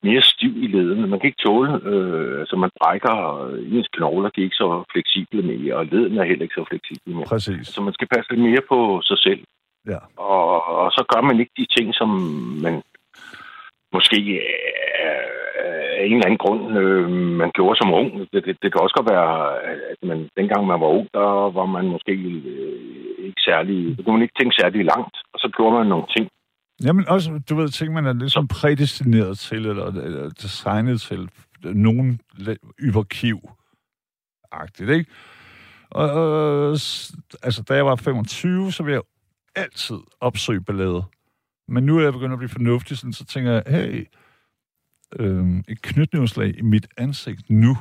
mere 0.03 0.21
stiv 0.21 0.63
i 0.63 0.67
ledene. 0.67 1.07
Man 1.07 1.19
kan 1.19 1.27
ikke 1.27 1.43
tåle, 1.47 1.71
øh, 1.91 2.39
altså 2.39 2.55
man 2.55 2.71
brækker, 2.79 3.15
øh, 3.45 3.75
ens 3.75 3.87
knogler 3.95 4.29
de 4.29 4.41
er 4.41 4.43
ikke 4.43 4.63
så 4.63 4.83
fleksible 4.93 5.41
mere, 5.41 5.75
og 5.75 5.85
ledene 5.85 6.19
er 6.21 6.29
heller 6.29 6.43
ikke 6.43 6.59
så 6.59 6.65
fleksible 6.69 7.13
mere. 7.15 7.25
Præcis. 7.33 7.67
Så 7.67 7.81
man 7.81 7.93
skal 7.93 8.07
passe 8.07 8.31
lidt 8.31 8.43
mere 8.49 8.63
på 8.69 9.01
sig 9.03 9.17
selv. 9.17 9.43
Ja. 9.87 9.99
Og, 10.17 10.67
og 10.83 10.91
så 10.91 11.05
gør 11.13 11.21
man 11.21 11.39
ikke 11.39 11.57
de 11.57 11.67
ting, 11.77 11.93
som 11.93 12.09
man 12.63 12.83
måske 13.93 14.41
af 15.99 16.05
en 16.05 16.13
eller 16.13 16.25
anden 16.25 16.43
grund, 16.45 16.61
øh, 16.79 17.09
man 17.41 17.51
gjorde 17.57 17.79
som 17.81 17.93
ung. 17.93 18.09
Det, 18.31 18.45
det, 18.45 18.55
det 18.61 18.69
kan 18.71 18.83
også 18.83 18.95
godt 18.97 19.11
være, 19.15 19.31
at 19.91 19.99
man, 20.09 20.19
dengang 20.39 20.61
man 20.67 20.81
var 20.83 20.91
ung, 20.97 21.07
der 21.13 21.27
var 21.59 21.65
man 21.65 21.85
måske 21.95 22.13
øh, 22.53 23.27
ikke 23.27 23.41
særlig... 23.49 23.97
Der 23.97 24.03
kunne 24.03 24.17
man 24.17 24.25
ikke 24.27 24.39
tænke 24.39 24.59
særlig 24.61 24.85
langt, 24.93 25.15
og 25.33 25.37
så 25.39 25.47
gjorde 25.55 25.75
man 25.77 25.87
nogle 25.87 26.07
ting. 26.15 26.25
Jamen 26.83 27.07
også, 27.07 27.41
du 27.49 27.55
ved, 27.55 27.69
ting, 27.69 27.93
man 27.93 28.05
er 28.05 28.13
ligesom 28.13 28.47
prædestineret 28.47 29.39
til, 29.39 29.65
eller, 29.65 29.85
eller 29.85 30.29
designet 30.29 31.01
til. 31.01 31.29
Nogen 31.63 32.21
yberkiv 32.79 33.39
agtigt 34.51 34.89
ikke? 34.89 35.11
Og, 35.89 36.09
og, 36.11 36.79
s- 36.79 37.11
altså, 37.43 37.63
da 37.63 37.75
jeg 37.75 37.85
var 37.85 37.95
25, 37.95 38.71
så 38.71 38.83
ville 38.83 38.93
jeg 38.95 39.03
altid 39.63 39.95
opsøge 40.19 40.61
ballade. 40.61 41.03
Men 41.67 41.83
nu 41.85 41.97
er 41.97 42.03
jeg 42.03 42.13
begyndt 42.13 42.33
at 42.33 42.39
blive 42.39 42.49
fornuftig, 42.49 42.97
sådan, 42.97 43.13
så 43.13 43.25
tænker 43.25 43.51
jeg, 43.51 43.63
hey, 43.67 44.07
øhm, 45.19 45.63
et 45.67 45.81
knytnævslag 45.81 46.57
i 46.57 46.61
mit 46.61 46.87
ansigt 46.97 47.49
nu 47.49 47.77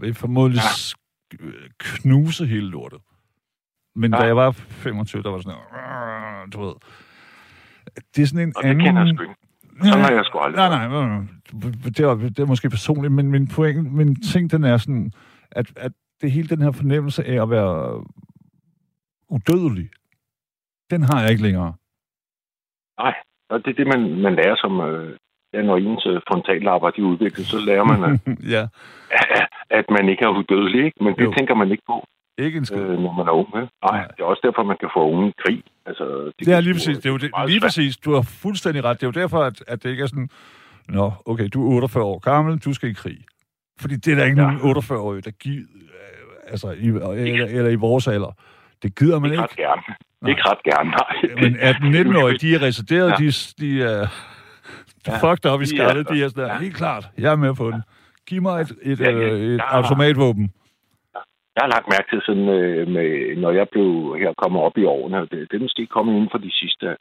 vil 0.00 0.14
formodentlig 0.14 0.62
Ja. 0.62 1.46
ja. 1.46 1.68
knuse 1.78 2.46
hele 2.46 2.68
lortet. 2.70 3.00
Men. 3.94 4.12
Ja. 4.12 4.18
da 4.18 4.24
jeg 4.24 4.36
var 4.36 4.50
25, 4.50 5.22
der 5.22 5.30
var 5.30 5.38
sådan 5.38 5.58
du 6.52 6.60
ved, 6.64 6.74
det 8.16 8.22
er 8.22 8.26
sådan 8.26 8.48
en 8.48 8.52
Og 8.56 8.62
det 8.62 8.68
anden... 8.68 8.84
kender 8.86 9.04
jeg 9.06 9.14
sgu 9.14 9.22
ikke. 9.22 9.34
Sådan 9.82 10.04
har 10.04 10.10
jeg 10.10 10.24
sgu 10.24 10.38
aldrig 10.38 10.68
Nej, 10.68 10.88
nej, 10.88 11.08
nej. 11.08 11.20
Det 11.84 12.00
er, 12.00 12.14
det 12.14 12.38
er 12.38 12.46
måske 12.46 12.70
personligt, 12.70 13.12
men 13.14 13.30
min 13.30 13.48
point, 13.48 13.92
min 13.92 14.16
ting, 14.22 14.50
den 14.50 14.64
er 14.64 14.76
sådan, 14.76 15.12
at, 15.50 15.72
at 15.76 15.92
det 16.20 16.32
hele 16.32 16.48
den 16.48 16.62
her 16.62 16.72
fornemmelse 16.72 17.24
af 17.24 17.42
at 17.42 17.50
være 17.50 18.04
udødelig, 19.28 19.90
den 20.90 21.02
har 21.02 21.20
jeg 21.22 21.30
ikke 21.30 21.42
længere. 21.42 21.72
Nej, 22.98 23.14
og 23.50 23.64
det 23.64 23.70
er 23.70 23.74
det, 23.84 23.86
man, 23.86 24.20
man 24.22 24.34
lærer 24.34 24.56
som... 24.56 24.80
Øh, 24.80 25.16
ja, 25.52 25.62
når 25.62 25.76
ens 25.76 26.06
øh, 26.06 26.20
frontallapper 26.28 26.90
de 26.90 27.04
udvikles, 27.04 27.46
så 27.46 27.58
lærer 27.66 27.84
man, 27.84 28.04
at, 28.04 28.20
ja, 28.54 28.66
at 29.70 29.84
man 29.90 30.08
ikke 30.08 30.24
er 30.24 30.28
udødelig, 30.38 30.84
ikke? 30.84 31.04
Men 31.04 31.14
det 31.16 31.24
Jo. 31.24 31.34
tænker 31.38 31.54
man 31.54 31.70
ikke 31.70 31.82
på, 31.86 32.04
ikke 32.38 32.58
en 32.58 32.64
skid. 32.64 32.76
øh, 32.78 32.98
når 32.98 33.12
man 33.12 33.26
er 33.28 33.32
ung. 33.32 33.48
Nej, 33.52 34.06
det 34.06 34.20
er 34.20 34.24
også 34.24 34.40
derfor, 34.44 34.62
man 34.62 34.76
kan 34.80 34.88
få 34.96 35.10
unge 35.10 35.28
i 35.28 35.32
krig. 35.46 35.62
Altså, 35.86 36.04
Det 36.38 36.48
er 36.48 36.54
kan 36.54 36.62
lige 36.64 36.74
præcis, 36.74 36.96
det 36.96 37.06
er 37.06 37.10
jo 37.10 37.16
det, 37.16 37.30
lige 37.46 37.60
præcis, 37.60 37.96
du 37.96 38.14
har 38.14 38.22
fuldstændig 38.22 38.84
ret. 38.84 39.00
Det 39.00 39.06
er 39.06 39.10
jo 39.16 39.20
derfor, 39.22 39.38
at, 39.42 39.64
at 39.68 39.82
det 39.82 39.90
ikke 39.90 40.02
er 40.02 40.06
sådan, 40.06 40.28
nå, 40.88 41.12
okay, 41.26 41.48
du 41.54 41.70
er 41.70 41.74
48 41.76 42.04
år 42.04 42.18
gammel, 42.18 42.58
du 42.58 42.72
skal 42.72 42.90
i 42.90 42.92
krig. 42.92 43.18
Fordi 43.80 43.96
det 43.96 44.12
er 44.12 44.16
der 44.16 44.24
ikke 44.24 44.42
Ja. 44.42 44.48
ja. 44.50 44.54
nogen 44.56 44.76
48-årige, 44.76 45.20
der 45.22 45.30
giver, 45.30 45.62
øh, 45.74 46.50
altså, 46.52 46.70
i, 46.70 46.86
eller, 46.88 47.46
eller 47.46 47.70
i 47.70 47.74
vores 47.74 48.08
alder. 48.08 48.36
Det 48.82 48.98
gider 48.98 49.18
man 49.18 49.30
Ikke 49.30 49.34
ikke. 49.34 49.42
ret 49.42 49.56
gerne. 49.56 49.82
Nej. 50.22 50.30
Ikke 50.30 50.42
ret 50.44 50.62
gerne, 50.62 50.90
nej. 50.90 51.34
Men 51.42 51.56
18-19-årige, 52.10 52.38
de 52.38 52.54
er 52.54 52.62
resideret, 52.62 53.08
Ja. 53.08 53.14
ja. 53.20 53.26
de, 53.26 53.32
de 53.60 53.82
er 53.82 54.06
Ja. 55.06 55.16
fucked 55.30 55.50
up 55.52 55.60
i 55.62 55.64
De 55.64 55.76
er- 55.76 55.88
skaldet. 55.88 56.08
De 56.08 56.22
er 56.24 56.28
sådan 56.28 56.44
der, 56.44 56.52
Ja. 56.52 56.58
helt 56.60 56.76
klart, 56.76 57.08
jeg 57.18 57.32
er 57.32 57.36
med 57.36 57.54
på 57.54 57.70
den. 57.70 57.82
Giv 58.26 58.42
mig 58.42 58.60
et, 58.60 58.72
et, 58.82 59.00
Ja, 59.00 59.10
ja. 59.10 59.16
øh, 59.16 59.40
et 59.40 59.56
Ja. 59.56 59.76
automatvåben. 59.76 60.52
Jeg 61.54 61.62
har 61.64 61.72
lagt 61.74 61.88
mærke 61.94 62.08
til 62.12 62.20
sådan, 62.26 62.48
øh, 62.48 62.88
med, 62.88 63.36
når 63.36 63.50
jeg 63.50 63.66
blev 63.68 63.90
her 64.22 64.32
kommet 64.42 64.60
op 64.62 64.78
i 64.78 64.84
årene, 64.84 65.20
det, 65.20 65.38
det 65.50 65.54
er 65.56 65.66
måske 65.66 65.86
kommet 65.86 66.12
inden 66.14 66.30
for 66.30 66.38
de 66.38 66.50
sidste 66.60 66.96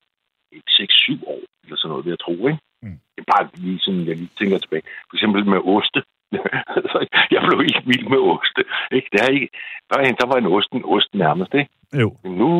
6-7 0.69 1.27
år, 1.33 1.41
eller 1.63 1.77
sådan 1.77 1.89
noget, 1.89 2.05
vil 2.05 2.11
jeg 2.15 2.19
tro, 2.25 2.35
ikke? 2.47 2.59
Mm. 2.83 2.97
Det 3.15 3.19
er 3.23 3.31
bare 3.35 3.49
lige 3.65 3.79
sådan, 3.79 4.05
jeg 4.09 4.15
lige 4.15 4.29
tænker 4.39 4.57
tilbage. 4.57 4.85
For 5.09 5.15
eksempel 5.17 5.45
med 5.53 5.59
oste. 5.75 6.01
Så 6.91 6.97
jeg 7.35 7.41
blev 7.47 7.59
ikke 7.69 7.81
vild 7.91 8.07
med 8.13 8.21
oste. 8.33 8.61
Ikke? 8.97 9.07
Det 9.11 9.19
er 9.25 9.29
ikke... 9.37 9.49
Førhen, 9.89 10.15
der 10.21 10.27
var 10.31 10.37
en 10.39 10.51
ost 10.55 10.71
en 10.71 10.85
ost 10.95 11.11
nærmest, 11.23 11.53
ikke? 11.53 11.71
Jo. 12.01 12.09
Nu, 12.41 12.51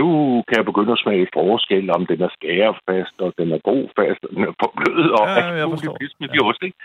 nu 0.00 0.06
kan 0.48 0.56
jeg 0.58 0.64
begynde 0.70 0.92
at 0.92 1.02
smage 1.04 1.26
forskel, 1.38 1.90
om 1.96 2.06
den 2.06 2.20
er 2.26 2.30
skærefast, 2.38 3.16
og 3.24 3.30
den 3.38 3.48
er 3.56 3.60
god 3.70 3.84
fast, 3.98 4.20
og 4.26 4.30
den 4.34 4.42
er 4.48 4.52
for 4.60 4.70
blød, 4.78 5.10
og 5.18 5.24
Ja, 5.28 5.34
alt 5.40 5.58
jeg 5.60 5.68
forstår. 5.74 5.96
pis 6.00 6.12
med 6.20 6.28
Ja. 6.28 6.34
de 6.34 6.38
ost, 6.48 6.62
ikke? 6.68 6.78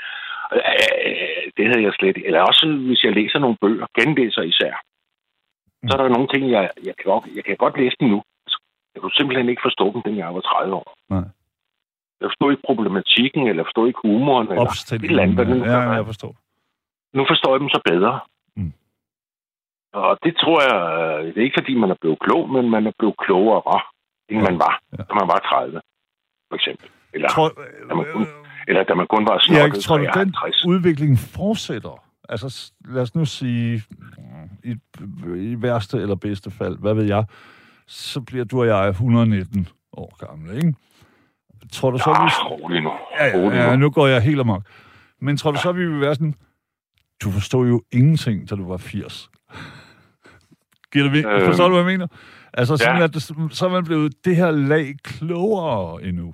Øh, 0.51 1.51
Det 1.57 1.65
havde 1.69 1.83
jeg 1.87 1.93
slet 1.93 2.17
ikke. 2.17 2.27
Eller 2.27 2.41
også, 2.41 2.65
hvis 2.87 3.03
jeg 3.03 3.13
læser 3.13 3.39
nogle 3.39 3.57
bøger, 3.61 3.85
genlæser 3.99 4.41
især, 4.41 4.73
så 5.87 5.91
er 5.97 6.01
der 6.01 6.09
nogle 6.15 6.27
ting, 6.33 6.43
jeg, 6.51 6.69
jeg, 6.87 6.95
kan, 6.97 7.05
godt, 7.11 7.25
jeg 7.35 7.43
kan 7.43 7.57
godt 7.57 7.77
læse 7.77 7.95
dem 7.99 8.09
nu. 8.09 8.23
Jeg 8.93 9.01
kunne 9.01 9.17
simpelthen 9.19 9.49
ikke 9.49 9.65
forstå 9.65 9.85
dem, 9.93 10.01
dengang 10.01 10.25
jeg 10.27 10.35
var 10.35 10.41
30 10.41 10.75
år. 10.75 10.87
Nej. 11.09 11.25
Jeg 12.21 12.27
forstod 12.29 12.51
ikke 12.51 12.63
problematikken, 12.65 13.47
eller 13.47 13.63
forstod 13.63 13.87
ikke 13.87 13.99
humoren, 14.03 14.47
eller 14.47 14.61
et 14.93 15.03
eller 15.09 15.23
andet, 15.23 15.47
nu 15.47 15.55
Ja, 15.65 15.79
jeg 15.99 16.05
forstår. 16.05 16.33
Nu 17.17 17.25
forstår 17.31 17.51
jeg 17.53 17.59
dem 17.59 17.69
så 17.69 17.81
bedre. 17.91 18.19
Mm. 18.55 18.73
Og 19.93 20.17
det 20.23 20.33
tror 20.41 20.59
jeg, 20.69 20.77
øh, 20.99 21.25
det 21.33 21.37
er 21.37 21.47
ikke 21.47 21.59
fordi, 21.61 21.73
man 21.83 21.89
er 21.91 21.99
blevet 22.01 22.19
klog, 22.19 22.49
men 22.49 22.69
man 22.69 22.87
er 22.87 22.93
blevet 22.99 23.17
klogere, 23.25 23.81
end 24.29 24.39
Ja. 24.41 24.49
man 24.49 24.59
var, 24.59 24.73
Ja. 24.97 25.03
da 25.09 25.13
man 25.19 25.27
var 25.33 25.39
30, 25.39 25.81
for 26.49 26.55
eksempel. 26.55 26.89
Eller, 27.13 27.29
Tror, 27.29 27.49
øh, 27.61 28.27
eller 28.67 28.83
da 28.83 28.93
man 28.93 29.07
kun 29.09 29.25
var 29.27 29.33
Erik, 29.33 29.43
snottet 29.43 29.83
tror 29.83 29.97
du, 29.97 30.03
den 30.03 30.13
53. 30.13 30.65
udvikling 30.65 31.19
fortsætter? 31.19 32.03
Altså, 32.29 32.71
lad 32.85 33.01
os 33.01 33.15
nu 33.15 33.25
sige, 33.25 33.83
i, 34.63 34.75
i 35.37 35.61
værste 35.61 35.97
eller 35.97 36.15
bedste 36.15 36.51
fald, 36.51 36.77
hvad 36.77 36.93
ved 36.93 37.03
jeg, 37.03 37.25
så 37.87 38.21
bliver 38.21 38.45
du 38.45 38.59
og 38.61 38.67
jeg 38.67 38.89
119 38.89 39.67
år 39.93 40.27
gamle, 40.27 40.55
ikke? 40.55 40.73
Tror 41.71 41.91
du 41.91 41.97
så, 41.97 42.09
Ja, 42.09 42.23
vi... 42.23 42.29
rolig 42.63 42.81
nu. 42.81 42.91
Ja, 43.19 43.25
ja, 43.37 43.69
ja, 43.69 43.75
nu. 43.75 43.89
går 43.89 44.07
jeg 44.07 44.21
helt 44.21 44.39
amok. 44.39 44.63
Men 45.21 45.37
tror 45.37 45.51
du 45.51 45.59
så, 45.59 45.71
vi 45.71 45.87
vil 45.87 46.01
være 46.01 46.15
sådan, 46.15 46.35
du 47.23 47.31
forstod 47.31 47.67
jo 47.67 47.81
ingenting, 47.91 48.49
da 48.49 48.55
du 48.55 48.67
var 48.67 48.77
80. 48.77 49.29
Giver 50.93 51.09
det 51.09 51.25
Øhm, 51.25 51.45
Forstår 51.45 51.67
du, 51.67 51.73
hvad 51.73 51.83
jeg 51.83 51.99
mener? 51.99 52.07
Altså, 52.53 52.77
sådan, 52.77 52.97
ja. 52.97 53.03
at 53.03 53.15
så 53.51 53.65
er 53.65 53.69
man 53.69 53.83
blevet 53.83 54.25
det 54.25 54.35
her 54.35 54.51
lag 54.51 54.93
klogere 55.03 56.03
endnu. 56.03 56.33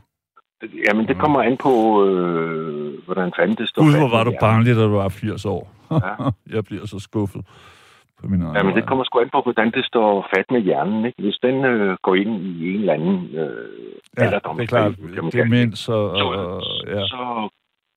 Jamen, 0.88 1.07
det 1.07 1.18
kommer 1.18 1.41
an 1.41 1.57
på, 1.57 1.74
øh, 2.05 3.03
hvordan 3.05 3.32
fanden 3.38 3.57
det 3.57 3.70
står 3.70 3.82
Gud, 3.84 3.97
hvor 3.97 4.10
var 4.18 4.24
du 4.24 4.34
barnlig, 4.39 4.76
da 4.76 4.82
du 4.84 4.89
var 4.89 5.10
80 5.10 5.45
år. 5.45 5.72
Ja. 5.91 6.14
jeg 6.55 6.64
bliver 6.66 6.86
så 6.86 6.99
skuffet. 6.99 7.41
på 8.22 8.28
min 8.28 8.41
Ja, 8.55 8.64
men 8.64 8.76
det 8.76 8.86
kommer 8.88 9.03
sgu 9.03 9.20
an 9.20 9.30
på, 9.30 9.41
hvordan 9.41 9.72
det 9.72 9.86
står 9.86 10.28
fat 10.36 10.51
med 10.51 10.62
hjernen. 10.62 11.05
Ikke? 11.05 11.22
Hvis 11.22 11.38
den 11.43 11.66
øh, 11.66 11.97
går 12.01 12.16
ind 12.16 12.41
i 12.45 12.74
en 12.74 12.80
eller 12.80 12.93
anden 12.93 13.16
øh, 13.36 13.68
Ja, 14.18 14.26
det 14.26 14.34
er 14.34 14.66
klart. 14.68 14.93
Demens 15.34 15.89
og, 15.89 16.18
så, 16.18 16.24
og, 16.24 16.55
og 16.55 16.62
ja. 16.88 17.03
så 17.07 17.49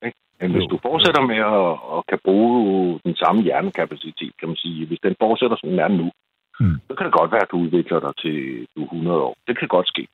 ikke? 0.07 0.19
Men 0.41 0.51
hvis 0.53 0.67
du 0.71 0.79
fortsætter 0.83 1.23
med 1.33 1.41
at, 1.59 1.71
at 1.97 2.01
kan 2.11 2.19
bruge 2.25 3.01
den 3.05 3.17
samme 3.17 3.43
hjernekapacitet, 3.43 4.33
kan 4.41 4.49
man 4.49 4.57
sige, 4.57 4.87
hvis 4.87 4.99
den 5.03 5.15
fortsætter, 5.21 5.57
som 5.57 5.69
den 5.71 5.79
er 5.79 5.89
nu, 5.89 6.11
Mm. 6.61 6.77
så 6.89 6.95
kan 6.97 7.07
det 7.07 7.13
godt 7.21 7.33
være, 7.33 7.43
at 7.43 7.51
du 7.53 7.59
udvikler 7.59 8.01
dig 8.01 8.15
til 8.23 8.67
du 8.77 8.81
er 8.83 8.85
100 8.85 9.21
år. 9.21 9.35
Det 9.49 9.59
kan 9.59 9.69
godt 9.69 9.89
ske. 9.89 10.07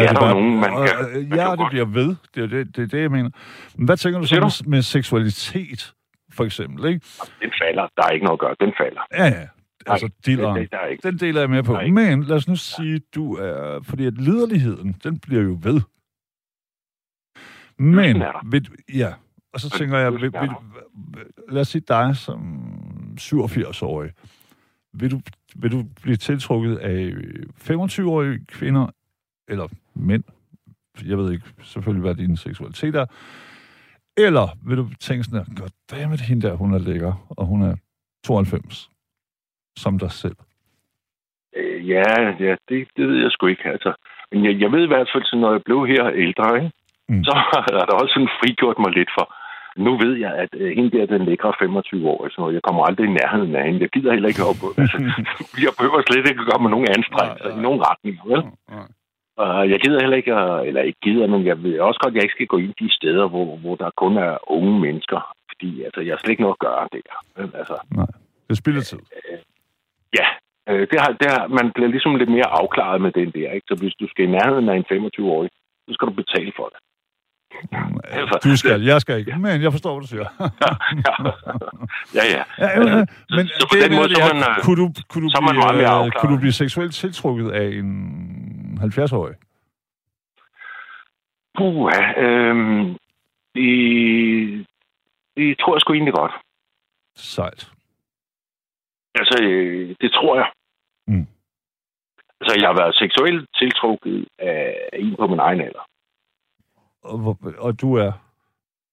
Ja, 0.00 0.02
er 0.04 0.08
det 0.08 0.16
der 0.16 0.20
bare, 0.22 0.34
nogen, 0.34 0.60
man 0.60 0.70
kan- 0.70 1.12
man 1.20 1.28
kan 1.30 1.38
ja, 1.38 1.50
det 1.56 1.66
bliver 1.70 1.84
ved. 1.84 2.16
Det 2.34 2.42
er 2.42 2.46
det, 2.46 2.76
det, 2.76 2.82
er 2.82 2.86
det 2.86 3.00
jeg 3.02 3.10
mener. 3.10 3.30
Men 3.76 3.86
hvad 3.86 3.96
tænker 3.96 4.20
du 4.20 4.26
så 4.26 4.34
med, 4.40 4.68
med 4.70 4.82
seksualitet, 4.82 5.94
for 6.32 6.44
eksempel? 6.44 6.84
Ikke? 6.84 7.06
Den 7.42 7.50
falder. 7.62 7.88
Der 7.96 8.02
er 8.06 8.10
ikke 8.10 8.24
noget 8.24 8.36
at 8.36 8.40
gøre. 8.40 8.54
Den 8.60 8.72
falder. 8.80 9.00
Ja, 9.14 9.24
ja. 9.40 9.46
Altså, 9.86 10.06
det, 10.06 10.26
dilleren. 10.26 10.60
det, 10.60 10.70
der 10.70 10.78
er 10.78 10.86
ikke. 10.86 11.08
Den 11.10 11.18
deler 11.18 11.40
jeg 11.40 11.50
med 11.50 11.62
på. 11.62 11.72
Nej. 11.72 11.86
Men 11.90 12.22
lad 12.22 12.36
os 12.36 12.48
nu 12.48 12.56
sige, 12.56 13.00
du 13.14 13.34
er... 13.34 13.80
Fordi 13.82 14.06
at 14.06 14.14
liderligheden, 14.14 14.92
den 15.04 15.18
bliver 15.18 15.42
jo 15.42 15.58
ved. 15.62 15.80
Men, 17.78 18.22
er 18.22 18.32
du- 18.60 18.72
ja, 18.94 19.12
og 19.52 19.60
så 19.60 19.70
tænker 19.70 19.98
jeg, 19.98 20.06
er 20.06 20.10
vil, 20.10 20.32
lad 21.48 21.60
os 21.60 21.68
sige 21.68 21.82
dig 21.88 22.16
som 22.16 22.40
87-årig. 23.20 24.10
Vil 24.92 25.10
du, 25.10 25.20
vil 25.56 25.70
du 25.72 25.84
blive 26.02 26.16
tiltrukket 26.16 26.76
af 26.76 27.12
25-årige 27.70 28.44
kvinder, 28.48 28.86
eller 29.48 29.68
mænd, 29.94 30.24
jeg 31.06 31.18
ved 31.18 31.32
ikke 31.32 31.46
selvfølgelig, 31.62 32.02
hvad 32.02 32.14
din 32.14 32.36
seksualitet 32.36 32.94
er, 32.94 33.06
eller 34.16 34.46
vil 34.66 34.76
du 34.76 34.86
tænke 35.00 35.24
sådan 35.24 35.38
her, 35.38 35.54
goddammit, 35.60 36.20
hende 36.20 36.48
der, 36.48 36.54
hun 36.54 36.74
er 36.74 36.78
lækker, 36.78 37.12
og 37.30 37.46
hun 37.46 37.62
er 37.62 37.74
92, 38.24 38.90
som 39.76 39.98
dig 39.98 40.12
selv. 40.12 40.36
Øh, 41.56 41.88
ja, 41.88 42.20
ja 42.40 42.54
det, 42.68 42.88
det 42.96 43.08
ved 43.08 43.22
jeg 43.22 43.30
sgu 43.30 43.46
ikke. 43.46 43.68
Altså. 43.68 43.92
Men 44.32 44.44
jeg, 44.44 44.60
jeg 44.60 44.72
ved 44.72 44.82
i 44.84 44.92
hvert 44.92 45.10
fald, 45.12 45.24
så 45.24 45.36
når 45.36 45.52
jeg 45.52 45.62
blev 45.64 45.86
her 45.86 46.04
ældre, 46.24 46.56
ikke? 46.56 46.70
Mm. 47.08 47.24
Så 47.24 47.32
har 47.52 47.84
der 47.88 47.96
også 48.02 48.12
sådan 48.14 48.36
frigjort 48.40 48.78
mig 48.78 48.92
lidt 48.92 49.10
for. 49.18 49.26
Nu 49.76 49.92
ved 50.04 50.14
jeg, 50.24 50.32
at 50.44 50.48
øh, 50.60 50.76
hende 50.76 50.90
der, 50.90 51.06
den 51.06 51.24
lækre 51.24 51.52
25 51.58 52.08
år, 52.08 52.28
så 52.28 52.50
jeg 52.50 52.62
kommer 52.62 52.82
aldrig 52.84 53.06
i 53.06 53.16
nærheden 53.20 53.56
af 53.56 53.64
hende. 53.66 53.80
Jeg 53.80 53.88
gider 53.88 54.12
heller 54.12 54.28
ikke 54.28 54.48
op. 54.50 54.60
Altså, 54.82 54.98
jeg 55.66 55.72
behøver 55.78 56.02
slet 56.02 56.28
ikke 56.28 56.42
at 56.42 56.48
gøre 56.50 56.62
mig 56.62 56.70
nogen 56.70 56.88
anstrengelser 56.96 57.48
Nej, 57.48 57.52
nej. 57.52 57.60
i 57.60 57.66
nogen 57.66 57.80
retning. 57.88 58.14
Vel? 58.30 58.42
Og 59.36 59.70
jeg 59.70 59.80
gider 59.80 60.00
heller 60.00 60.16
ikke, 60.16 60.32
eller 60.68 60.82
ikke 60.82 61.00
gider, 61.02 61.26
men 61.26 61.46
jeg 61.46 61.62
ved 61.62 61.78
også 61.78 62.00
godt, 62.02 62.12
at 62.12 62.16
jeg 62.16 62.22
ikke 62.22 62.36
skal 62.38 62.46
gå 62.46 62.58
ind 62.58 62.74
de 62.80 62.88
steder, 62.98 63.28
hvor, 63.28 63.56
hvor 63.56 63.74
der 63.76 63.90
kun 63.96 64.16
er 64.16 64.50
unge 64.56 64.80
mennesker. 64.80 65.20
Fordi 65.50 65.82
altså, 65.82 66.00
jeg 66.00 66.12
har 66.12 66.18
slet 66.18 66.30
ikke 66.30 66.42
noget 66.42 66.56
at 66.58 66.64
gøre 66.68 66.88
der. 66.92 67.14
Altså, 67.60 67.76
Nej, 67.96 68.06
det 68.48 68.56
spilder 68.56 68.80
tid. 68.80 68.98
Ja, 70.18 70.26
øh, 70.68 70.86
det 70.90 71.00
har, 71.00 71.10
det 71.20 71.28
har, 71.32 71.46
man 71.58 71.66
bliver 71.74 71.90
ligesom 71.94 72.14
lidt 72.14 72.30
mere 72.30 72.48
afklaret 72.60 73.00
med 73.00 73.12
den 73.12 73.30
der. 73.30 73.50
Ikke? 73.56 73.66
Så 73.70 73.74
hvis 73.80 73.94
du 74.00 74.06
skal 74.08 74.24
i 74.24 74.34
nærheden 74.36 74.68
af 74.68 74.76
en 74.76 74.86
25-årig, 74.92 75.50
så 75.86 75.90
skal 75.94 76.08
du 76.08 76.12
betale 76.22 76.52
for 76.56 76.66
det. 76.72 76.78
altså, 78.04 78.38
Du 78.44 78.56
skal, 78.56 78.82
jeg 78.82 79.00
skal 79.00 79.18
ikke, 79.18 79.38
men 79.38 79.62
jeg 79.62 79.72
forstår, 79.72 79.92
hvad 79.94 80.02
du 80.02 80.08
siger. 80.14 80.26
Ja, 80.40 80.48
ja. 80.64 80.72
ja. 81.06 81.30
Ja, 82.18 82.24
ja, 82.34 82.96
ja. 82.96 83.04
Men 83.36 83.44
så 83.58 83.66
på 83.72 83.76
den 83.82 83.90
måde, 83.98 84.08
så 84.14 84.20
man, 84.34 84.42
øh, 84.50 84.64
kunne 84.64 84.78
du, 84.82 84.86
kunne 85.10 85.24
du, 85.26 85.30
blive, 85.30 86.06
øh, 86.06 86.10
kunne 86.18 86.32
du 86.34 86.38
blive 86.40 86.52
seksuelt 86.52 86.94
tiltrukket 86.94 87.50
af 87.50 87.66
en 87.80 87.90
70-årig? 88.80 89.36
Puha, 91.58 92.20
øhm, 92.22 92.96
det, 93.54 94.66
det 95.36 95.58
tror 95.58 95.74
jeg 95.74 95.80
sgu 95.80 95.92
egentlig 95.92 96.14
godt. 96.14 96.32
Sejt. 97.14 97.72
Altså, 99.14 99.38
øh, 99.42 99.96
det 100.00 100.12
tror 100.12 100.36
jeg. 100.36 100.50
Mm. 101.06 101.26
Altså, 102.40 102.58
jeg 102.60 102.68
har 102.68 102.76
været 102.82 102.94
seksuelt 102.94 103.48
tiltrukket 103.58 104.28
af 104.38 104.88
en 104.92 105.16
på 105.16 105.26
min 105.26 105.38
egen 105.38 105.60
alder. 105.60 105.88
Og, 107.02 107.18
hvor- 107.18 107.54
og 107.58 107.80
du 107.80 107.94
er 107.94 108.12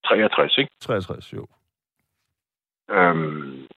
63, 0.06 0.58
ikke? 0.58 0.72
63, 0.80 1.34
jo. 1.34 1.48
Øhm, 2.90 3.68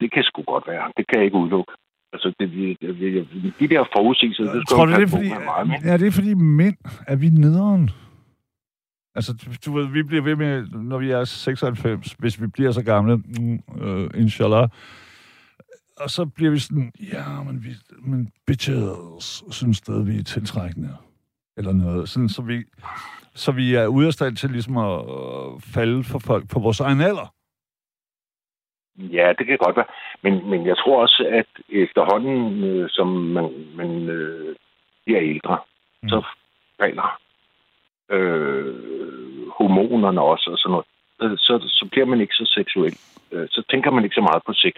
det 0.00 0.12
kan 0.12 0.22
sgu 0.22 0.42
godt 0.42 0.66
være. 0.66 0.92
Det 0.96 1.06
kan 1.06 1.16
jeg 1.18 1.24
ikke 1.24 1.36
udelukke. 1.36 1.72
Altså, 2.14 2.32
det, 2.40 2.50
det, 2.80 2.98
det, 3.00 3.54
de 3.60 3.68
der 3.68 3.84
forudsigelser, 3.96 4.44
det 4.44 4.52
skal 4.52 4.76
Tror 4.76 4.86
du 4.86 4.92
det 4.92 5.02
er 5.02 5.06
fordi, 5.06 5.28
meget 5.44 5.66
med. 5.68 5.76
ja, 5.84 5.96
det 5.96 6.06
er 6.06 6.10
fordi 6.10 6.34
mænd 6.34 6.76
er 7.06 7.16
vi 7.16 7.28
nederen? 7.28 7.90
Altså, 9.14 9.32
du- 9.32 9.50
du 9.66 9.72
ved, 9.78 9.86
vi 9.92 10.02
bliver 10.02 10.22
ved 10.22 10.36
med, 10.36 10.66
når 10.68 10.98
vi 10.98 11.10
er 11.10 11.24
96, 11.24 12.12
hvis 12.18 12.40
vi 12.42 12.46
bliver 12.46 12.72
så 12.72 12.82
gamle, 12.82 13.16
mm, 13.16 13.60
øh, 13.82 14.10
inshallah, 14.14 14.68
og 15.96 16.10
så 16.10 16.24
bliver 16.26 16.50
vi 16.50 16.58
sådan, 16.58 16.92
ja, 17.12 17.42
men, 17.42 17.64
vi, 17.64 17.70
men 18.02 18.28
bitches 18.46 19.44
synes 19.50 19.76
stadig, 19.76 20.06
vi 20.06 20.18
er 20.18 20.22
tiltrækkende. 20.22 20.96
Eller 21.56 21.72
noget. 21.72 22.08
Sådan, 22.08 22.28
så, 22.28 22.42
vi, 22.42 22.62
så 23.34 23.52
vi 23.52 23.74
er 23.74 23.86
ude 23.86 24.06
af 24.06 24.12
stand 24.12 24.36
til 24.36 24.50
ligesom 24.50 24.76
at 24.76 25.00
øh, 25.00 25.60
falde 25.60 26.04
for 26.04 26.18
folk 26.18 26.48
på 26.48 26.58
vores 26.60 26.80
egen 26.80 27.00
alder. 27.00 27.34
Ja, 28.98 29.32
det 29.38 29.46
kan 29.46 29.58
godt 29.58 29.76
være. 29.76 29.90
Men, 30.22 30.50
men 30.50 30.66
jeg 30.66 30.76
tror 30.76 31.02
også, 31.02 31.26
at 31.30 31.46
efterhånden, 31.68 32.64
øh, 32.64 32.90
som 32.90 33.08
man, 33.08 33.66
man 33.76 33.90
øh, 34.08 34.56
bliver 35.04 35.20
ældre, 35.22 35.58
Mm. 36.04 36.08
så 36.08 36.22
falder 36.80 37.20
øh, 38.10 38.74
hormonerne 39.58 40.20
også 40.20 40.50
og 40.50 40.58
sådan 40.58 40.70
noget. 40.70 40.86
Så, 41.18 41.26
så, 41.46 41.68
så 41.68 41.88
bliver 41.90 42.06
man 42.06 42.20
ikke 42.20 42.34
så 42.34 42.46
seksuel. 42.54 42.96
Øh, 43.32 43.46
så 43.50 43.62
tænker 43.70 43.90
man 43.90 44.04
ikke 44.04 44.14
så 44.14 44.20
meget 44.20 44.42
på 44.46 44.52
sex. 44.52 44.74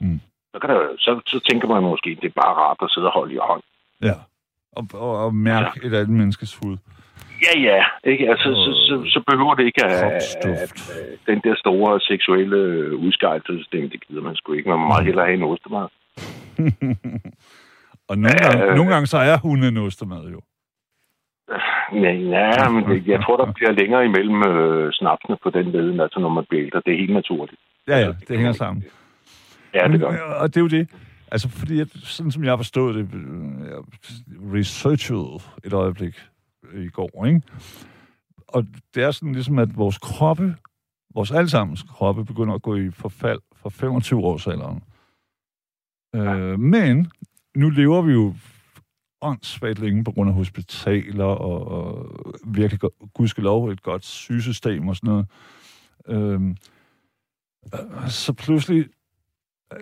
Mm. 0.00 0.20
Så, 0.52 0.58
kan 0.60 0.70
der, 0.70 0.80
så, 0.98 1.20
så 1.26 1.40
tænker 1.50 1.68
man 1.68 1.82
måske, 1.82 2.10
at 2.10 2.22
det 2.22 2.28
er 2.28 2.40
bare 2.42 2.54
rart 2.54 2.76
at 2.82 2.90
sidde 2.90 3.06
og 3.06 3.12
holde 3.12 3.34
i 3.34 3.38
hånd. 3.48 3.62
Ja. 4.02 4.16
Og, 4.76 4.84
og, 4.94 5.24
og 5.24 5.34
mærke 5.34 5.80
ja. 5.82 5.88
et 5.88 5.94
andet 5.94 6.16
menneskes 6.20 6.58
hud. 6.62 6.76
Ja, 7.44 7.60
ja. 7.60 7.84
Ikke? 8.10 8.30
Altså, 8.30 8.44
så, 8.44 8.70
så, 8.86 9.10
så 9.14 9.22
behøver 9.30 9.54
det 9.54 9.64
ikke 9.64 9.84
at, 9.84 9.92
at, 10.46 10.72
den 11.26 11.40
der 11.44 11.54
store 11.56 12.00
seksuelle 12.00 12.56
udskejelsessystem, 12.96 13.90
det 13.90 14.06
gider 14.08 14.22
man 14.22 14.36
sgu 14.36 14.52
ikke. 14.52 14.68
Man 14.68 14.78
må 14.78 14.84
Mm. 14.84 14.88
meget 14.88 15.04
hellere 15.04 15.26
have 15.26 15.36
en 15.36 15.42
ostemad. 15.42 15.86
og 18.08 18.18
nogle, 18.18 18.38
gange, 18.38 18.64
øh. 18.64 18.74
nogle 18.76 18.92
gange 18.92 19.06
så 19.06 19.18
er 19.18 19.38
hunden 19.38 19.76
ostemad 19.76 20.30
jo. 20.30 20.40
Ja, 21.92 22.12
ja 22.12 22.68
men 22.68 22.84
det, 22.84 23.06
jeg 23.06 23.22
tror, 23.24 23.36
der 23.36 23.52
bliver 23.52 23.72
længere 23.72 24.04
imellem 24.04 24.42
øh, 24.48 24.92
snapsene 24.92 25.36
på 25.42 25.50
den 25.50 25.70
leden, 25.72 26.00
altså 26.00 26.20
når 26.20 26.28
man 26.28 26.44
bliver 26.48 26.64
ældre. 26.64 26.82
Det 26.86 26.92
er 26.92 26.96
helt 26.98 27.12
naturligt. 27.14 27.60
Ja, 27.88 27.98
ja, 27.98 28.06
det 28.28 28.36
hænger 28.36 28.52
sammen. 28.52 28.84
Ja, 29.74 29.88
det 29.88 30.00
gør 30.00 30.10
Men, 30.10 30.20
Og 30.40 30.48
det 30.48 30.56
er 30.56 30.60
jo 30.60 30.68
det. 30.68 30.88
Altså, 31.32 31.48
fordi 31.48 31.80
at, 31.80 31.88
sådan 31.92 32.30
som 32.32 32.44
jeg 32.44 32.52
har 32.52 32.56
forstået 32.56 32.94
det, 32.94 33.08
øh, 33.14 33.20
jeg 33.70 33.78
researchede 34.54 35.40
et 35.64 35.72
øjeblik 35.72 36.14
i 36.84 36.88
går, 36.88 37.24
ikke? 37.26 37.42
Og 38.48 38.66
det 38.94 39.02
er 39.02 39.10
sådan 39.10 39.32
ligesom, 39.32 39.58
at 39.58 39.76
vores 39.76 39.98
kroppe, 39.98 40.56
vores 41.14 41.30
allesammens 41.30 41.82
kroppe, 41.82 42.24
begynder 42.24 42.54
at 42.54 42.62
gå 42.62 42.76
i 42.76 42.90
forfald 42.90 43.40
fra 43.56 43.68
25 43.70 44.20
års 44.20 44.46
alderen. 44.46 44.82
Øh, 46.14 46.60
men 46.60 47.12
nu 47.56 47.70
lever 47.70 48.02
vi 48.02 48.12
jo 48.12 48.34
åndssvagt 49.20 49.78
længe 49.78 50.04
på 50.04 50.12
grund 50.12 50.30
af 50.30 50.34
hospitaler 50.34 51.24
og, 51.24 51.68
og 51.68 52.14
virkelig 52.46 52.80
gudskelov 53.14 53.68
et 53.68 53.82
godt 53.82 54.04
sygesystem 54.04 54.88
og 54.88 54.96
sådan 54.96 55.08
noget. 55.10 55.26
Øhm, 56.08 56.56
øh, 57.74 58.10
så 58.10 58.32
pludselig 58.32 58.86
øh, 59.72 59.80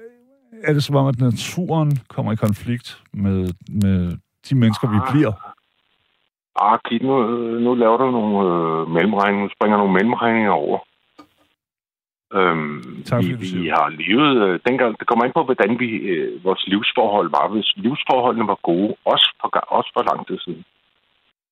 er 0.63 0.73
det 0.73 0.85
som 0.85 0.97
om, 0.97 1.07
at 1.07 1.19
naturen 1.19 1.99
kommer 2.09 2.33
i 2.33 2.37
konflikt 2.37 3.03
med, 3.13 3.53
med 3.69 4.17
de 4.49 4.55
mennesker, 4.55 4.91
vi 4.91 4.97
Ah. 4.97 5.13
bliver. 5.13 5.54
Ah, 6.57 6.79
Kit, 6.85 7.03
nu, 7.03 7.15
nu 7.65 7.75
laver 7.75 7.97
du 7.97 8.11
nogle 8.11 8.39
øh, 8.49 8.91
mellemregninger. 8.97 9.43
Nu 9.45 9.51
springer 9.57 9.77
nogle 9.79 9.93
mellemregninger 9.93 10.51
over. 10.51 10.79
Øhm, 12.39 13.03
Tak, 13.11 13.23
vi, 13.23 13.33
vi 13.63 13.69
har 13.77 13.89
levet... 14.03 14.33
Øh, 14.47 14.61
dengang, 14.67 14.99
det 14.99 15.07
kommer 15.07 15.25
ind 15.25 15.35
på, 15.35 15.45
hvordan 15.45 15.73
vi, 15.83 15.89
øh, 16.13 16.45
vores 16.45 16.63
livsforhold 16.67 17.29
var. 17.39 17.47
Hvis 17.55 17.69
livsforholdene 17.77 18.47
var 18.53 18.59
gode, 18.71 18.91
også 19.05 19.29
for, 19.41 19.49
også 19.79 19.91
for 19.95 20.03
lang 20.11 20.27
tid 20.29 20.39
siden. 20.45 20.65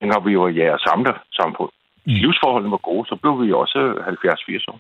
Dengang 0.01 0.27
vi 0.27 0.39
var 0.39 0.49
i 0.49 0.59
jeres 0.59 0.83
samle 0.89 1.13
samfund. 1.41 1.73
Mm. 2.07 2.13
livsforholdene 2.25 2.71
var 2.77 2.83
gode, 2.91 3.05
så 3.11 3.17
blev 3.23 3.35
vi 3.43 3.53
også 3.53 3.79
70-80 4.69 4.73
år. 4.73 4.79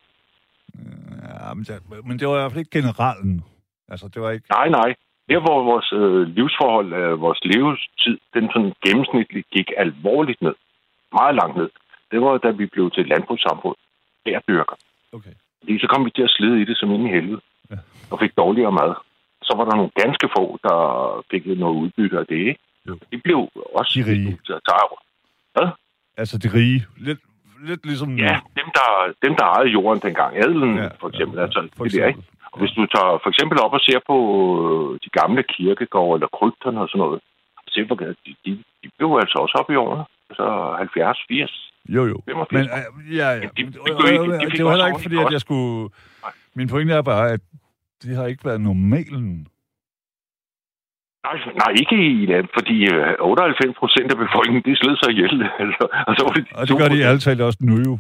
Ja, 1.29 1.55
men, 1.55 1.65
det, 1.65 2.05
men 2.09 2.19
det 2.19 2.29
var 2.29 2.35
i 2.35 2.41
hvert 2.41 2.53
fald 2.53 2.65
ikke 2.65 2.79
generalen. 2.81 3.45
Altså, 3.89 4.09
det 4.15 4.23
var 4.23 4.31
ikke... 4.31 4.47
Nej, 4.59 4.69
nej. 4.69 4.95
Der, 5.31 5.41
hvor 5.41 5.63
vores 5.71 5.89
øh, 5.93 6.23
livsforhold, 6.37 6.93
øh, 6.93 7.21
vores 7.21 7.41
levetid, 7.45 8.19
den 8.35 8.45
sådan 8.53 8.73
gennemsnitligt 8.87 9.47
gik 9.51 9.69
alvorligt 9.77 10.43
ned, 10.43 10.55
meget 11.13 11.35
langt 11.35 11.57
ned, 11.57 11.71
det 12.11 12.21
var, 12.23 12.39
da 12.39 12.51
vi 12.51 12.67
blev 12.67 12.91
til 12.91 13.01
et 13.01 13.09
landbrugssamfund. 13.09 13.77
Der 14.27 14.41
dyrker. 14.49 14.77
Okay. 15.13 15.35
Fordi 15.61 15.79
så 15.79 15.87
kom 15.87 16.05
vi 16.05 16.11
til 16.11 16.23
at 16.23 16.31
slide 16.31 16.61
i 16.63 16.65
det 16.65 16.77
som 16.79 16.91
ind 16.93 17.07
i 17.09 17.11
helvede. 17.11 17.41
Ja. 17.71 17.77
Og 18.11 18.19
fik 18.21 18.37
dårligere 18.37 18.73
mad. 18.73 18.95
Så 19.43 19.53
var 19.57 19.65
der 19.65 19.77
nogle 19.77 19.91
ganske 20.03 20.29
få, 20.37 20.59
der 20.63 20.79
fik 21.31 21.47
noget 21.47 21.77
udbytte 21.77 22.19
af 22.19 22.27
det, 22.27 22.37
ikke? 22.37 22.61
Jo. 22.89 22.99
De 23.13 23.19
blev 23.19 23.39
også... 23.75 23.93
De 24.07 24.11
rige. 24.13 24.39
tage- 24.47 25.73
Altså, 26.17 26.39
de 26.39 26.49
rige. 26.55 26.87
Lidt, 26.97 27.21
lidt 27.69 27.87
ligesom... 27.87 28.19
Ja, 28.19 28.41
dem 28.61 28.69
der, 28.79 28.89
dem, 29.25 29.35
der 29.37 29.45
ejede 29.45 29.69
jorden 29.69 30.01
dengang. 30.03 30.37
Adelen, 30.37 30.77
Ja, 30.77 30.89
for 31.01 31.09
eksempel. 31.09 31.37
ja, 31.37 31.41
Ja, 31.41 31.47
altså, 31.47 31.69
for 31.77 31.85
det 31.85 31.93
der, 31.93 32.07
ikke? 32.07 32.23
Og 32.53 32.59
hvis 32.61 32.73
du 32.77 32.83
tager 32.95 33.13
for 33.23 33.29
eksempel 33.33 33.57
op 33.65 33.73
og 33.79 33.81
ser 33.89 34.01
på 34.11 34.17
øh, 34.65 35.01
de 35.05 35.11
gamle 35.21 35.43
kirkegårde 35.55 36.17
eller 36.17 36.31
krypterne 36.39 36.81
og 36.85 36.89
sådan 36.89 36.99
noget, 37.05 37.21
se 37.75 37.85
hvor 37.87 37.97
de, 37.97 38.15
de, 38.45 38.51
de 38.83 38.87
blev 38.99 39.09
altså 39.25 39.37
også 39.45 39.55
op 39.61 39.71
i 39.71 39.77
årene. 39.85 40.05
Altså 40.31 40.47
70, 40.79 41.19
80. 41.29 41.73
Jo, 41.97 42.03
jo. 42.13 42.17
85. 42.29 42.53
Men 42.53 42.65
øh, 42.79 43.17
ja, 43.17 43.29
ja. 43.29 43.35
de- 43.41 43.49
de 43.57 43.61
ikke- 43.61 43.73
de 43.73 43.81
og 44.47 44.51
fik 44.51 44.59
det 44.59 44.65
var 44.65 44.71
heller 44.75 44.87
ikke 44.87 45.03
fordi, 45.07 45.19
at 45.27 45.33
jeg 45.37 45.41
skulle... 45.47 45.89
Nej. 46.25 46.33
Min 46.59 46.69
pointe 46.69 46.93
er 46.95 47.03
bare, 47.03 47.27
at 47.37 47.41
det 48.03 48.17
har 48.17 48.27
ikke 48.27 48.45
været 48.45 48.61
normalen. 48.61 49.29
Nej, 51.27 51.37
nej, 51.63 51.71
ikke 51.83 51.97
i 52.23 52.27
land, 52.33 52.47
fordi 52.59 52.77
øh, 52.95 53.15
98 53.21 53.77
procent 53.79 54.09
af 54.15 54.19
befolkningen, 54.25 54.63
de 54.69 54.77
sled 54.81 54.97
sig 55.03 55.11
ihjel. 55.15 55.35
Altså, 55.63 55.85
og, 56.09 56.13
så 56.17 56.23
var 56.27 56.33
det 56.37 56.45
de 56.51 56.57
Og 56.61 56.69
det 56.69 56.75
gør 56.81 56.89
de 56.95 57.03
2%. 57.05 57.09
alle 57.09 57.21
talt 57.21 57.41
også 57.41 57.59
nu 57.61 57.77
jo. 57.89 57.99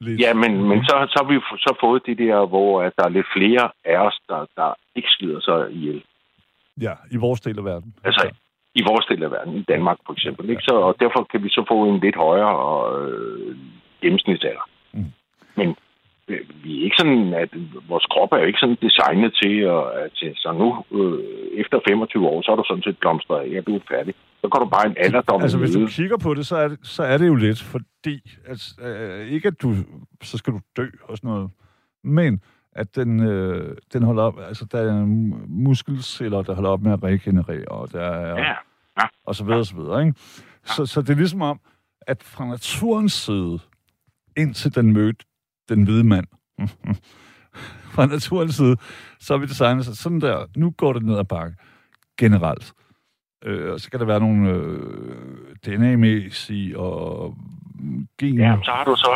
Lidt. 0.00 0.20
Ja, 0.20 0.34
men, 0.34 0.68
men 0.68 0.84
så, 0.84 0.94
så 1.08 1.16
har 1.22 1.28
vi 1.32 1.40
så 1.56 1.76
fået 1.80 2.02
det 2.06 2.18
der, 2.18 2.46
hvor 2.46 2.82
at 2.82 2.92
der 2.98 3.04
er 3.04 3.08
lidt 3.08 3.26
flere 3.36 3.70
af 3.84 3.98
os, 4.06 4.18
der, 4.28 4.46
der 4.56 4.74
ikke 4.96 5.08
slider 5.10 5.40
sig 5.40 5.72
ihjel. 5.72 6.02
Ja, 6.80 6.94
i 7.10 7.16
vores 7.16 7.40
del 7.40 7.58
af 7.58 7.64
verden. 7.64 7.94
Altså, 8.04 8.30
i 8.74 8.82
vores 8.90 9.06
del 9.06 9.22
af 9.22 9.30
verden, 9.30 9.54
i 9.56 9.62
Danmark 9.62 9.98
for 10.06 10.12
eksempel. 10.12 10.50
Ikke? 10.50 10.62
Så, 10.62 10.74
og 10.74 10.96
derfor 11.00 11.26
kan 11.30 11.42
vi 11.44 11.48
så 11.48 11.64
få 11.68 11.84
en 11.84 12.00
lidt 12.00 12.16
højere 12.16 12.56
øh, 12.98 13.56
gennemsnitsalder. 14.02 14.66
Mm. 14.92 15.12
Men 15.56 15.76
øh, 16.28 16.40
vi 16.62 16.78
er 16.78 16.84
ikke 16.84 16.96
sådan, 16.98 17.34
at 17.34 17.50
vores 17.88 18.06
krop 18.12 18.32
er 18.32 18.38
jo 18.38 18.44
ikke 18.44 18.62
sådan 18.62 18.78
designet 18.86 19.32
til, 19.42 19.54
at, 19.76 19.84
at 20.04 20.36
så 20.36 20.52
nu 20.52 20.68
øh, 20.98 21.18
efter 21.62 21.80
25 21.88 22.28
år, 22.28 22.42
så 22.42 22.52
er 22.52 22.56
du 22.56 22.64
sådan 22.66 22.82
set 22.82 22.98
blomstret 22.98 23.40
af, 23.40 23.48
ja, 23.52 23.60
du 23.60 23.76
er 23.76 23.80
færdig. 23.88 24.14
Så 24.44 24.48
går 24.48 24.58
du 24.58 24.68
bare 24.68 24.86
en 24.86 24.94
alderdom 24.96 25.42
Altså, 25.42 25.58
hvis 25.58 25.70
du 25.70 25.86
kigger 25.86 26.16
på 26.16 26.34
det, 26.34 26.46
så 26.46 26.56
er 26.56 26.68
det, 26.68 26.78
så 26.82 27.02
er 27.02 27.18
det 27.18 27.26
jo 27.26 27.34
lidt, 27.34 27.62
fordi... 27.62 28.38
Altså, 28.46 28.80
øh, 28.80 29.26
ikke 29.26 29.48
at 29.48 29.62
du... 29.62 29.74
Så 30.22 30.38
skal 30.38 30.52
du 30.52 30.60
dø 30.76 30.86
og 31.02 31.16
sådan 31.16 31.28
noget. 31.28 31.50
Men 32.04 32.40
at 32.72 32.96
den, 32.96 33.20
øh, 33.20 33.76
den 33.92 34.02
holder 34.02 34.22
op... 34.22 34.40
Altså, 34.40 34.64
der 34.64 34.78
er 34.78 35.04
muskelceller, 35.48 36.42
der 36.42 36.54
holder 36.54 36.70
op 36.70 36.82
med 36.82 36.92
at 36.92 37.02
regenerere, 37.02 37.68
og 37.68 37.92
der 37.92 38.00
er... 38.00 38.38
Ja, 38.38 38.54
og 39.26 39.34
så 39.34 39.44
videre, 39.44 39.58
og 39.58 39.66
så 39.66 39.76
videre, 39.76 40.06
ikke? 40.06 40.20
Så, 40.64 40.86
så 40.86 41.00
det 41.00 41.10
er 41.10 41.14
ligesom 41.14 41.42
om, 41.42 41.60
at 42.00 42.22
fra 42.22 42.48
naturens 42.48 43.12
side, 43.12 43.58
indtil 44.36 44.74
den 44.74 44.92
mødte 44.92 45.24
den 45.68 45.84
hvide 45.84 46.04
mand, 46.04 46.26
fra 47.94 48.06
naturens 48.06 48.54
side, 48.54 48.76
så 49.20 49.34
har 49.34 49.38
vi 49.38 49.46
designet 49.46 49.84
sig 49.84 49.96
sådan 49.96 50.20
der, 50.20 50.46
nu 50.56 50.70
går 50.70 50.92
det 50.92 51.02
ned 51.02 51.18
ad 51.18 51.24
bakke, 51.24 51.56
generelt. 52.18 52.74
Øh, 53.44 53.72
og 53.72 53.80
så 53.80 53.90
kan 53.90 54.00
der 54.00 54.06
være 54.06 54.20
nogle 54.20 54.50
øh, 54.50 54.80
DNA-mæssige 55.66 56.78
og 56.78 57.34
gen... 58.20 58.34
ja, 58.38 58.56
så 58.64 58.70
har 58.70 58.84
du 58.84 58.96
så 58.96 59.10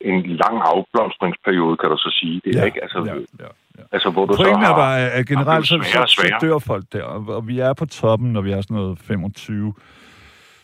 en, 0.00 0.14
en 0.14 0.22
lang 0.26 0.56
afblomstringsperiode, 0.64 1.76
kan 1.76 1.90
du 1.90 1.96
så 1.96 2.10
sige. 2.20 2.40
Det 2.44 2.54
er 2.54 2.60
ja, 2.60 2.64
ikke, 2.64 2.82
altså, 2.82 2.98
ja, 3.06 3.14
ja, 3.14 3.50
ja. 3.78 3.82
altså 3.92 4.10
hvor 4.10 4.26
du 4.26 4.34
Pointen 4.36 4.54
så 4.54 4.66
har... 4.66 4.72
er 4.72 4.76
bare, 4.76 5.10
at 5.10 5.26
generelt 5.26 5.66
så, 5.66 5.80
så, 5.82 6.04
så 6.06 6.34
dør 6.42 6.58
folk 6.58 6.84
der, 6.92 7.02
og, 7.02 7.24
og 7.36 7.48
vi 7.48 7.58
er 7.58 7.72
på 7.72 7.86
toppen, 7.86 8.32
når 8.32 8.40
vi 8.40 8.52
er 8.52 8.60
sådan 8.60 8.76
noget 8.76 8.98
25, 8.98 9.74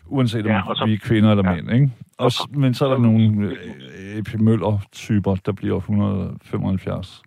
uanset 0.06 0.46
om 0.46 0.50
Ja, 0.52 0.60
så- 0.74 0.84
vi 0.86 0.92
er 0.94 0.98
kvinder 0.98 1.30
eller 1.30 1.50
ja. 1.50 1.54
mænd, 1.54 1.72
ikke? 1.72 1.90
Og, 2.18 2.30
men 2.54 2.74
så 2.74 2.84
er 2.86 2.90
der 2.90 2.98
nogle 2.98 3.46
øh, 3.46 4.18
epimøller-typer, 4.18 5.34
der 5.46 5.52
bliver 5.52 5.76
175. 5.76 7.22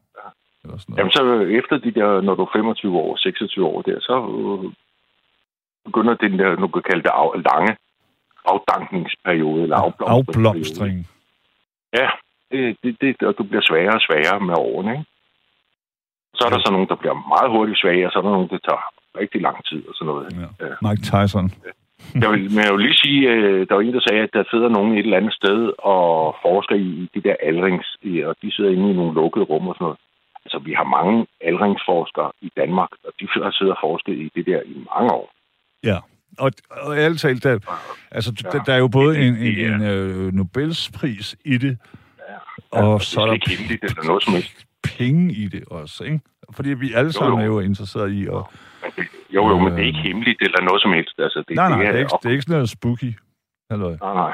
Eller 0.63 0.77
sådan 0.77 0.85
noget. 0.93 0.99
Jamen 0.99 1.11
så 1.11 1.55
efter 1.59 1.77
de 1.77 1.91
der, 1.99 2.21
når 2.21 2.35
du 2.35 2.41
er 2.41 2.49
25 2.55 2.97
år, 2.97 3.15
26 3.17 3.65
år 3.65 3.81
der, 3.81 3.97
så 3.99 4.15
øh, 4.63 4.71
begynder 5.85 6.13
den 6.13 6.39
der, 6.39 6.55
nu 6.55 6.67
kan 6.67 6.83
kalde 6.89 7.03
det 7.03 7.13
af, 7.21 7.29
lange 7.51 7.77
afdankningsperiode, 8.45 9.63
eller. 9.63 9.77
Afblomstring. 10.17 11.07
Ja, 11.99 12.09
det, 12.51 12.77
det, 12.83 12.97
det, 13.01 13.27
og 13.27 13.37
du 13.37 13.43
bliver 13.43 13.61
sværere 13.69 13.95
og 13.99 14.05
sværere 14.07 14.39
med 14.39 14.55
årene, 14.57 14.91
ikke? 14.91 15.05
Så 16.35 16.41
er 16.45 16.49
der 16.49 16.59
så 16.65 16.71
nogen, 16.71 16.87
der 16.87 16.95
bliver 17.01 17.17
meget 17.33 17.51
hurtigt 17.55 17.79
svage, 17.81 18.05
og 18.05 18.11
så 18.11 18.19
er 18.19 18.23
der 18.23 18.37
nogen, 18.37 18.49
der 18.49 18.57
tager 18.67 18.83
rigtig 19.21 19.41
lang 19.41 19.57
tid 19.69 19.81
og 19.89 19.93
sådan 19.95 20.09
noget. 20.11 20.27
Ja. 20.41 20.65
Ja. 20.65 20.73
Mike 20.85 21.03
Tyson. 21.11 21.47
Jeg 22.23 22.29
vil, 22.31 22.43
men 22.55 22.63
jeg 22.65 22.73
vil 22.73 22.85
lige 22.85 23.01
sige, 23.05 23.21
øh, 23.33 23.67
der 23.67 23.75
var 23.75 23.81
en, 23.81 23.93
der 23.93 24.07
sagde, 24.07 24.23
at 24.23 24.33
der 24.33 24.43
sidder 24.51 24.69
nogen 24.69 24.93
et 24.93 25.05
eller 25.05 25.17
andet 25.17 25.33
sted 25.33 25.59
og 25.77 26.35
forsker 26.45 26.75
i 26.75 27.09
de 27.13 27.21
der 27.21 27.35
aldrings, 27.49 27.87
og 28.29 28.35
de 28.41 28.51
sidder 28.51 28.71
inde 28.71 28.91
i 28.91 28.99
nogle 28.99 29.13
lukkede 29.13 29.45
rum 29.45 29.67
og 29.67 29.75
sådan 29.75 29.85
noget. 29.85 29.99
Altså, 30.45 30.59
vi 30.67 30.73
har 30.73 30.87
mange 30.97 31.27
aldringsforskere 31.41 32.31
i 32.41 32.49
Danmark, 32.57 32.91
og 33.05 33.11
de 33.19 33.27
har 33.33 33.51
siddet 33.51 33.75
og 33.75 33.81
forsket 33.87 34.17
i 34.25 34.31
det 34.35 34.45
der 34.45 34.61
i 34.61 34.75
mange 34.95 35.11
år. 35.19 35.27
Ja. 35.83 35.97
Og, 36.39 36.51
og 36.69 36.97
ærligt 36.97 37.21
talt, 37.21 37.43
der, 37.43 37.59
altså, 38.11 38.33
Ja. 38.43 38.49
der, 38.49 38.63
der 38.63 38.73
er 38.73 38.77
jo 38.77 38.87
både 38.87 39.17
en, 39.27 39.35
en, 39.37 39.73
en 39.73 39.81
øh, 39.83 40.33
Nobelspris 40.33 41.35
i 41.45 41.57
det, 41.57 41.77
Ja, 42.73 42.79
og 42.83 43.01
så 43.01 43.21
er 43.21 43.27
er 43.27 43.31
der 43.35 43.49
hemmeligt 43.49 43.83
eller 43.83 44.03
noget 44.03 44.23
som 44.23 44.33
helst. 44.33 44.65
penge 44.97 45.33
i 45.33 45.47
det 45.47 45.63
også, 45.67 46.03
ikke? 46.03 46.19
Fordi 46.51 46.69
vi 46.73 46.93
alle 46.93 47.11
sammen 47.13 47.39
jo. 47.39 47.41
er 47.41 47.45
jo 47.45 47.59
interesseret 47.59 48.11
i 48.11 48.25
at... 48.27 48.33
Det, 48.95 49.05
jo, 49.33 49.47
jo, 49.49 49.59
men 49.59 49.73
det 49.73 49.81
er 49.81 49.85
ikke 49.85 49.99
hemmeligt 49.99 50.41
eller 50.41 50.61
noget 50.61 50.81
som 50.81 50.93
helst. 50.93 51.15
Altså, 51.19 51.43
det, 51.47 51.55
Nej, 51.55 51.69
nej, 51.69 51.77
det 51.77 51.87
det 51.87 51.95
er 51.95 51.99
ikke, 51.99 52.17
det 52.23 52.27
er 52.27 52.31
ikke 52.31 52.41
sådan 52.41 52.53
noget 52.55 52.69
spooky. 52.69 53.13
Halløj. 53.71 53.95
Nej, 54.01 54.13
nej. 54.13 54.33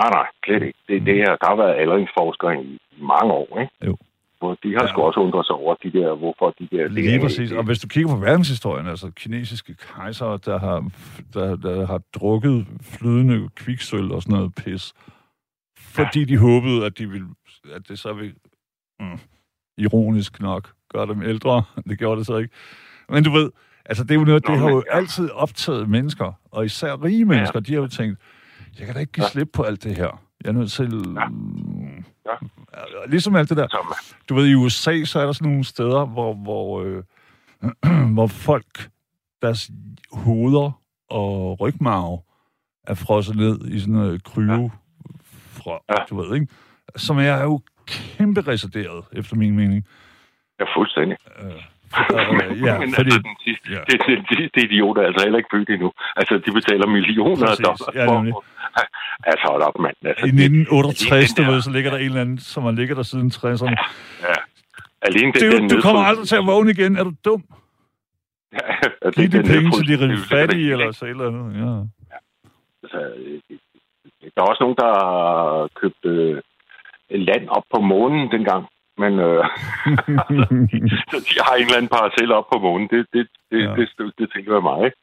Nej, 0.00 0.10
nej, 0.10 0.26
slet 0.44 0.62
ikke. 0.62 0.78
Det, 0.88 1.06
det 1.06 1.14
her, 1.14 1.30
der 1.40 1.46
har 1.50 1.56
været 1.56 1.74
aldringsforskere 1.82 2.62
i 2.62 2.78
mange 3.12 3.32
år, 3.32 3.60
ikke? 3.60 3.72
Jo. 3.86 3.96
Hvor 4.44 4.54
de 4.62 4.68
har 4.68 4.80
Ja. 4.80 4.82
ja. 4.86 4.92
sgu 4.92 5.00
også 5.02 5.20
undret 5.20 5.46
sig 5.46 5.54
over 5.56 5.74
de 5.74 5.92
der, 5.92 6.14
hvorfor 6.14 6.50
de 6.58 6.68
der... 6.76 6.88
Lige 6.88 7.20
præcis. 7.20 7.52
Og 7.52 7.64
hvis 7.64 7.78
du 7.78 7.88
kigger 7.88 8.10
på 8.14 8.20
verdenshistorien, 8.20 8.86
altså 8.86 9.10
kinesiske 9.10 9.74
kejsere, 9.74 10.38
der 10.44 10.58
har, 10.58 10.90
der, 11.34 11.56
der 11.56 11.86
har 11.86 12.00
drukket 12.14 12.66
flydende 12.82 13.48
kviksøl 13.56 14.12
og 14.12 14.22
sådan 14.22 14.36
noget 14.36 14.54
pis, 14.54 14.92
fordi 15.78 16.24
de 16.24 16.38
håbede, 16.38 16.86
at 16.86 16.98
de 16.98 17.10
ville, 17.10 17.26
at 17.74 17.88
det 17.88 17.98
så 17.98 18.12
ville, 18.12 18.34
mm, 19.00 19.18
ironisk 19.78 20.40
nok, 20.40 20.72
gøre 20.92 21.06
dem 21.06 21.22
ældre. 21.22 21.62
Det 21.88 21.98
gjorde 21.98 22.18
det 22.18 22.26
så 22.26 22.36
ikke. 22.36 22.54
Men 23.08 23.24
du 23.24 23.30
ved, 23.30 23.50
altså 23.86 24.04
det 24.04 24.10
er 24.10 24.14
jo 24.14 24.24
noget, 24.24 24.42
Nå, 24.48 24.52
det 24.54 24.60
har 24.60 24.70
jo 24.70 24.82
ja. 24.92 24.96
altid 24.96 25.30
optaget 25.30 25.88
mennesker, 25.88 26.32
og 26.50 26.64
især 26.64 27.04
rige 27.04 27.24
mennesker, 27.24 27.60
de 27.60 27.72
har 27.74 27.80
jo 27.80 27.86
tænkt, 27.86 28.18
jeg 28.78 28.86
kan 28.86 28.94
da 28.94 29.00
ikke 29.00 29.12
give 29.12 29.24
Ja. 29.24 29.30
slip 29.30 29.48
på 29.52 29.62
alt 29.62 29.84
det 29.84 29.96
her. 29.96 30.22
Jeg 30.44 30.48
er 30.48 30.52
nødt 30.52 30.70
til... 30.72 30.92
Ja. 31.16 31.26
Ja. 32.26 32.36
Ligesom 33.06 33.36
alt 33.36 33.48
det 33.48 33.56
der. 33.56 33.66
Som, 33.70 33.92
Du 34.28 34.34
ved, 34.34 34.46
i 34.46 34.54
USA, 34.54 35.04
så 35.04 35.20
er 35.20 35.24
der 35.24 35.32
sådan 35.32 35.48
nogle 35.48 35.64
steder, 35.64 36.04
hvor, 36.06 36.34
hvor, 36.34 36.82
øh, 36.82 37.02
hvor 38.14 38.26
folk, 38.26 38.88
deres 39.42 39.70
hoveder 40.12 40.80
og 41.10 41.60
rygmarv 41.60 42.24
er 42.86 42.94
frosset 42.94 43.36
ned 43.36 43.68
i 43.68 43.80
sådan 43.80 43.94
noget 43.94 44.24
kryo, 44.24 44.70
fra, 45.52 45.78
Ja. 45.90 46.04
du 46.10 46.20
ved, 46.22 46.34
ikke? 46.34 46.46
Som 46.96 47.18
er 47.18 47.42
jo 47.42 47.60
kæmpe 47.86 48.40
reserveret, 48.40 49.04
efter 49.12 49.36
min 49.36 49.56
mening. 49.56 49.86
ja, 50.60 50.64
fuldstændig. 50.76 51.16
Øh, 51.42 51.46
øh, 51.46 52.62
ja, 52.66 52.78
Men 52.78 52.94
fordi... 52.94 53.10
altså, 53.10 53.22
de, 53.46 53.56
ja. 53.74 53.80
det, 53.90 54.00
det, 54.06 54.18
det, 54.30 54.50
det 54.54 54.62
idioter 54.64 55.02
er 55.02 55.06
altså 55.06 55.22
heller 55.24 55.38
ikke 55.38 55.48
født 55.52 55.68
endnu. 55.70 55.92
Altså, 56.16 56.34
de 56.46 56.52
betaler 56.52 56.86
millioner 56.86 57.46
af 57.46 57.56
dollars 57.56 57.80
Ja, 57.94 58.06
for... 58.06 58.44
altså, 59.24 59.46
hold 59.50 59.62
op, 59.62 59.78
mand. 59.78 59.96
Altså, 60.04 60.26
I 60.26 60.30
det- 60.30 60.34
1968, 60.34 61.12
alene 61.12 61.26
du 61.36 61.42
den 61.42 61.46
ved, 61.48 61.54
der- 61.54 61.60
så 61.62 61.70
ligger 61.70 61.90
der 61.90 61.98
en 61.98 62.04
eller 62.04 62.20
anden, 62.20 62.38
som 62.38 62.62
har 62.62 62.70
ligget 62.70 62.96
der 62.96 63.02
siden 63.02 63.30
60'erne. 63.34 63.76
Ja. 64.28 64.34
Alene 65.02 65.32
den 65.32 65.50
Du, 65.52 65.58
der 65.58 65.68
du 65.76 65.80
kommer 65.82 66.02
aldrig 66.02 66.28
til 66.28 66.36
at 66.36 66.46
vågne 66.46 66.70
igen. 66.70 66.96
Er 66.96 67.04
du 67.04 67.12
dum? 67.24 67.44
Ja, 68.52 68.58
altså, 69.02 69.20
Giv 69.20 69.28
de 69.30 69.38
den 69.38 69.46
penge 69.46 69.70
til 69.70 69.86
de 69.88 69.92
det 69.92 70.08
rige 70.10 70.18
fattige, 70.30 70.72
eller 70.72 70.92
så 70.92 71.04
eller 71.04 71.26
andet. 71.28 71.46
Ja. 71.62 71.72
Altså, 72.82 73.00
øh, 73.16 73.40
der 74.34 74.40
er 74.42 74.46
også 74.52 74.62
nogen, 74.64 74.76
der 74.82 74.90
har 75.04 75.68
købt 75.80 76.02
øh, 76.04 76.40
land 77.10 77.48
op 77.48 77.62
på 77.74 77.80
månen 77.80 78.30
dengang. 78.30 78.66
Men 78.98 79.12
øh, 79.18 79.44
så 81.10 81.16
de 81.28 81.34
har 81.46 81.54
en 81.54 81.62
eller 81.66 81.76
anden 81.76 81.88
parcel 81.98 82.32
op 82.32 82.46
på 82.52 82.58
månen. 82.58 82.88
Det, 82.88 83.06
det, 83.12 83.26
det, 83.50 83.58
Ja. 83.62 83.70
ja. 83.70 83.76
det, 83.76 83.88
det, 83.98 84.12
det 84.18 84.26
tænker 84.34 84.52
jeg 84.52 84.62
mig. 84.70 84.78
Ikke? 84.86 84.96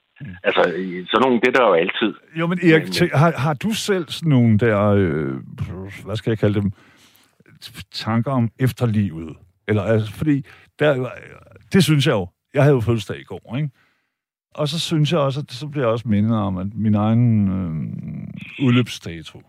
Altså, 0.44 0.62
i- 0.64 1.06
sådan 1.06 1.22
nogle, 1.22 1.40
det 1.42 1.48
er 1.48 1.52
der 1.52 1.68
jo 1.68 1.74
altid. 1.74 2.14
Jo, 2.40 2.48
men 2.48 2.60
Erik, 2.64 2.84
tæ- 2.84 3.18
har, 3.18 3.32
har 3.32 3.54
du 3.54 3.72
selv 3.74 4.06
sådan 4.10 4.30
nogle 4.30 4.58
der, 4.58 4.82
øh, 4.90 5.34
hvad 6.06 6.16
skal 6.16 6.32
jeg 6.32 6.40
kalde 6.40 6.62
dem, 6.62 6.72
tanker 7.92 8.32
om 8.32 8.50
efterlivet? 8.60 9.38
Eller, 9.68 9.82
altså, 9.84 10.12
fordi 10.14 10.46
der, 10.80 11.10
det 11.74 11.84
synes 11.84 12.08
jeg 12.08 12.14
jo. 12.14 12.28
Jeg 12.54 12.64
havde 12.64 12.76
jo 12.76 12.80
fødselsdag 12.82 13.20
i 13.20 13.24
går, 13.24 13.56
ikke? 13.58 13.70
Og 14.56 14.68
så 14.68 14.80
synes 14.80 15.12
jeg 15.12 15.20
også, 15.20 15.40
at 15.40 15.52
så 15.52 15.68
bliver 15.68 15.86
jeg 15.86 15.92
også 15.92 16.08
mindet 16.08 16.38
om, 16.38 16.58
at 16.58 16.68
min 16.76 16.96
egen 16.96 17.48
øh, 17.48 18.66
udløbsdato. 18.66 19.42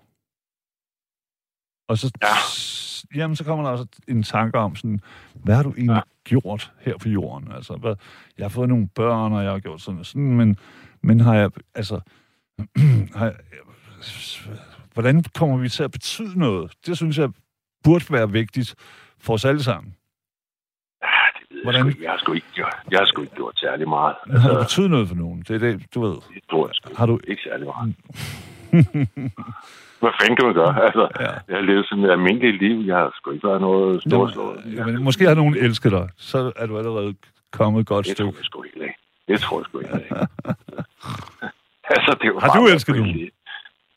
Og 1.92 1.98
så, 1.98 2.10
Ja. 2.22 3.18
jamen, 3.20 3.36
så 3.36 3.44
kommer 3.44 3.64
der 3.64 3.70
også 3.70 3.86
en 4.08 4.22
tanke 4.22 4.58
om 4.58 4.76
sådan, 4.76 5.00
hvad 5.34 5.54
har 5.54 5.62
du 5.62 5.70
egentlig 5.72 5.94
ja. 5.94 6.00
gjort 6.24 6.72
her 6.80 6.98
på 6.98 7.08
jorden? 7.08 7.52
Altså, 7.52 7.74
hvad, 7.76 7.94
jeg 8.38 8.44
har 8.44 8.48
fået 8.48 8.68
nogle 8.68 8.88
børn, 8.94 9.32
og 9.32 9.44
jeg 9.44 9.52
har 9.52 9.58
gjort 9.58 9.80
sådan 9.80 10.00
og 10.00 10.06
sådan, 10.06 10.32
men, 10.36 10.56
men 11.02 11.20
har 11.20 11.34
jeg, 11.34 11.50
altså, 11.74 12.00
har 13.18 13.24
jeg, 13.24 13.34
hvordan 14.94 15.24
kommer 15.34 15.56
vi 15.56 15.68
til 15.68 15.82
at 15.82 15.90
betyde 15.90 16.38
noget? 16.38 16.72
Det 16.86 16.96
synes 16.96 17.18
jeg 17.18 17.30
burde 17.84 18.04
være 18.10 18.30
vigtigt 18.30 18.74
for 19.20 19.34
os 19.34 19.44
alle 19.44 19.62
sammen. 19.62 19.94
Det 21.02 21.66
ved 21.66 21.74
jeg, 21.74 21.82
Hvordan? 21.82 22.02
jeg 22.02 22.10
har 22.10 22.18
sgu 22.18 22.32
ikke 22.32 22.46
gjort, 22.54 22.76
jeg 22.90 22.98
har 22.98 23.06
sgu 23.06 23.22
ikke 23.22 23.34
gjort 23.34 23.58
særlig 23.58 23.88
meget. 23.88 24.14
Har 24.26 24.32
du 24.32 24.56
Altså, 24.56 24.58
betydet 24.64 24.90
noget 24.90 25.08
for 25.08 25.14
nogen? 25.14 25.42
Det 25.48 25.50
er 25.54 25.58
det, 25.58 25.94
du 25.94 26.00
ved. 26.00 26.12
det 26.34 26.42
tror 26.50 26.66
jeg 26.66 26.74
sgu 26.74 26.92
Har 26.96 27.06
du, 27.06 27.20
ikke 27.28 27.42
særlig 27.42 27.66
meget. 27.66 27.94
Hvad 30.02 30.10
fanden 30.20 30.36
kan 30.36 30.44
man 30.46 30.54
gøre? 30.54 30.84
Altså, 30.86 31.08
Ja. 31.20 31.30
jeg 31.48 31.56
har 31.58 31.66
levet 31.70 31.86
sådan 31.88 32.04
et 32.04 32.10
almindeligt 32.10 32.56
liv. 32.62 32.76
Jeg 32.86 32.96
har 32.96 33.10
sgu 33.16 33.30
ikke 33.30 33.48
været 33.48 33.60
noget 33.60 34.02
storslået. 34.02 34.58
Ja, 34.76 34.84
men 34.86 35.02
måske 35.04 35.24
har 35.28 35.34
nogen 35.34 35.54
elsket 35.56 35.92
dig. 35.92 36.08
Så 36.16 36.52
er 36.56 36.66
du 36.66 36.78
allerede 36.78 37.14
kommet 37.52 37.80
et 37.80 37.86
godt 37.86 38.06
Det 38.06 38.16
tror 38.16 38.24
stykke. 38.24 38.38
jeg 38.38 38.44
sgu 38.44 38.62
ikke 38.62 38.82
af. 38.84 38.94
Det 39.28 39.40
tror 39.40 39.58
jeg 39.60 39.64
sgu 39.66 39.78
ikke 39.78 39.92
af. 39.94 40.00
altså, 41.96 42.16
det 42.22 42.34
var 42.34 42.40
Har 42.40 42.52
du 42.60 42.66
elsket 42.66 42.96
nogen? 42.96 43.30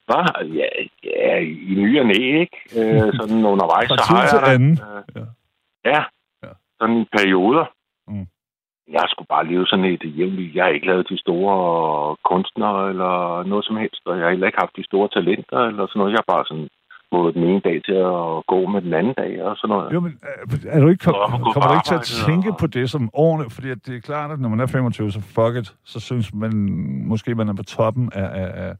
Hvad? 0.07 0.23
Ja, 0.59 0.67
ja, 1.03 1.37
i 1.39 1.73
ny 1.77 1.99
og 1.99 2.05
næ, 2.05 2.13
ikke? 2.43 2.57
Øh, 2.79 3.13
sådan 3.19 3.45
undervejs, 3.45 3.87
så 3.89 4.05
har 4.15 4.23
jeg 4.47 4.53
anden. 4.53 4.71
Øh, 4.71 5.03
Ja. 5.15 5.25
ja. 5.91 6.03
Ja. 6.43 6.49
Sådan 6.81 6.97
i 7.01 7.05
perioder. 7.17 7.65
Mm. 8.07 8.27
Jeg 8.91 8.99
har 9.01 9.07
sgu 9.11 9.23
bare 9.29 9.47
levet 9.51 9.69
sådan 9.69 9.85
et 9.85 10.17
jævnligt. 10.17 10.55
Jeg 10.55 10.63
har 10.63 10.71
ikke 10.71 10.87
lavet 10.87 11.09
de 11.09 11.17
store 11.25 11.55
kunstnere 12.31 12.89
eller 12.89 13.43
noget 13.51 13.65
som 13.65 13.77
helst, 13.77 14.01
og 14.05 14.13
jeg 14.17 14.23
har 14.25 14.29
heller 14.31 14.47
ikke 14.47 14.59
haft 14.63 14.75
de 14.79 14.83
store 14.89 15.09
talenter 15.15 15.59
eller 15.69 15.83
sådan 15.87 15.99
noget. 15.99 16.11
Jeg 16.13 16.21
har 16.27 16.33
bare 16.35 16.45
sådan 16.49 16.67
gået 17.11 17.35
den 17.35 17.43
ene 17.43 17.59
dag 17.59 17.77
til 17.87 17.97
at 18.15 18.45
gå 18.53 18.59
med 18.73 18.81
den 18.81 18.93
anden 18.93 19.13
dag 19.17 19.43
og 19.43 19.57
sådan 19.57 19.73
noget. 19.75 19.93
Jo, 19.93 19.99
men 19.99 20.19
er, 20.23 20.67
er 20.75 20.79
du 20.81 20.87
ikke, 20.87 21.03
kom, 21.05 21.15
kommer 21.53 21.67
du 21.69 21.73
ikke 21.79 21.89
til 21.91 22.01
at 22.03 22.09
tænke 22.27 22.49
og- 22.51 22.57
på 22.61 22.67
det 22.67 22.89
som 22.89 23.09
årene? 23.13 23.49
Fordi 23.49 23.69
at 23.69 23.85
det 23.85 23.95
er 23.95 23.99
klart, 24.09 24.31
at 24.31 24.39
når 24.39 24.49
man 24.49 24.59
er 24.59 24.65
25, 24.67 25.11
så 25.11 25.21
fuck 25.21 25.55
it, 25.61 25.75
så 25.83 25.99
synes 25.99 26.33
man 26.33 26.51
måske, 27.11 27.35
man 27.35 27.49
er 27.49 27.53
på 27.53 27.63
toppen 27.63 28.09
af, 28.13 28.29
af, 28.41 28.49
af, 28.65 28.73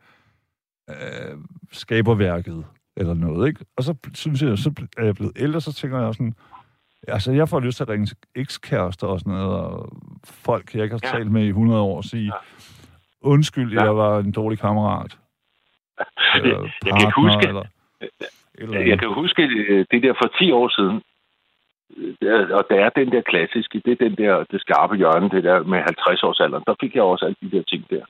af 0.87 1.33
skaberværket 1.71 2.65
eller 2.97 3.13
noget, 3.13 3.47
ikke? 3.47 3.65
Og 3.77 3.83
så 3.83 3.95
synes 4.13 4.41
jeg, 4.41 4.57
så 4.57 4.71
er 4.97 5.05
jeg 5.05 5.15
blevet 5.15 5.33
ældre, 5.39 5.61
så 5.61 5.73
tænker 5.73 5.99
jeg 6.01 6.13
sådan, 6.13 6.33
altså 7.07 7.31
jeg 7.31 7.49
får 7.49 7.59
lyst 7.59 7.77
til 7.77 7.83
at 7.83 7.89
ringe 7.89 8.05
til 8.05 8.17
ekskærester 8.35 9.07
og 9.07 9.19
sådan 9.19 9.33
noget, 9.33 9.59
og 9.59 9.89
folk, 10.23 10.75
jeg 10.75 10.83
ikke 10.83 10.93
har 10.93 11.01
Ja. 11.03 11.17
talt 11.17 11.31
med 11.31 11.43
i 11.45 11.47
100 11.49 11.81
år, 11.81 11.97
og 11.97 12.03
sige, 12.03 12.25
Ja. 12.25 12.31
undskyld, 13.21 13.73
Ja. 13.73 13.83
jeg 13.83 13.95
var 13.97 14.19
en 14.19 14.31
dårlig 14.31 14.59
kammerat. 14.59 15.17
Eller 16.35 16.59
Jeg, 16.61 16.71
jeg 16.85 16.91
kan 16.93 17.01
ikke 17.07 17.21
huske, 17.21 17.47
eller, 17.47 17.63
eller 18.55 18.79
jeg 18.79 18.99
kan 18.99 19.13
huske 19.13 19.41
øh, 19.43 19.85
det 19.91 20.03
der 20.03 20.13
for 20.21 20.29
10 20.39 20.51
år 20.51 20.69
siden. 20.77 21.01
Øh, 22.21 22.49
Og 22.57 22.63
der 22.69 22.85
er 22.85 22.89
den 22.89 23.11
der 23.11 23.21
klassiske, 23.21 23.81
det 23.85 23.91
er 23.91 24.09
den 24.09 24.15
der, 24.17 24.43
det 24.51 24.61
skarpe 24.61 24.95
hjørne, 24.95 25.29
det 25.29 25.43
der 25.43 25.63
med 25.63 25.79
50 25.81 26.23
års 26.23 26.39
alderen. 26.39 26.63
Der 26.67 26.75
fik 26.81 26.95
jeg 26.95 27.03
også 27.03 27.25
alle 27.25 27.35
de 27.41 27.51
der 27.57 27.63
ting 27.63 27.89
der. 27.89 28.05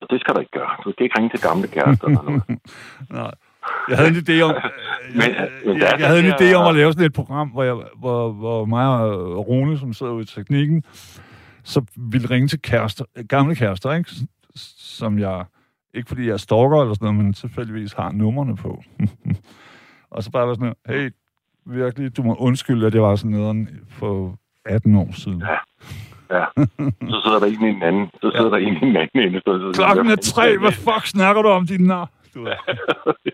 Og 0.00 0.06
det 0.10 0.20
skal 0.20 0.34
du 0.34 0.40
ikke 0.40 0.58
gøre. 0.60 0.70
Du 0.84 0.92
skal 0.92 1.04
ikke 1.04 1.18
ringe 1.18 1.30
til 1.30 1.40
gamle 1.48 1.68
kærester 1.68 2.06
eller 2.06 2.22
noget. 2.22 2.42
Nej. 3.20 3.34
Jeg 3.88 3.96
havde 3.96 4.10
en 4.10 4.16
idé 4.16 4.40
om, 4.42 4.54
Men- 5.14 5.20
jeg, 5.20 5.48
men 5.66 5.78
jeg, 5.78 5.96
jeg, 5.98 6.08
havde 6.08 6.20
en 6.20 6.32
idé 6.32 6.54
om 6.54 6.66
at 6.68 6.74
lave 6.74 6.92
sådan 6.92 7.06
et 7.06 7.12
program, 7.12 7.48
hvor, 7.48 7.62
jeg, 7.62 7.74
hvor, 7.98 8.32
hvor 8.32 8.64
mig 8.64 8.86
og 8.88 9.48
Rune, 9.48 9.78
som 9.78 9.92
sidder 9.92 10.12
ude 10.12 10.22
i 10.22 10.26
teknikken, 10.26 10.84
så 11.64 11.84
ville 11.96 12.30
ringe 12.30 12.48
til 12.48 12.62
kærester, 12.62 13.04
gamle 13.28 13.54
kærester, 13.56 13.92
ikke? 13.92 14.10
Som 14.78 15.18
jeg, 15.18 15.44
ikke 15.94 16.08
fordi 16.08 16.26
jeg 16.26 16.32
er 16.32 16.36
stalker 16.36 16.80
eller 16.80 16.94
sådan 16.94 17.06
noget, 17.06 17.24
men 17.24 17.32
tilfældigvis 17.32 17.92
har 17.92 18.12
numrene 18.12 18.56
på. 18.56 18.82
og 20.10 20.22
så 20.22 20.30
bare 20.30 20.46
være 20.46 20.54
sådan, 20.54 20.74
hey, 20.86 21.10
virkelig, 21.66 22.16
du 22.16 22.22
må 22.22 22.34
undskylde, 22.34 22.86
at 22.86 22.94
jeg 22.94 23.02
var 23.02 23.16
sådan 23.16 23.30
nederen 23.30 23.68
for 23.90 24.38
18 24.64 24.96
år 24.96 25.08
siden. 25.12 25.40
Ja. 25.40 25.56
Ja. 26.30 26.44
Så 27.08 27.20
sidder 27.24 27.38
der 27.38 27.46
en 27.46 27.68
i 27.68 27.72
den 27.72 27.82
anden. 27.82 28.06
Så 28.06 28.30
sidder 28.34 28.44
ja. 28.44 28.50
der 28.50 28.56
en 28.56 28.76
i 28.76 28.80
den 28.80 28.96
anden 28.96 29.40
så, 29.40 29.72
Klokken 29.74 30.10
er 30.10 30.16
tre, 30.16 30.58
hvad 30.58 30.72
fuck 30.72 31.06
snakker 31.06 31.42
du 31.42 31.48
om, 31.48 31.66
din 31.66 31.80
nar? 31.80 32.10
Du, 32.34 32.40
ved. 32.42 32.50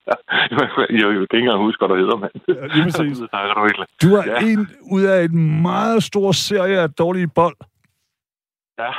ja. 0.07 0.15
Jeg, 0.51 0.71
jeg, 0.91 1.01
kan 1.01 1.21
ikke 1.23 1.37
engang 1.39 1.63
huske, 1.67 1.81
hvad 1.81 1.89
du 1.89 2.03
hedder, 2.03 2.17
mand. 2.17 2.33
Ja, 2.49 2.67
lige 2.75 2.85
præcis. 2.85 3.19
Du. 4.03 4.09
Du 4.09 4.15
er 4.15 4.25
Ja. 4.27 4.39
en 4.53 4.69
ud 4.93 5.03
af 5.03 5.25
en 5.25 5.63
meget 5.63 6.03
stor 6.03 6.33
serie 6.33 6.79
af 6.81 6.91
dårlige 6.93 7.29
bold. 7.29 7.57
Ja. 8.79 8.91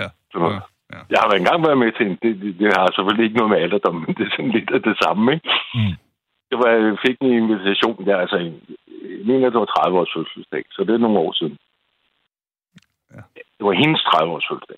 Ja. 0.00 0.08
Så, 0.32 0.38
Ja, 0.38 0.96
ja. 0.96 1.00
Jeg 1.10 1.18
har 1.22 1.30
engang 1.30 1.62
været 1.66 1.78
med 1.78 1.92
til 1.92 2.06
en, 2.06 2.18
det, 2.22 2.32
det, 2.42 2.58
det 2.58 2.68
har 2.76 2.86
selvfølgelig 2.96 3.24
ikke 3.24 3.36
noget 3.36 3.50
med 3.50 3.58
alderdom, 3.64 3.94
men 3.94 4.14
det 4.16 4.22
er 4.26 4.30
sådan 4.30 4.50
lidt 4.50 4.70
af 4.70 4.82
det 4.82 4.96
samme, 5.04 5.32
ikke? 5.34 5.48
Mm. 5.74 5.94
Det 6.50 6.56
var, 6.60 6.68
jeg 6.70 6.98
fik 7.06 7.16
en 7.20 7.32
invitation 7.42 8.06
der, 8.06 8.16
altså 8.16 8.36
en, 8.36 8.54
mener, 9.28 9.50
det 9.50 9.60
var 9.60 9.82
30 9.84 9.98
års 10.00 10.12
fødselsdag, 10.16 10.64
så 10.70 10.84
det 10.84 10.94
er 10.94 10.98
nogle 10.98 11.18
år 11.18 11.32
siden. 11.32 11.58
Ja. 13.14 13.20
Det 13.58 13.62
var 13.68 13.72
hendes 13.72 14.02
30 14.02 14.32
års 14.34 14.46
fødselsdag. 14.50 14.76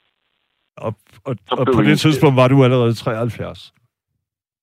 Og, 0.77 0.95
og, 1.25 1.37
og 1.51 1.67
på 1.75 1.83
det 1.83 1.99
tidspunkt 2.01 2.37
var 2.37 2.49
du 2.49 2.65
allerede 2.65 2.95
73. 2.95 3.73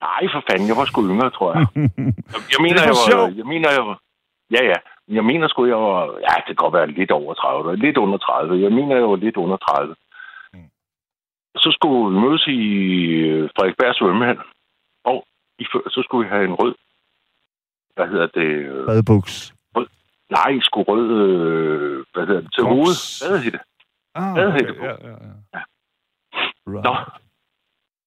Nej, 0.01 0.21
for 0.33 0.43
fanden, 0.49 0.67
jeg 0.67 0.77
var 0.77 0.85
sgu 0.85 0.99
yngre, 1.13 1.29
tror 1.31 1.49
jeg. 1.53 1.67
Jeg, 1.75 1.89
jeg 2.53 2.59
mener, 2.65 2.75
Det 2.77 2.83
er 2.83 2.91
jeg 2.91 2.97
var, 3.01 3.09
sjov. 3.11 3.25
jeg 3.39 3.45
mener, 3.45 3.69
jeg 3.77 3.83
var, 3.89 3.99
ja, 4.51 4.61
ja. 4.71 4.77
Jeg 5.07 5.25
mener 5.25 5.47
sgu, 5.47 5.65
jeg 5.65 5.77
var, 5.77 6.01
ja, 6.27 6.33
det 6.37 6.45
kan 6.47 6.63
godt 6.63 6.73
være 6.73 6.87
lidt 6.87 7.11
over 7.11 7.33
30, 7.33 7.75
lidt 7.75 7.97
under 7.97 8.17
30. 8.17 8.61
Jeg 8.63 8.71
mener, 8.71 8.95
jeg 8.95 9.09
var 9.09 9.15
lidt 9.15 9.37
under 9.37 9.57
30. 9.57 9.95
Mm. 10.53 10.59
Så 11.55 11.69
skulle 11.71 11.99
vi 12.15 12.19
mødes 12.25 12.47
i 12.47 12.59
øh, 13.31 13.49
Frederiksberg 13.55 13.95
svømmehal, 13.95 14.39
og 15.03 15.25
i, 15.59 15.63
så 15.65 16.01
skulle 16.05 16.23
vi 16.25 16.33
have 16.35 16.45
en 16.45 16.53
rød, 16.53 16.75
hvad 17.95 18.07
hedder 18.07 18.27
det, 18.27 18.49
øh, 18.71 18.85
Badbuks. 18.87 19.53
nej, 20.29 20.59
sgu 20.61 20.83
rød, 20.83 21.07
øh, 21.11 22.05
hvad 22.13 22.25
hedder 22.27 22.41
det, 22.41 22.53
til 22.53 22.63
hovedet. 22.63 22.99
Hvad 23.21 23.39
hedder 23.39 23.51
det? 23.57 23.61
Ah, 24.15 24.31
okay. 24.33 24.43
Ja, 24.83 24.89
ja, 24.89 25.09
ja. 25.09 25.15
Ja. 25.53 25.61
Right. 26.67 26.83
Nå. 26.83 26.95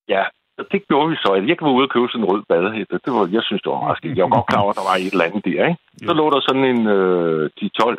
Ja, 0.09 0.25
det 0.73 0.81
gjorde 0.89 1.09
vi 1.11 1.17
så. 1.25 1.31
Jeg 1.51 1.57
var 1.61 1.71
ude 1.77 1.87
og 1.89 1.91
købe 1.95 2.07
sådan 2.09 2.25
en 2.25 2.31
rød 2.33 2.43
badehætte. 2.49 2.95
Det 3.05 3.13
var, 3.17 3.23
jeg 3.37 3.43
synes, 3.49 3.63
det 3.63 3.71
var 3.73 3.81
meget 3.87 3.99
skidt. 3.99 4.17
Jeg 4.19 4.25
var 4.25 4.35
godt 4.37 4.47
klar 4.51 4.61
over, 4.65 4.73
at 4.75 4.79
der 4.81 4.87
var 4.91 4.97
et 5.05 5.13
eller 5.15 5.25
andet 5.29 5.45
der, 5.45 5.61
ikke? 5.71 5.81
Så 6.07 6.13
lå 6.21 6.25
der 6.35 6.41
sådan 6.49 6.65
en 6.73 6.81
øh, 6.97 7.51
10-12 7.61 7.97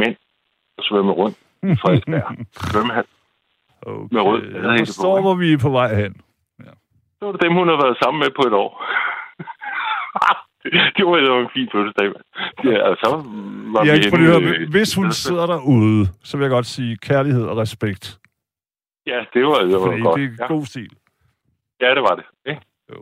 mænd, 0.00 0.16
der 0.76 0.82
svømmede 0.88 1.16
rundt 1.20 1.36
i 1.70 1.74
Frederiksberg. 1.82 2.24
Svømmehal. 2.72 3.06
Okay. 3.86 4.08
med 4.14 4.22
rød 4.28 4.42
Jeg 4.42 4.52
badehætte 4.52 4.82
på, 4.84 4.86
forstår, 4.92 5.20
hvor 5.20 5.34
vi 5.42 5.52
er 5.52 5.58
på 5.66 5.70
vej 5.80 5.90
hen. 6.02 6.12
Så 7.18 7.22
var 7.26 7.32
det 7.32 7.42
dem, 7.42 7.52
hun 7.60 7.68
har 7.68 7.78
været 7.84 7.96
sammen 8.02 8.18
med 8.24 8.30
på 8.38 8.42
et 8.48 8.54
år. 8.64 8.70
det 10.96 11.04
var 11.06 11.18
jo 11.30 11.38
en 11.40 11.50
fin 11.56 11.68
fødselsdag, 11.72 12.06
mand. 12.14 12.24
Ja, 12.64 12.76
altså, 12.90 13.08
var 13.74 13.84
Jeg 13.84 13.98
vi 13.98 14.04
henne, 14.04 14.26
høre, 14.26 14.66
hvis 14.70 14.94
hun 14.94 15.12
sidder 15.12 15.46
derude, 15.46 16.06
så 16.24 16.36
vil 16.36 16.44
jeg 16.44 16.50
godt 16.50 16.66
sige 16.66 16.96
kærlighed 16.96 17.44
og 17.46 17.56
respekt. 17.56 18.18
Ja, 19.06 19.18
det 19.34 19.42
var, 19.46 19.54
det 19.70 19.74
var 19.80 19.86
Fordi 19.86 20.00
godt. 20.02 20.16
det 20.20 20.24
er 20.24 20.36
Ja. 20.40 20.46
god 20.54 20.64
stil. 20.64 20.90
Ja, 21.80 21.88
det 21.96 22.02
var 22.08 22.14
det. 22.20 22.26
Ikke? 22.50 22.62
Jo. 22.92 22.98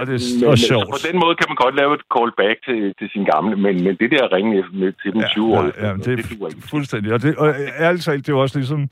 Og 0.00 0.06
det 0.06 0.14
er 0.18 0.22
Men, 0.34 0.44
og 0.44 0.50
men, 0.50 0.56
sjovt. 0.56 0.88
På 0.96 1.00
den 1.08 1.16
måde 1.22 1.34
kan 1.36 1.46
man 1.50 1.58
godt 1.64 1.74
lave 1.80 1.94
et 1.98 2.04
callback 2.14 2.56
til, 2.66 2.80
til 2.98 3.08
sin 3.14 3.24
gamle, 3.32 3.56
men, 3.64 3.74
men 3.84 3.96
det 4.00 4.10
der 4.10 4.32
ringe 4.36 4.64
med 4.72 4.92
til 5.02 5.12
den 5.12 5.24
20 5.30 5.56
år, 5.56 5.62
ja, 5.62 5.86
ja, 5.86 5.92
det 6.04 6.12
er 6.18 6.36
duer 6.36 6.48
ikke. 6.48 6.68
fuldstændig. 6.72 7.12
Og, 7.12 7.22
det, 7.22 7.36
og 7.36 7.48
ærligt 7.86 8.04
talt, 8.04 8.26
det 8.26 8.32
er 8.32 8.36
jo 8.36 8.40
også 8.40 8.58
ligesom... 8.58 8.88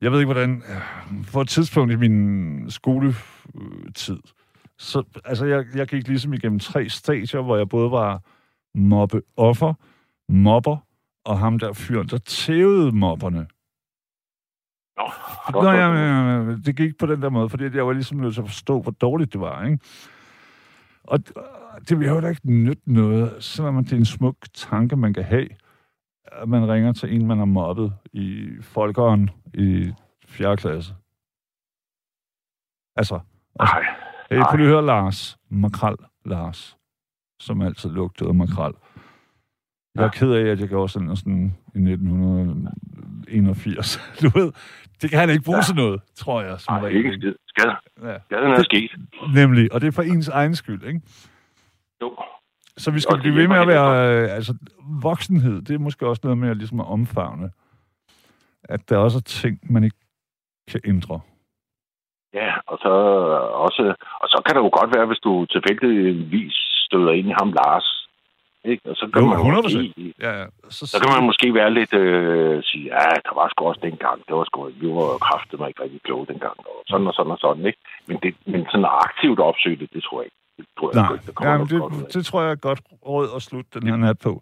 Jeg 0.00 0.12
ved 0.12 0.18
ikke, 0.20 0.32
hvordan... 0.32 0.62
For 1.32 1.40
et 1.40 1.48
tidspunkt 1.48 1.92
i 1.92 1.96
min 1.96 2.16
skoletid, 2.70 4.20
så, 4.78 5.02
altså 5.24 5.46
jeg, 5.46 5.64
jeg 5.74 5.86
gik 5.86 6.08
ligesom 6.08 6.32
igennem 6.32 6.58
tre 6.58 6.88
stadier, 6.88 7.40
hvor 7.42 7.56
jeg 7.56 7.68
både 7.68 7.90
var 7.90 8.20
mobbeoffer, 8.74 9.74
mobber, 10.28 10.76
og 11.24 11.38
ham 11.38 11.58
der 11.58 11.72
fyren, 11.72 12.06
der 12.06 12.18
tævede 12.18 12.96
mobberne. 12.96 13.46
Nå, 14.98 15.10
Nå, 15.62 15.70
ja, 15.70 15.92
ja, 15.92 16.30
ja, 16.30 16.56
det 16.66 16.76
gik 16.76 16.98
på 16.98 17.06
den 17.06 17.22
der 17.22 17.28
måde, 17.28 17.48
fordi 17.48 17.64
jeg 17.76 17.86
var 17.86 17.92
ligesom 17.92 18.18
nødt 18.18 18.34
til 18.34 18.42
at 18.42 18.48
forstå, 18.48 18.80
hvor 18.82 18.92
dårligt 18.92 19.32
det 19.32 19.40
var, 19.40 19.64
ikke? 19.64 19.78
Og 21.04 21.18
det 21.88 22.00
vil 22.00 22.08
jo 22.08 22.20
da 22.20 22.28
ikke 22.28 22.50
nytte 22.52 22.82
noget, 22.92 23.44
selvom 23.44 23.84
det 23.84 23.92
er 23.92 23.96
en 23.96 24.04
smuk 24.04 24.36
tanke, 24.54 24.96
man 24.96 25.14
kan 25.14 25.24
have, 25.24 25.48
at 26.32 26.48
man 26.48 26.68
ringer 26.68 26.92
til 26.92 27.14
en, 27.14 27.26
man 27.26 27.38
har 27.38 27.44
mobbet 27.44 27.92
i 28.12 28.48
folkeren 28.60 29.30
i 29.54 29.92
4. 30.26 30.56
klasse. 30.56 30.94
Altså, 32.96 33.20
Nej, 33.58 33.84
hey, 34.30 34.42
prøv 34.42 34.56
lige 34.56 34.68
høre 34.68 34.86
Lars, 34.86 35.38
Makrel 35.50 35.96
Lars, 36.24 36.76
som 37.40 37.62
altid 37.62 37.90
lugtede 37.90 38.28
af 38.28 38.34
makrel. 38.34 38.72
Jeg 39.96 40.04
er 40.04 40.08
ked 40.10 40.32
af, 40.32 40.44
at 40.52 40.60
jeg 40.60 40.68
gjorde 40.68 40.88
sådan, 40.88 41.16
sådan 41.16 41.54
i 41.74 41.78
1981. 41.78 44.00
Du 44.22 44.38
ved, 44.38 44.52
det 45.02 45.10
kan 45.10 45.18
han 45.18 45.30
ikke 45.30 45.44
bruge 45.44 45.58
Ja. 45.58 45.62
til 45.62 45.74
noget, 45.76 46.00
tror 46.14 46.42
jeg. 46.42 46.60
Som 46.60 46.74
nej, 46.74 46.88
ikke 46.88 47.08
en 47.08 47.14
skid. 47.20 47.34
Skal, 47.46 47.70
Ja. 48.02 48.18
skal 48.24 48.42
den 48.42 48.50
have 48.50 48.64
sket? 48.64 48.90
Nemlig, 49.34 49.72
og 49.72 49.80
det 49.80 49.86
er 49.86 49.92
for 49.92 50.02
ens 50.02 50.28
egen 50.28 50.54
skyld, 50.54 50.84
ikke? 50.84 51.00
Jo. 52.02 52.16
Så 52.76 52.90
vi 52.90 53.00
skal 53.00 53.18
blive 53.18 53.34
ved 53.34 53.48
med 53.48 53.56
at 53.56 53.68
være... 53.68 54.22
Øh, 54.22 54.34
altså, 54.34 54.54
voksenhed, 55.02 55.62
det 55.62 55.74
er 55.74 55.78
måske 55.78 56.06
også 56.06 56.20
noget 56.24 56.38
med 56.38 56.48
at, 56.50 56.56
ligesom 56.56 56.80
at 56.80 56.86
omfavne. 56.86 57.50
At 58.64 58.88
der 58.88 58.96
også 58.96 59.18
er 59.18 59.22
ting, 59.22 59.58
man 59.72 59.84
ikke 59.84 59.96
kan 60.70 60.80
ændre. 60.84 61.20
Ja, 62.34 62.54
og 62.66 62.78
så, 62.78 62.88
også, 63.66 63.94
og 64.22 64.28
så 64.28 64.42
kan 64.46 64.56
det 64.56 64.62
jo 64.62 64.70
godt 64.80 64.96
være, 64.96 65.06
hvis 65.06 65.18
du 65.18 65.46
tilfældigvis 65.46 66.52
støder 66.86 67.10
ind 67.12 67.28
i 67.28 67.34
ham, 67.40 67.52
Lars. 67.52 68.05
Ikke? 68.72 68.82
Og 68.90 68.96
så 68.96 69.04
kan 69.12 69.22
Jo, 69.22 69.28
man 69.28 69.38
100%. 69.38 69.62
Måske, 69.62 70.14
Ja, 70.24 70.32
ja. 70.40 70.46
Så, 70.76 70.82
så 70.86 70.96
kan 71.00 71.10
man 71.16 71.22
måske 71.30 71.46
være 71.60 71.70
lidt 71.78 71.92
øh, 71.94 72.62
sige, 72.68 72.84
ja, 72.96 73.06
der 73.26 73.34
var 73.38 73.46
sgu 73.50 73.60
også 73.70 73.82
dengang. 73.88 74.18
Det 74.26 74.34
var 74.38 74.44
sgu, 74.44 74.58
vi 74.82 74.88
var 74.98 75.18
kraftet 75.26 75.56
mig 75.60 75.68
ikke 75.68 75.82
rigtig 75.82 76.00
kloge 76.06 76.26
dengang. 76.32 76.56
Og 76.70 76.76
sådan 76.90 77.06
og 77.10 77.14
sådan 77.18 77.32
og 77.36 77.38
sådan, 77.38 77.66
ikke? 77.70 77.80
Men, 78.08 78.16
det, 78.22 78.30
men 78.52 78.60
sådan 78.72 78.88
aktivt 79.06 79.38
opsøge 79.50 79.76
det, 79.82 79.88
det 79.94 80.02
tror 80.06 80.18
jeg 80.20 80.26
ikke. 80.28 80.36
Det 80.58 80.64
tror 80.78 80.86
jeg 80.90 81.02
Nej, 81.02 81.12
ikke, 81.12 81.32
kommer 81.32 81.52
Jamen, 81.52 81.68
noget 81.70 81.82
godt 81.82 82.06
det, 82.06 82.14
det 82.14 82.26
tror 82.26 82.42
jeg 82.42 82.50
er 82.50 82.60
godt 82.68 82.80
råd 83.08 83.28
at 83.36 83.42
slutte 83.42 83.70
den 83.76 83.88
her 83.88 83.96
nat 83.96 84.18
på. 84.26 84.32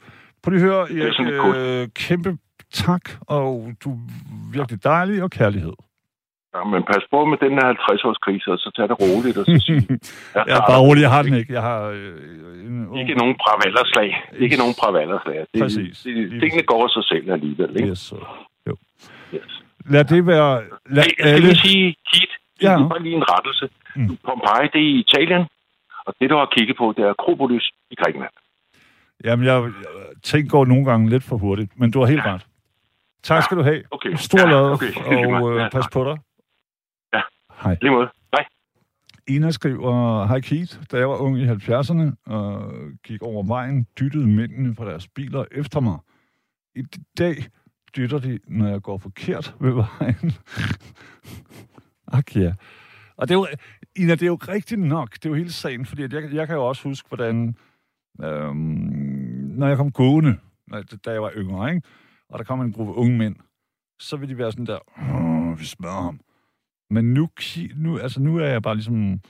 Prøv 0.42 0.50
lige 0.50 0.62
at 0.64 0.68
høre, 0.70 0.82
er 0.82 1.06
Erik, 1.06 1.82
øh, 1.82 1.88
kæmpe 2.04 2.30
tak, 2.72 3.04
og 3.36 3.72
du 3.84 3.90
er 3.92 3.98
virkelig 4.52 4.84
dejlig 4.84 5.22
og 5.22 5.30
kærlighed. 5.30 5.74
Ja, 6.54 6.60
men 6.72 6.82
pas 6.90 7.04
på 7.12 7.18
med 7.30 7.38
den 7.44 7.52
her 7.60 7.68
50-års-krise, 7.88 8.48
og 8.54 8.58
så 8.58 8.68
tag 8.76 8.88
det 8.92 8.96
roligt. 9.04 9.36
Og 9.40 9.44
så 9.46 9.56
sige, 9.66 9.82
jeg 10.48 10.56
er 10.60 10.64
bare 10.70 10.80
rolig, 10.86 11.02
jeg 11.06 11.10
har 11.16 11.22
den 11.22 11.34
ikke. 11.40 11.52
Jeg 11.58 11.62
har 11.62 11.80
øh, 11.96 12.66
en 12.66 12.86
ung... 12.88 13.00
Ikke 13.00 13.14
nogen 13.20 13.34
bravallerslag. 13.42 14.08
Ikke 14.44 14.56
nogen 14.62 14.74
bravallerslag. 14.80 15.38
Det, 15.54 15.60
Præcis. 15.62 15.94
Det, 16.02 16.14
det, 16.30 16.40
tingene 16.42 16.62
går 16.72 16.88
sig 16.96 17.04
selv 17.10 17.26
alligevel, 17.36 17.70
ikke? 17.76 17.88
Yes. 17.90 18.12
Jo. 18.68 18.74
Yes. 19.34 19.52
Lad 19.94 20.04
det 20.04 20.26
være... 20.26 20.50
Lad 20.96 21.02
Hey, 21.02 21.10
skal 21.12 21.26
alle... 21.28 21.48
vi 21.48 21.54
sige, 21.54 21.96
Kit, 22.12 22.32
Ja. 22.62 22.70
ja. 22.72 22.88
bare 22.88 23.02
lige 23.02 23.16
en 23.16 23.24
rettelse. 23.34 23.68
Mm. 23.96 24.16
Pompeji, 24.26 24.68
det 24.72 24.80
er 24.86 24.90
i 24.94 24.98
Italien, 25.06 25.42
og 26.06 26.14
det, 26.20 26.30
du 26.30 26.36
har 26.36 26.48
kigget 26.56 26.76
på, 26.76 26.94
det 26.96 27.04
er 27.04 27.10
Akropolis 27.10 27.66
i 27.90 27.94
Grækenland. 27.94 28.30
Jamen, 29.24 29.46
jeg, 29.46 29.72
ting 30.22 30.50
går 30.50 30.64
nogle 30.64 30.84
gange 30.84 31.10
lidt 31.10 31.24
for 31.24 31.36
hurtigt, 31.36 31.70
men 31.80 31.90
du 31.90 32.00
har 32.00 32.06
helt 32.06 32.24
ret. 32.26 32.46
Tak 33.22 33.42
skal 33.42 33.56
du 33.56 33.62
have. 33.62 33.82
Okay. 33.90 34.14
Stor 34.14 34.38
Ja, 34.38 34.46
lad, 34.46 34.70
okay. 34.70 34.92
Og 35.06 35.50
øh, 35.52 35.60
Ja, 35.60 35.68
pas 35.68 35.88
på 35.92 36.04
dig. 36.04 36.18
Hej. 37.62 37.76
Lige 37.82 37.92
måde. 37.92 38.08
Hej. 38.36 38.44
Ina 39.26 39.50
skriver, 39.50 40.26
Hej 40.26 40.40
Keith, 40.40 40.78
da 40.92 40.98
jeg 40.98 41.08
var 41.08 41.16
ung 41.16 41.38
i 41.38 41.48
70'erne 41.48 42.14
og 42.26 42.72
gik 43.04 43.22
over 43.22 43.42
vejen, 43.42 43.86
dyttede 44.00 44.26
mændene 44.26 44.74
fra 44.74 44.90
deres 44.90 45.08
biler 45.08 45.44
efter 45.52 45.80
mig. 45.80 45.98
I 46.74 46.82
dag 47.18 47.34
dytter 47.96 48.18
de, 48.18 48.38
når 48.48 48.68
jeg 48.68 48.82
går 48.82 48.98
forkert 48.98 49.54
ved 49.60 49.72
vejen. 49.72 50.32
Ak 52.18 52.36
ja. 52.36 52.54
Og 53.16 53.28
det 53.28 53.34
er 53.34 53.38
jo, 53.38 53.46
Ina, 53.96 54.12
det 54.12 54.22
er 54.22 54.26
jo 54.26 54.38
rigtigt 54.48 54.80
nok. 54.80 55.14
Det 55.14 55.26
er 55.26 55.30
jo 55.30 55.34
hele 55.34 55.52
sagen, 55.52 55.86
fordi 55.86 56.02
at 56.02 56.12
jeg, 56.12 56.32
jeg 56.32 56.46
kan 56.46 56.56
jo 56.56 56.66
også 56.66 56.88
huske, 56.88 57.08
hvordan, 57.08 57.56
øhm, 58.22 58.56
når 59.58 59.68
jeg 59.68 59.76
kom 59.76 59.92
gående, 59.92 60.36
da 61.04 61.10
jeg 61.10 61.22
var 61.22 61.32
yngre, 61.36 61.74
ikke? 61.74 61.88
og 62.28 62.38
der 62.38 62.44
kom 62.44 62.60
en 62.60 62.72
gruppe 62.72 62.94
unge 62.94 63.18
mænd, 63.18 63.36
så 63.98 64.16
vil 64.16 64.28
de 64.28 64.38
være 64.38 64.52
sådan 64.52 64.66
der, 64.66 64.78
vi 65.54 65.64
smadrer 65.64 66.02
ham. 66.02 66.20
Men 66.94 67.14
nu, 67.14 67.28
nu, 67.74 67.98
altså 67.98 68.20
nu 68.20 68.38
er 68.38 68.46
jeg 68.46 68.62
bare 68.62 68.74
ligesom 68.74 69.20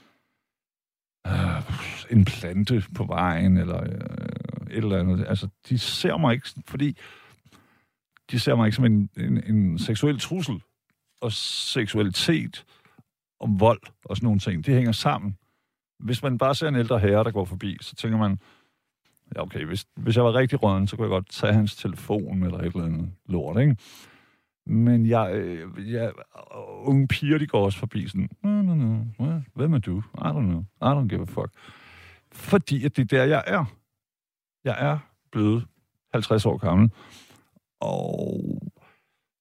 øh, 1.27 1.61
en 2.09 2.25
plante 2.25 2.83
på 2.95 3.03
vejen, 3.03 3.57
eller 3.57 3.83
øh, 3.83 4.67
et 4.69 4.77
eller 4.77 4.99
andet. 4.99 5.25
Altså, 5.27 5.47
de 5.69 5.79
ser 5.79 6.17
mig 6.17 6.33
ikke, 6.33 6.49
fordi 6.67 6.97
de 8.31 8.39
ser 8.39 8.55
mig 8.55 8.65
ikke 8.65 8.75
som 8.75 8.85
en, 8.85 9.09
en, 9.17 9.43
en 9.43 9.79
seksuel 9.79 10.19
trussel. 10.19 10.61
Og 11.21 11.31
seksualitet 11.31 12.65
og 13.39 13.49
vold 13.59 13.81
og 14.05 14.17
sådan 14.17 14.25
nogle 14.25 14.39
ting, 14.39 14.65
det 14.65 14.75
hænger 14.75 14.91
sammen. 14.91 15.37
Hvis 15.99 16.23
man 16.23 16.37
bare 16.37 16.55
ser 16.55 16.67
en 16.67 16.75
ældre 16.75 16.99
herre, 16.99 17.23
der 17.23 17.31
går 17.31 17.45
forbi, 17.45 17.77
så 17.81 17.95
tænker 17.95 18.17
man, 18.17 18.39
ja 19.35 19.41
okay, 19.41 19.65
hvis, 19.65 19.85
hvis 19.95 20.15
jeg 20.15 20.23
var 20.23 20.33
rigtig 20.33 20.63
råden, 20.63 20.87
så 20.87 20.95
kunne 20.95 21.05
jeg 21.05 21.09
godt 21.09 21.29
tage 21.29 21.53
hans 21.53 21.75
telefon 21.75 22.43
eller 22.43 22.57
et 22.57 22.65
eller 22.65 22.85
andet 22.85 23.11
lort, 23.25 23.61
ikke? 23.61 23.75
Men 24.65 25.05
jeg, 25.05 25.35
øh, 25.35 25.91
jeg, 25.93 26.07
øh, 26.07 26.87
unge 26.87 27.07
piger, 27.07 27.37
de 27.37 27.47
går 27.47 27.65
også 27.65 27.79
forbi 27.79 28.07
sådan, 28.07 28.29
no, 28.43 28.61
no, 28.61 28.75
no, 28.75 29.03
Hvad- 29.19 29.41
hvem 29.53 29.73
er 29.73 29.77
du? 29.79 29.97
I 29.99 30.27
don't 30.27 30.31
know. 30.45 30.61
I 30.81 30.85
don't 31.01 31.07
give 31.07 31.21
a 31.21 31.25
fuck. 31.25 31.49
Fordi 32.31 32.85
at 32.85 32.95
det 32.97 33.01
er 33.01 33.17
der, 33.17 33.23
jeg 33.23 33.43
er. 33.47 33.65
Jeg 34.63 34.75
er 34.79 34.97
blevet 35.31 35.65
50 36.13 36.45
år 36.45 36.57
gammel. 36.57 36.91
Og 37.79 38.41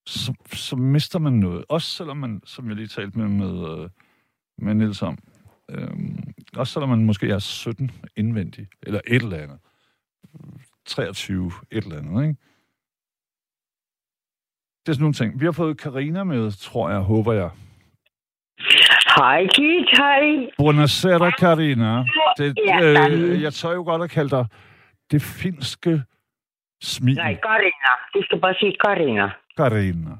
så, 0.07 0.35
så 0.53 0.77
mister 0.77 1.19
man 1.19 1.33
noget. 1.33 1.65
Også 1.69 1.91
selvom 1.91 2.17
man, 2.17 2.41
som 2.45 2.69
jeg 2.69 2.77
lige 2.77 2.89
talte 2.89 3.19
med, 3.19 3.29
med, 3.29 3.79
øh, 3.83 3.91
med 4.59 4.75
Niels 4.75 5.03
om, 5.03 5.19
øhm, 5.71 6.19
også 6.57 6.73
selvom 6.73 6.89
man 6.89 7.05
måske 7.05 7.29
er 7.31 7.39
17 7.39 7.91
indvendig, 8.17 8.69
eller 8.83 9.01
et 9.07 9.23
eller 9.23 9.37
andet. 9.37 9.59
23, 10.87 11.53
et 11.71 11.85
eller 11.85 11.99
andet, 11.99 12.23
ikke? 12.29 12.41
Det 14.87 14.89
er 14.89 14.95
sådan 14.95 15.03
nogle 15.03 15.15
ting. 15.15 15.41
Vi 15.41 15.45
har 15.45 15.53
fået 15.53 15.81
Karina 15.81 16.25
med, 16.25 16.53
tror 16.53 16.91
jeg, 16.91 16.99
håber 17.01 17.33
jeg. 17.33 17.51
Hej, 19.17 19.47
Kit, 19.47 19.89
hej. 19.99 20.51
Buonasera, 20.59 21.31
Karina. 21.31 22.05
Det, 22.39 22.59
Ja, 22.67 23.09
øh, 23.11 23.43
jeg 23.43 23.53
tør 23.53 23.73
jo 23.73 23.83
godt 23.83 24.03
at 24.03 24.11
kalde 24.11 24.31
dig 24.31 24.47
det 25.11 25.23
finske 25.23 26.03
smil. 26.83 27.17
Nej, 27.17 27.35
Karina. 27.43 27.91
Du 28.15 28.23
skal 28.23 28.41
bare 28.41 28.55
sige 28.55 28.77
Karina. 28.85 29.31
Karina. 29.57 30.11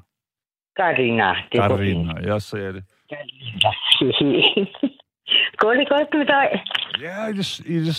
Karina. 0.77 1.35
Det 1.51 1.59
er. 1.59 1.67
Karina, 1.67 2.13
jeg 2.33 2.41
sagde 2.41 2.73
det. 2.73 2.83
Karina. 3.09 4.65
Går 5.57 5.73
det 5.73 5.89
godt 5.89 6.07
med 6.13 6.25
dig? 6.25 6.63
Ja, 7.01 7.27
i 7.27 7.33
det, 7.33 7.59
i 7.59 7.79
det, 7.85 7.95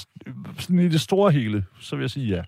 sådan 0.58 0.78
i 0.78 0.88
det 0.88 1.00
store 1.00 1.32
hele, 1.32 1.64
så 1.80 1.96
vil 1.96 2.02
jeg 2.02 2.10
sige 2.10 2.36
ja. 2.36 2.42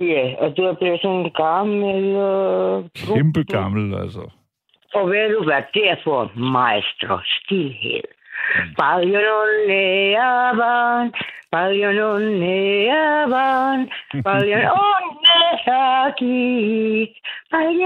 Ja, 0.00 0.34
og 0.38 0.56
du 0.56 0.62
er 0.62 0.74
blevet 0.74 1.00
sådan 1.02 1.30
gammel... 1.36 2.04
Øh, 2.04 2.84
Kæmpe 3.16 3.42
gammel, 3.42 3.94
altså. 3.94 4.30
Og 4.94 5.10
ved 5.10 5.36
du 5.36 5.44
hvad 5.44 5.62
det 5.74 5.90
er 5.90 5.96
for 6.04 6.32
maestro? 6.36 7.18
Stilhed. 7.24 8.02
Non 8.78 9.48
neavan, 9.68 11.12
voglio 11.52 11.92
non 11.92 12.22
neavan, 12.40 13.88
voglio 14.24 14.58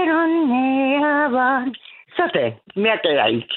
non 0.03 0.33
neavan. 0.51 1.75
Sådan, 2.17 2.53
mere 2.75 2.97
kan 3.03 3.15
jeg 3.15 3.31
ikke. 3.31 3.55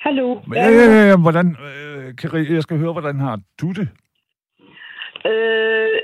Hallo? 0.00 0.40
Ja, 0.54 0.68
ja, 0.68 0.84
ja, 0.94 1.08
ja, 1.08 1.16
hvordan, 1.16 1.56
øh, 2.34 2.54
jeg 2.54 2.62
skal 2.62 2.78
høre, 2.78 2.92
hvordan 2.92 3.20
har 3.20 3.40
du 3.60 3.72
det? 3.72 3.88
Øh, 5.26 5.98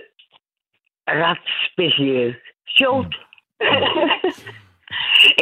ret 1.08 1.46
specielt. 1.72 2.36
Sjovt. 2.68 3.14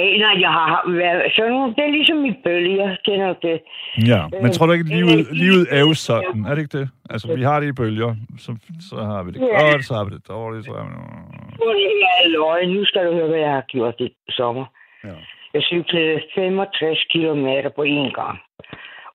Eh, 0.01 0.19
nej, 0.21 0.35
jeg 0.41 0.51
har 0.53 0.91
været 0.91 1.33
sådan 1.37 1.53
nogle, 1.53 1.75
det 1.75 1.85
er 1.85 1.91
ligesom 1.91 2.25
i 2.25 2.35
bølger, 2.45 2.97
kender 3.05 3.33
det? 3.33 3.61
Ja, 4.07 4.23
men 4.43 4.53
tror 4.53 4.67
du 4.67 4.73
ikke, 4.73 4.85
at 4.89 4.93
Øh, 4.93 4.97
livet, 4.99 5.19
øh, 5.31 5.33
livet 5.33 5.67
er 5.71 5.81
jo 5.81 5.95
sådan? 5.95 6.45
Er 6.49 6.55
det 6.55 6.63
ikke 6.63 6.79
det? 6.79 6.89
Altså, 7.11 7.35
vi 7.35 7.43
har 7.43 7.61
det 7.61 7.67
i 7.69 7.73
bølger, 7.73 8.15
så, 8.39 8.51
så 8.91 8.97
har 8.97 9.23
vi 9.23 9.31
det 9.31 9.41
Ja. 9.41 9.71
godt, 9.73 9.85
så 9.85 9.95
har 9.95 10.05
vi 10.05 10.11
det 10.17 10.29
dårligt, 10.29 10.65
så 10.65 10.73
har 10.73 10.85
vi 10.85 10.91
det 10.91 12.25
er 12.25 12.29
løgn. 12.29 12.69
Nu 12.69 12.85
skal 12.85 13.07
du 13.07 13.13
høre, 13.13 13.29
hvad 13.29 13.39
jeg 13.39 13.51
har 13.53 13.65
gjort 13.69 13.95
i 14.01 14.17
sommer. 14.31 14.65
Ja. 15.05 15.15
Jeg 15.55 15.63
cyklede 15.63 16.23
65 16.35 17.05
kilometer 17.11 17.69
på 17.69 17.83
én 17.83 18.11
gang. 18.21 18.39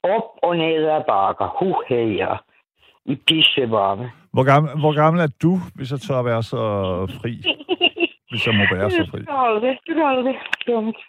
Op 0.04 0.28
og 0.44 0.58
ned 0.58 0.86
ad 0.86 1.04
bakker. 1.08 1.48
Huhejer. 1.60 2.44
I 3.06 3.16
pissevarme. 3.28 4.12
Hvor 4.34 4.44
gammel, 4.44 4.80
hvor 4.80 4.94
gammel 5.02 5.22
er 5.22 5.28
du, 5.44 5.60
hvis 5.76 5.92
jeg 5.92 6.00
tør 6.00 6.20
at 6.20 6.26
være 6.26 6.44
så 6.44 6.58
fri? 7.22 7.34
Hvis 8.32 8.48
jeg 8.48 8.56
må 8.56 8.64
være 8.76 8.92
så 8.92 9.08
fri. 9.12 9.20
Det 9.20 9.30
er 9.30 10.08
aldrig. 10.08 10.36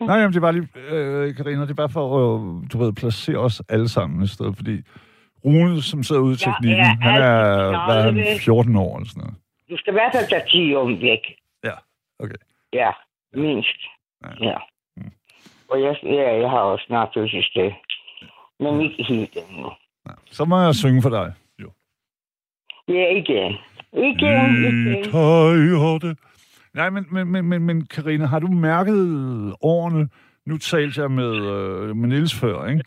Nej, 0.01 0.17
jamen, 0.17 0.33
det 0.33 0.37
er 0.37 0.41
bare 0.41 0.53
lige, 0.53 0.69
øh, 0.89 1.37
Karina, 1.37 1.63
det 1.63 1.71
er 1.71 1.75
bare 1.75 1.89
for 1.89 2.05
at, 2.05 2.73
du 2.73 2.79
ved, 2.79 2.93
placere 2.93 3.39
os 3.39 3.63
alle 3.69 3.89
sammen 3.89 4.23
et 4.23 4.31
sted, 4.31 4.55
fordi 4.57 4.83
Rune, 5.45 5.83
som 5.83 6.03
sidder 6.03 6.23
ude 6.23 6.33
i 6.35 6.37
Ja, 6.47 6.53
teknikken, 6.53 6.85
ja, 6.85 6.97
han 7.09 7.23
er, 7.23 7.85
hvad 7.87 7.97
er 7.99 8.03
han, 8.03 8.13
knaldvæk. 8.15 8.41
14 8.41 8.77
år 8.77 8.97
eller 8.97 9.09
sådan 9.09 9.21
noget. 9.21 9.35
Du 9.71 9.77
skal 9.77 9.93
i 9.93 9.99
hvert 9.99 10.13
fald 10.15 10.27
tage 10.29 10.71
10 10.71 10.75
om 10.77 11.01
væk. 11.01 11.23
Ja, 11.65 11.77
okay. 12.19 12.41
Ja, 12.73 12.91
mindst. 13.35 13.81
Ja. 14.25 14.49
Ja. 14.51 14.59
Mm. 14.97 15.13
Og 15.71 15.81
jeg, 15.83 15.97
ja, 16.03 16.41
jeg 16.43 16.51
har 16.51 16.59
også 16.73 16.85
snart 16.87 17.09
fødselsdag. 17.15 17.83
Men 18.61 18.81
ikke 18.81 19.03
helt 19.09 19.37
endnu. 19.51 19.71
Så 20.31 20.45
må 20.45 20.61
jeg 20.61 20.75
synge 20.75 21.03
for 21.03 21.11
dig. 21.11 21.33
Ja, 22.89 23.11
igen. 23.17 23.53
Igen, 23.93 24.65
igen. 24.65 25.05
Tøjhårde. 25.05 26.17
Nej, 26.75 26.91
men, 26.91 27.07
men, 27.11 27.27
men, 27.33 27.45
men, 27.45 27.63
men 27.63 27.87
Karina, 27.87 28.27
har 28.27 28.39
du 28.39 28.47
mærket 28.47 28.97
årene, 29.61 30.09
nu 30.47 30.57
talte 30.59 31.01
jeg 31.01 31.11
med, 31.11 31.35
øh, 31.37 31.97
med 31.97 32.09
Niels 32.09 32.35
før, 32.41 32.67
ikke? 32.67 32.85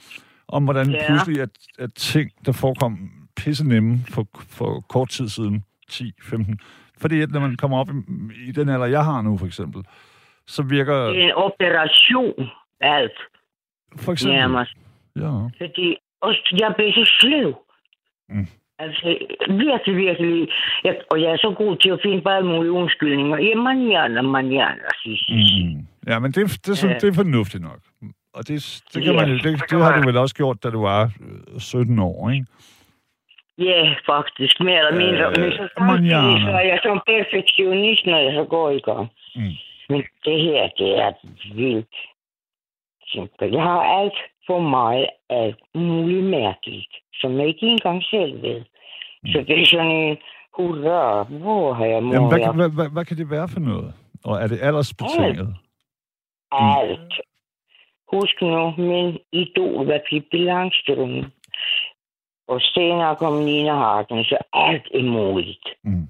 om 0.48 0.64
hvordan 0.64 0.90
Ja. 0.92 1.08
pludselig 1.08 1.42
at, 1.42 1.50
at 1.80 1.94
ting, 1.94 2.32
der 2.46 2.52
forekom 2.52 3.10
pisse 3.36 3.68
nemme 3.68 4.00
for, 4.10 4.28
for 4.50 4.80
kort 4.90 5.10
tid 5.10 5.30
siden, 5.30 5.64
10-15, 5.92 6.56
fordi 7.02 7.22
at 7.22 7.32
når 7.32 7.40
man 7.40 7.56
kommer 7.56 7.78
op 7.78 7.90
i, 7.90 7.94
i 8.48 8.52
den 8.52 8.70
alder, 8.70 8.86
jeg 8.86 9.04
har 9.06 9.22
nu 9.22 9.38
for 9.38 9.46
eksempel, 9.46 9.84
så 10.48 10.64
virker, 10.64 10.94
Det 10.96 11.20
er 11.22 11.26
en 11.26 11.34
operation, 11.36 12.50
alt. 12.82 13.12
for 13.98 14.12
eksempel, 14.12 14.38
Nærmest. 14.40 14.74
ja, 15.16 15.32
Fordi 15.66 15.96
også, 16.22 16.56
jeg 16.60 16.74
blev 16.78 16.92
så 16.92 17.06
sløv. 17.20 17.54
Mm. 18.30 18.48
Altså, 18.80 19.18
virkelig, 19.50 19.96
virkelig. 19.98 20.48
Jeg, 20.84 20.96
og 21.12 21.22
jeg 21.22 21.32
er 21.32 21.38
så 21.38 21.54
god 21.58 21.76
til 21.78 21.90
at 21.90 22.00
finde 22.04 22.22
bare 22.22 22.44
mulige 22.44 22.72
undskyldninger. 22.72 23.38
Ja, 23.38 23.56
manjana, 23.56 24.22
sig, 25.04 25.18
sig, 25.20 25.50
sig. 25.50 25.66
mm, 25.66 25.88
ja, 26.08 26.20
men 26.20 26.32
det, 26.32 26.66
det, 26.66 26.84
Ja. 26.84 26.94
det 26.94 27.04
er 27.10 27.14
fornuftigt 27.14 27.64
nok. 27.64 27.80
Og 28.34 28.48
det, 28.48 28.84
det, 28.94 29.04
kan 29.04 29.16
man, 29.16 29.30
det, 29.30 29.44
det 29.44 29.70
det 29.70 29.84
har 29.84 29.92
man. 29.92 30.02
du 30.02 30.08
vel 30.08 30.18
også 30.18 30.36
gjort, 30.36 30.64
da 30.64 30.70
du 30.70 30.82
var 30.82 31.04
øh, 31.56 31.60
17 31.60 32.00
år, 32.00 32.30
ikke? 32.30 32.46
Ja, 33.58 33.96
faktisk, 34.06 34.60
mere 34.60 34.78
eller 34.78 34.98
mindre. 35.06 35.26
Øh, 35.30 35.44
Men 35.44 35.52
så 35.52 35.68
samtidig 35.78 36.42
så 36.46 36.52
er 36.62 36.66
jeg 36.72 36.80
som 36.84 37.02
perfektionist, 37.08 38.06
når 38.06 38.18
jeg 38.18 38.34
så 38.34 38.44
går 38.44 38.70
i 38.72 38.80
gang. 38.80 39.08
Mm. 39.36 39.42
Men 39.90 40.04
det 40.26 40.42
her, 40.42 40.68
det 40.78 40.90
er 41.00 41.12
vildt. 41.56 41.96
Simpelt. 43.12 43.54
Jeg 43.54 43.62
har 43.64 43.82
alt 44.00 44.18
for 44.48 44.60
meget 44.60 45.08
alt 45.30 45.60
muligt 45.76 46.24
mærkeligt, 46.26 46.94
som 47.22 47.40
jeg 47.40 47.48
ikke 47.48 47.68
engang 47.68 48.04
selv 48.04 48.42
ved. 48.42 48.60
Mm. 49.24 49.30
Så 49.32 49.38
det 49.48 49.62
er 49.62 49.66
sådan 49.66 49.92
en, 49.92 50.18
hurra, 50.58 51.24
hvor 51.24 51.74
har 51.74 51.86
jeg 51.86 52.04
mor? 52.04 52.14
Jamen, 52.14 52.30
hvad, 52.30 52.40
kan- 52.40 52.56
hvad, 52.56 52.70
hvad, 52.70 52.90
hvad 52.90 53.06
kan 53.06 53.18
det 53.18 53.30
være 53.30 53.48
for 53.48 53.60
noget? 53.60 53.94
Og 54.24 54.36
er 54.42 54.48
det 54.48 54.60
aldersbetinget? 54.62 55.56
Alt. 56.52 57.14
Husk 58.14 58.42
nu, 58.42 58.74
min 58.78 59.18
idol 59.32 59.86
var 59.88 60.00
Pippi 60.10 60.38
Langstrøm. 60.38 61.26
Og 62.48 62.62
senere 62.62 63.16
kom 63.16 63.34
Nina 63.34 63.74
Hagen, 63.76 64.24
så 64.24 64.38
alt 64.54 64.88
er 64.94 65.04
muligt. 65.04 65.68
Mm. 65.84 66.08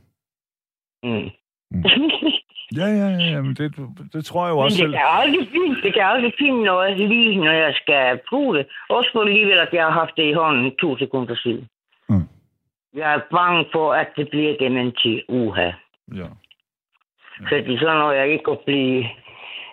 Mm. 1.03 1.29
Mm. 1.72 1.84
Ja, 2.76 2.86
ja, 2.86 3.07
ja, 3.07 3.32
ja, 3.34 3.41
men 3.41 3.53
det, 3.53 3.76
det 4.13 4.26
tror 4.26 4.45
jeg 4.45 4.51
jo 4.51 4.55
Men 4.55 4.63
også 4.63 4.78
det 4.78 4.84
selv. 4.84 4.91
kan 4.91 5.05
aldrig 5.07 5.47
finde, 5.51 5.82
det 5.82 5.93
kan 5.93 6.03
aldrig 6.03 6.34
finde 6.39 6.63
noget 6.63 6.97
lige, 6.97 7.36
når 7.45 7.51
jeg 7.51 7.74
skal 7.82 8.20
bruge 8.30 8.57
det. 8.57 8.68
Også 8.89 9.09
for 9.13 9.22
alligevel, 9.22 9.57
at 9.59 9.74
jeg 9.74 9.84
har 9.84 9.91
haft 9.91 10.11
det 10.18 10.24
i 10.24 10.34
hånden 10.34 10.76
to 10.82 10.97
sekunder 10.97 11.36
siden. 11.36 11.68
Mm. 12.09 12.28
Jeg 12.93 13.13
er 13.13 13.20
bange 13.32 13.65
for, 13.72 13.93
at 13.93 14.07
det 14.18 14.30
bliver 14.30 14.57
dementi. 14.59 15.22
Uha. 15.30 15.72
Ja. 16.15 16.28
Fordi 17.49 17.78
så 17.78 17.86
når 17.93 18.11
jeg 18.11 18.28
ikke 18.32 18.43
kan 18.43 18.57
blive 18.65 19.05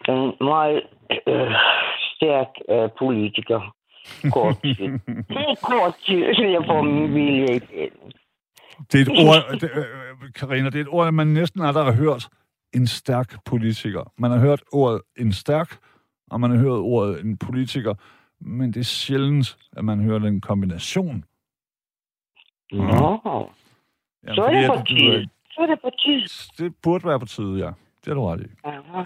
en 0.09 0.33
meget 0.41 0.83
øh, 1.27 1.55
stærk 2.15 2.49
øh, 2.69 2.89
politiker. 2.99 3.75
Kort 4.33 4.57
tid. 4.63 4.77
Det 5.35 5.37
er 5.53 5.57
kort 5.63 5.95
tid, 6.07 6.35
så 6.35 6.43
jeg 6.45 6.63
får 6.67 6.83
min 6.83 7.15
vilje 7.15 7.55
igen. 7.57 7.91
Det 8.93 8.99
er 9.01 9.13
et 9.13 9.27
ord, 9.29 9.43
det, 9.61 9.71
øh, 9.75 10.31
Carina, 10.31 10.71
det 10.71 10.77
er 10.77 10.81
et 10.81 10.89
ord, 10.89 11.13
man 11.13 11.27
næsten 11.27 11.61
aldrig 11.63 11.85
har 11.85 11.93
hørt. 11.93 12.29
En 12.73 12.87
stærk 12.87 13.45
politiker. 13.45 14.13
Man 14.19 14.31
har 14.31 14.39
hørt 14.39 14.63
ordet 14.73 15.01
en 15.17 15.33
stærk, 15.33 15.77
og 16.31 16.41
man 16.41 16.51
har 16.51 16.59
hørt 16.59 16.79
ordet 16.79 17.21
en 17.25 17.37
politiker, 17.39 17.95
men 18.41 18.73
det 18.73 18.81
er 18.81 18.85
sjældent, 18.85 19.57
at 19.77 19.85
man 19.85 20.01
hører 20.01 20.19
den 20.19 20.41
kombination. 20.41 21.25
Nå, 22.73 23.51
Ja, 24.27 24.35
så 24.35 24.43
er 24.43 24.51
det 24.61 24.67
på 24.67 24.73
at 24.73 24.79
du- 24.89 24.95
tid. 24.95 25.27
Så 25.51 25.61
er 25.61 25.67
det 25.67 25.79
på 25.83 25.91
tid. 26.05 26.23
Det 26.65 26.75
burde 26.83 27.05
være 27.09 27.21
på 27.21 27.27
tide, 27.27 27.59
ja. 27.65 27.71
Det 28.05 28.11
er 28.11 28.15
du 28.15 28.27
ret 28.27 28.41
i. 28.41 28.45
Aha. 28.65 29.05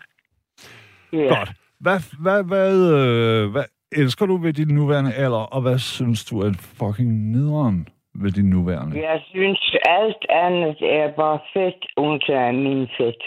Ja. 1.13 1.39
Godt. 1.39 1.53
Hvad, 1.81 2.01
hvad, 2.21 2.45
hvad, 2.45 2.93
øh, 2.95 3.51
hvad 3.51 3.65
elsker 3.93 4.27
du 4.27 4.37
ved 4.37 4.53
din 4.53 4.69
nuværende 4.69 5.13
alder, 5.15 5.39
og 5.39 5.63
hvad 5.63 5.79
synes 5.79 6.25
du 6.25 6.41
er 6.41 6.53
fucking 6.53 7.31
nederen 7.31 7.89
ved 8.23 8.31
din 8.33 8.51
nuværende? 8.51 9.03
Jeg 9.09 9.21
synes, 9.31 9.75
alt 9.89 10.27
andet 10.29 10.79
er 10.83 11.09
bare 11.13 11.39
fedt, 11.55 11.87
undtagen 11.97 12.63
min 12.63 12.89
fedt. 12.99 13.23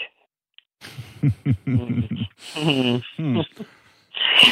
Mm. 1.66 3.42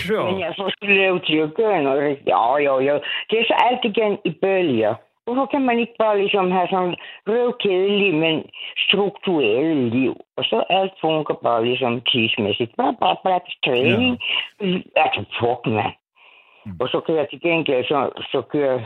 Sure. 0.06 0.26
Men 0.32 0.40
jeg 0.40 0.54
får 0.58 0.70
sgu 0.70 0.86
lov 0.86 1.20
til 1.20 1.36
at 1.36 1.54
gøre 1.54 1.82
noget. 1.82 2.18
Jo, 2.32 2.56
jo, 2.56 2.74
jo. 2.88 2.94
Det 3.30 3.36
er 3.40 3.44
så 3.46 3.56
alt 3.68 3.84
igen 3.84 4.18
i 4.24 4.30
bølger. 4.42 4.94
Hvorfor 5.24 5.46
kan 5.46 5.62
man 5.62 5.78
ikke 5.78 5.96
bare 5.98 6.18
ligesom 6.18 6.50
have 6.50 6.68
sådan 6.70 6.96
røvkedelig, 7.28 8.14
men 8.14 8.44
struktureret 8.88 9.76
liv? 9.76 10.14
Og 10.36 10.44
så 10.44 10.64
alt 10.70 10.92
fungerer 11.00 11.38
bare 11.42 11.64
ligesom 11.64 12.00
tidsmæssigt. 12.00 12.76
Bare, 12.76 12.96
bare, 13.00 13.16
bare 13.24 13.40
træning. 13.64 14.18
Ja. 14.60 14.66
Altså, 14.96 15.20
fuck, 15.38 15.66
mand. 15.66 15.94
Mm. 16.66 16.76
Og 16.80 16.88
så 16.88 17.00
kan 17.00 17.14
jeg 17.14 17.26
til 17.28 17.40
gengæld, 17.40 17.84
så, 17.84 17.98
så 18.32 18.42
kører 18.42 18.80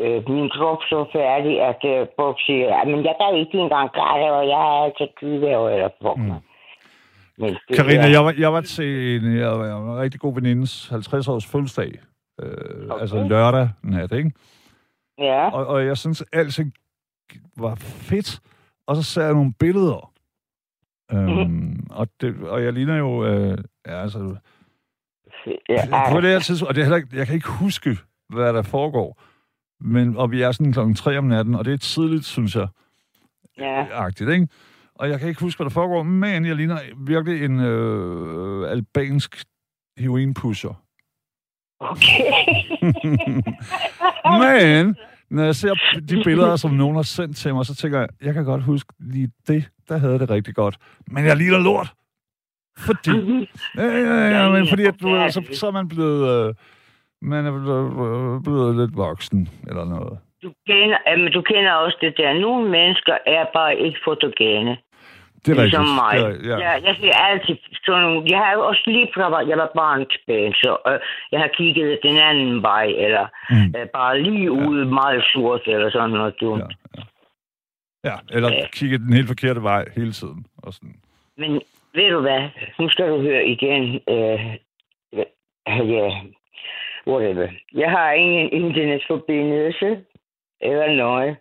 øh, 0.00 0.28
min 0.28 0.50
krop 0.50 0.78
så 0.90 1.06
færdig, 1.12 1.54
at 1.70 1.80
øh, 1.92 2.06
folk 2.18 2.36
siger, 2.46 2.66
"Ja, 2.74 2.84
men 2.84 3.04
jeg 3.04 3.14
kan 3.20 3.36
ikke 3.38 3.58
engang 3.58 3.92
klare 3.92 4.20
det, 4.22 4.30
og 4.30 4.44
jeg 4.48 4.60
er 4.70 4.84
altså 4.86 5.06
20 5.18 5.56
år, 5.56 5.68
eller 5.68 5.88
fuck, 6.02 6.16
Mm. 6.18 6.32
mm. 7.38 7.56
Karina, 7.76 8.02
er- 8.06 8.08
jeg 8.16 8.24
var, 8.24 8.34
jeg 8.38 8.52
var 8.52 8.60
til 8.60 9.16
en, 9.24 9.36
jeg 9.38 9.50
var 9.50 9.76
en 9.92 9.98
rigtig 9.98 10.20
god 10.20 10.34
venindes 10.34 10.88
50-års 10.92 11.46
fødselsdag. 11.46 11.92
Øh, 12.42 12.90
Okay. 12.90 13.00
Altså 13.00 13.22
lørdag 13.28 13.68
nat, 13.82 14.12
ikke? 14.12 14.32
Ja. 15.18 15.50
Og, 15.50 15.66
og 15.66 15.86
jeg 15.86 15.96
synes, 15.96 16.24
alting 16.32 16.72
var 17.56 17.74
fedt. 17.80 18.40
Og 18.86 18.96
så 18.96 19.02
ser 19.02 19.22
jeg 19.24 19.34
nogle 19.34 19.52
billeder. 19.58 20.12
Øhm, 21.12 21.20
Mhm. 21.28 21.86
og, 21.90 22.08
det, 22.20 22.36
og 22.48 22.64
jeg 22.64 22.72
ligner 22.72 22.96
jo... 22.96 23.24
Øh, 23.24 23.58
ja, 23.86 24.02
altså, 24.02 24.36
ja. 25.68 26.12
på 26.12 26.20
det 26.20 26.30
her 26.30 26.38
tidspunkt, 26.38 26.68
og 26.68 26.74
det 26.74 26.80
er 26.80 26.84
heller 26.84 26.96
ikke, 26.96 27.08
jeg 27.16 27.26
kan 27.26 27.34
ikke 27.34 27.48
huske, 27.50 27.90
hvad 28.28 28.52
der 28.52 28.62
foregår. 28.62 29.22
Men, 29.84 30.16
og 30.16 30.30
vi 30.30 30.42
er 30.42 30.52
sådan 30.52 30.72
klokken 30.72 30.94
3 30.94 31.18
om 31.18 31.24
natten, 31.24 31.54
og 31.54 31.64
det 31.64 31.72
er 31.72 31.76
tidligt, 31.76 32.24
synes 32.24 32.56
jeg, 32.56 32.68
ja. 33.58 33.86
agtigt, 33.92 34.30
ikke? 34.30 34.48
Og 34.94 35.08
jeg 35.08 35.18
kan 35.18 35.28
ikke 35.28 35.40
huske, 35.40 35.58
hvad 35.58 35.64
der 35.64 35.70
foregår, 35.70 36.02
men 36.02 36.46
jeg 36.46 36.56
ligner 36.56 36.78
virkelig 36.98 37.44
en 37.44 37.60
øh, 37.60 38.70
albansk 38.70 39.44
heroinpusher. 39.98 40.82
Okay. 41.80 42.32
men 44.42 44.96
når 45.30 45.44
jeg 45.44 45.54
ser 45.54 46.00
de 46.08 46.22
billeder, 46.24 46.56
som 46.56 46.70
nogen 46.70 46.96
har 46.96 47.02
sendt 47.02 47.36
til 47.36 47.54
mig, 47.54 47.66
så 47.66 47.74
tænker 47.74 47.98
jeg, 47.98 48.08
jeg 48.22 48.34
kan 48.34 48.44
godt 48.44 48.62
huske 48.62 48.92
lige 49.00 49.30
det, 49.48 49.68
der 49.88 49.98
havde 49.98 50.18
det 50.18 50.30
rigtig 50.30 50.54
godt. 50.54 50.76
Men 51.06 51.24
jeg 51.24 51.36
ligner 51.36 51.58
lort. 51.58 51.92
Fordi... 52.78 53.10
Ja, 53.76 53.86
ja, 53.86 54.28
ja, 54.28 54.50
men 54.50 54.68
fordi 54.68 54.84
at 54.84 54.94
du, 55.00 55.26
så, 55.30 55.42
så 55.52 55.66
er 55.66 55.70
man 55.70 55.88
blevet... 55.88 56.48
Øh, 56.48 56.54
man 57.30 57.46
er 57.46 57.52
blevet, 58.44 58.76
lidt 58.80 58.96
voksen, 58.96 59.48
eller 59.68 59.84
noget. 59.84 60.18
Du 60.42 60.52
kender, 60.68 60.98
men 61.16 61.32
du 61.32 61.42
kender 61.42 61.72
også 61.72 61.98
det 62.00 62.14
der. 62.16 62.32
Nogle 62.46 62.70
mennesker 62.70 63.16
er 63.26 63.44
bare 63.54 63.76
ikke 63.78 63.98
fotogene. 64.04 64.76
Det 65.46 65.58
er 65.58 65.62
Ligesom 65.62 65.84
rigtigt. 65.84 66.02
mig. 66.02 66.14
Det 66.42 66.50
er, 66.52 66.58
ja. 66.58 66.70
Jeg, 66.70 66.82
jeg 66.84 66.96
siger 67.00 67.16
altid 67.28 67.56
sådan 67.84 68.02
nogle... 68.02 68.22
Jeg 68.30 68.38
har 68.38 68.56
også 68.56 68.82
lige 68.86 69.08
fra, 69.14 69.46
jeg 69.50 69.58
var 69.58 69.70
barnsben, 69.74 70.52
så 70.52 70.76
øh, 70.88 70.98
jeg 71.32 71.40
har 71.40 71.48
kigget 71.58 71.98
den 72.02 72.16
anden 72.16 72.62
vej, 72.62 72.86
eller 73.06 73.26
Mm. 73.50 73.74
øh, 73.78 73.86
bare 73.94 74.22
lige 74.22 74.52
ude, 74.52 74.84
meget 74.86 75.24
surt, 75.32 75.60
eller 75.66 75.90
sådan 75.90 76.10
noget 76.10 76.34
dumt. 76.40 76.62
Ja, 76.62 77.02
ja. 78.04 78.10
ja, 78.10 78.16
eller 78.36 78.52
Ja. 78.52 78.66
kigge 78.72 78.98
den 78.98 79.12
helt 79.12 79.26
forkerte 79.28 79.62
vej 79.62 79.84
hele 79.96 80.12
tiden. 80.12 80.46
Og 80.62 80.72
sådan. 80.72 80.94
Men 81.38 81.60
ved 81.94 82.10
du 82.10 82.20
hvad? 82.20 82.42
Nu 82.78 82.88
skal 82.88 83.08
du 83.08 83.20
høre 83.20 83.44
igen. 83.46 83.82
Øh, 84.08 84.40
ja, 85.12 85.24
whatever. 87.06 87.48
Jeg 87.74 87.90
har 87.90 88.12
ingen 88.12 88.48
internetforbindelse 88.52 89.98
eller 90.60 90.94
noget. 90.96 91.36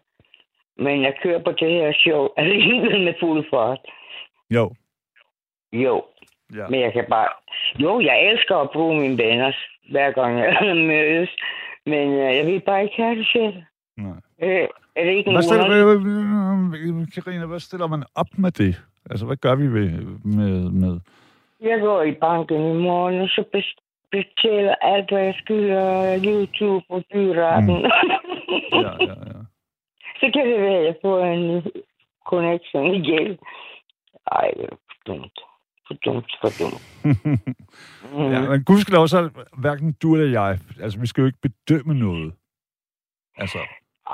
Men 0.77 1.01
jeg 1.01 1.13
kører 1.23 1.43
på 1.43 1.51
det 1.51 1.71
her 1.71 1.93
show 1.93 2.27
alligevel 2.37 3.03
med 3.03 3.13
fuld 3.19 3.45
fart. 3.49 3.79
Jo. 4.49 4.71
Jo, 5.73 6.03
Ja. 6.55 6.67
men 6.69 6.79
jeg 6.81 6.93
kan 6.93 7.05
bare... 7.09 7.27
Jo, 7.79 7.99
jeg 7.99 8.29
elsker 8.31 8.55
at 8.55 8.69
bruge 8.73 8.99
mine 9.01 9.17
venner, 9.17 9.51
hver 9.91 10.11
gang 10.11 10.39
jeg 10.39 10.75
mødes. 10.93 11.29
Men 11.85 12.09
øh, 12.09 12.35
jeg 12.37 12.45
vil 12.45 12.59
bare 12.59 12.83
ikke 12.83 12.95
have 12.95 13.15
det 13.15 13.27
selv. 13.27 13.53
Nej. 13.97 14.17
Øh, 14.41 14.67
er 14.95 15.03
det 15.03 15.11
ikke 15.11 15.31
Hvad 15.31 15.41
stiller, 15.41 15.67
hvad, 15.85 17.07
Karina, 17.23 17.45
hvad 17.45 17.59
stiller 17.59 17.87
man 17.87 18.03
op 18.15 18.27
med 18.37 18.51
det? 18.51 18.81
Altså, 19.09 19.25
hvad 19.25 19.37
gør 19.37 19.55
vi 19.55 19.67
ved, 19.67 19.89
med, 20.25 20.69
med... 20.71 20.99
Jeg 21.61 21.79
går 21.79 22.01
i 22.03 22.11
banken 22.11 22.57
i 22.71 22.81
morgen, 22.81 23.21
og 23.21 23.27
så 23.29 23.43
bes- 23.55 23.82
betaler 24.13 24.75
alt, 24.81 25.09
hvad 25.11 25.23
jeg 25.23 25.35
skylder 25.43 25.85
YouTube 26.27 26.85
og 26.89 27.03
dyreretten. 27.13 27.77
Mm. 27.77 27.91
Ja, 28.85 28.93
ja, 29.09 29.15
ja. 29.31 29.39
så 30.19 30.25
kan 30.33 30.45
det 30.49 30.61
være, 30.61 30.77
at 30.77 30.85
jeg 30.85 30.95
får 31.01 31.25
en 31.25 31.63
connection 32.29 32.93
igen. 32.93 33.37
Ej, 34.31 34.51
det 34.57 34.63
er 34.63 34.75
for 34.89 35.13
dumt. 35.13 35.39
For 35.87 35.93
dumt, 36.05 36.31
for 36.41 36.49
dumt. 36.59 36.81
Mm. 37.03 38.31
ja, 38.33 38.49
men 38.49 38.63
gudskelov, 38.63 39.07
så 39.07 39.17
er 39.17 39.29
hverken 39.57 39.95
du 40.01 40.15
eller 40.15 40.41
jeg, 40.41 40.59
altså, 40.81 40.99
vi 40.99 41.07
skal 41.07 41.21
jo 41.21 41.25
ikke 41.25 41.41
bedømme 41.41 41.93
noget. 41.93 42.33
Altså, 43.37 43.57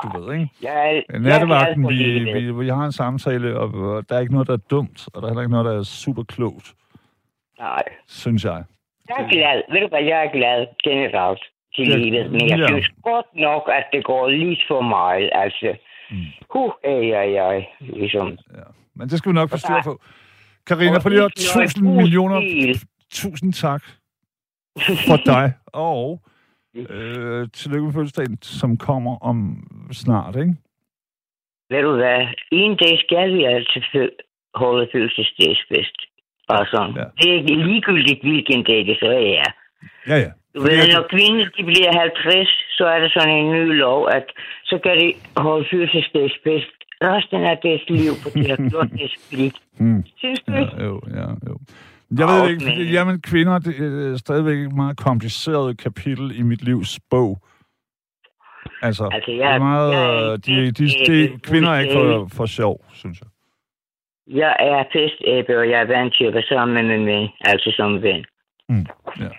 du 0.04 0.20
ved, 0.20 0.34
ikke? 0.34 0.50
Jeg, 0.62 1.04
jeg 1.10 1.20
Nattevagten, 1.20 1.84
glad 1.84 2.26
for 2.28 2.34
vi, 2.34 2.46
vi, 2.46 2.52
vi 2.52 2.70
har 2.70 2.86
en 2.86 2.92
samtale, 2.92 3.60
og, 3.60 3.74
og 3.74 4.10
der 4.10 4.16
er 4.16 4.20
ikke 4.20 4.34
noget, 4.34 4.48
der 4.48 4.54
er 4.54 4.66
dumt, 4.72 5.08
og 5.14 5.22
der 5.22 5.28
er 5.28 5.32
heller 5.32 5.42
ikke 5.42 5.52
noget, 5.52 5.66
der 5.66 5.80
er 5.80 5.84
super 5.84 6.24
klogt, 6.24 6.76
Nej, 7.60 7.84
synes 8.08 8.46
jeg. 8.46 8.64
Jeg 9.10 9.18
er 9.26 9.30
glad. 9.30 9.62
Ved 9.72 9.82
du 9.82 9.88
hvad, 9.88 10.04
jeg 10.04 10.26
er 10.26 10.32
glad 10.32 10.68
generelt 10.84 11.42
til 11.76 11.88
Ja, 11.90 11.96
livet. 11.98 12.32
Men 12.32 12.50
jeg 12.50 12.60
ja. 12.60 12.68
synes 12.68 12.90
godt 13.04 13.26
nok, 13.36 13.70
at 13.78 13.86
det 13.94 14.04
går 14.04 14.28
lidt 14.30 14.60
for 14.68 14.82
meget. 14.82 15.30
Altså, 15.34 15.76
Mm. 16.12 16.18
huh, 16.54 16.72
ej, 16.84 16.92
ej, 17.22 17.34
ej, 17.50 17.66
ligesom. 17.80 18.28
Ja. 18.56 18.64
Men 18.96 19.10
det 19.10 19.18
skal 19.18 19.30
vi 19.32 19.34
nok 19.34 19.50
der- 19.52 19.82
på. 19.84 20.00
Karina, 20.68 20.98
for 20.98 21.10
lige 21.10 21.18
ikke 21.18 21.22
noget 21.56 21.66
tusind 21.68 21.86
god 21.88 21.96
millioner, 21.96 22.42
stil. 22.42 22.76
tusind 23.14 23.54
tak 23.54 23.84
for 25.08 25.18
dig, 25.34 25.54
og 25.74 26.22
øh, 26.76 27.48
tillykke 27.54 27.86
med 27.86 27.94
fødselsdagen, 27.94 28.38
som 28.42 28.78
kommer 28.78 29.18
om 29.18 29.38
snart, 29.92 30.36
ikke? 30.36 30.56
Ved 31.70 31.82
du 31.82 31.96
hvad, 31.96 32.28
en 32.52 32.76
dag 32.78 33.00
skal 33.06 33.34
vi 33.34 33.44
altså 33.44 34.10
holde 34.56 34.90
fødselsdagsfest. 34.92 35.98
Bare 36.50 36.66
sådan. 36.74 36.94
Ja. 36.96 37.06
Ja. 37.26 37.42
Det 37.48 37.52
er 37.58 37.66
ligegyldigt, 37.70 38.22
hvilken 38.28 38.64
dag 38.70 38.82
det 38.90 38.98
så 39.00 39.10
er. 39.10 39.46
Ja, 40.10 40.18
ja. 40.26 40.32
Du 40.56 40.62
Fordi 40.62 40.76
ved, 40.76 40.94
når 40.96 41.06
kvinder 41.16 41.46
de 41.58 41.64
bliver 41.72 41.92
50, 42.00 42.48
så 42.78 42.84
er 42.94 43.00
der 43.00 43.10
sådan 43.10 43.36
en 43.42 43.52
ny 43.52 43.66
lov, 43.86 44.08
at 44.18 44.26
så 44.66 44.80
kan 44.84 44.94
de 45.02 45.14
holde 45.38 45.66
fødselsdagsfest 45.72 46.74
resten 47.04 47.42
af 47.52 47.58
deres 47.64 47.82
liv, 47.90 48.14
for 48.24 48.30
de 48.30 48.50
har 48.50 48.70
gjort 48.70 48.88
deres 48.98 49.16
pligt. 49.30 49.58
Hmm. 49.80 50.04
Synes 50.18 50.40
du 50.40 50.52
Ja, 50.52 50.60
ikke? 50.60 50.84
jo, 50.84 51.02
ja, 51.16 51.28
jo. 51.50 51.56
Jeg 52.20 52.28
ved 52.28 52.44
det 52.44 52.50
ikke, 52.50 52.64
fordi, 52.64 52.84
men- 52.84 52.94
jamen 52.94 53.22
kvinder, 53.22 53.60
det 53.60 53.76
er 54.14 54.18
stadigvæk 54.18 54.58
et 54.60 54.74
meget 54.76 54.98
kompliceret 54.98 55.78
kapitel 55.78 56.40
i 56.40 56.42
mit 56.42 56.62
livs 56.64 57.00
bog. 57.10 57.38
Altså, 58.82 59.10
Altså, 59.14 59.32
jeg- 59.32 59.60
meget, 59.62 59.94
jeg 59.94 60.46
de, 60.46 60.56
de, 60.56 60.72
de, 60.72 60.84
festæbe, 60.84 61.40
kvinder 61.44 61.70
er 61.70 61.80
ikke 61.80 61.94
for, 61.94 62.28
for 62.38 62.46
sjov, 62.46 62.86
synes 62.94 63.20
jeg. 63.22 63.30
Jeg 64.30 64.56
er 64.60 64.84
festæbe, 64.94 65.60
og 65.60 65.70
jeg 65.70 65.80
er 65.82 65.86
vant 65.86 66.14
til 66.18 66.26
at 66.26 66.34
være 66.34 66.44
sammen 66.50 66.88
med 66.88 66.98
min 67.00 67.30
altså 67.42 67.74
som 67.76 68.02
ven. 68.02 68.26
Mm, 68.70 68.86
ja. 69.20 69.30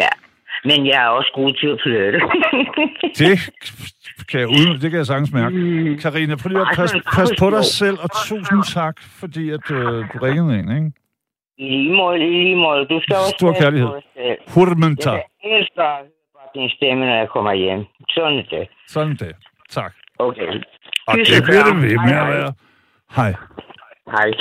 Ja. 0.00 0.08
Men 0.64 0.86
jeg 0.86 1.04
er 1.04 1.08
også 1.08 1.30
god 1.34 1.52
til 1.52 1.66
at 1.66 1.80
flytte. 1.84 2.20
Det 3.20 3.34
kan 4.30 4.40
jeg, 4.40 4.48
uden, 4.48 4.72
det 4.82 4.90
kan 4.90 4.98
jeg 4.98 5.06
sagtens 5.06 5.32
mærke. 5.32 5.56
Karina, 6.02 6.34
prøv 6.36 6.48
lige 6.48 6.60
at 6.60 6.76
passe 6.76 6.96
pas 7.16 7.30
på 7.38 7.50
dig 7.50 7.64
selv, 7.64 7.96
og 8.04 8.10
tusind 8.28 8.62
tak, 8.74 8.96
fordi 9.20 9.50
at, 9.50 9.70
øh, 9.70 10.04
du 10.12 10.18
ringede 10.26 10.58
ind, 10.58 10.70
ikke? 10.78 10.92
I 11.58 11.68
lige 11.68 11.94
måde, 11.96 12.18
i 12.18 12.30
lige 12.46 12.56
måde. 12.56 12.86
Du 12.86 13.00
skal 13.02 13.16
også 13.16 13.34
Stor 13.38 13.52
kærlighed. 13.60 13.88
Hurmenta. 14.54 15.10
Jeg 15.10 15.22
elsker 15.44 15.82
bare 16.36 16.48
din 16.54 16.70
stemme, 16.76 17.06
når 17.06 17.16
jeg 17.16 17.28
kommer 17.28 17.52
hjem. 17.52 17.84
Sådan 18.08 18.38
er 18.38 18.42
det. 18.50 18.68
Sådan 18.88 19.16
det. 19.16 19.32
Tak. 19.70 19.92
Okay. 20.18 20.48
Og 21.08 21.14
det 21.18 21.42
bliver 21.46 21.64
det 21.64 21.76
ved 21.82 21.96
med 22.08 22.16
at 22.22 22.28
være. 22.34 22.52
Hej. 23.16 23.34
Hej. 24.06 24.32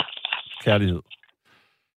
Kærlighed. 0.64 1.02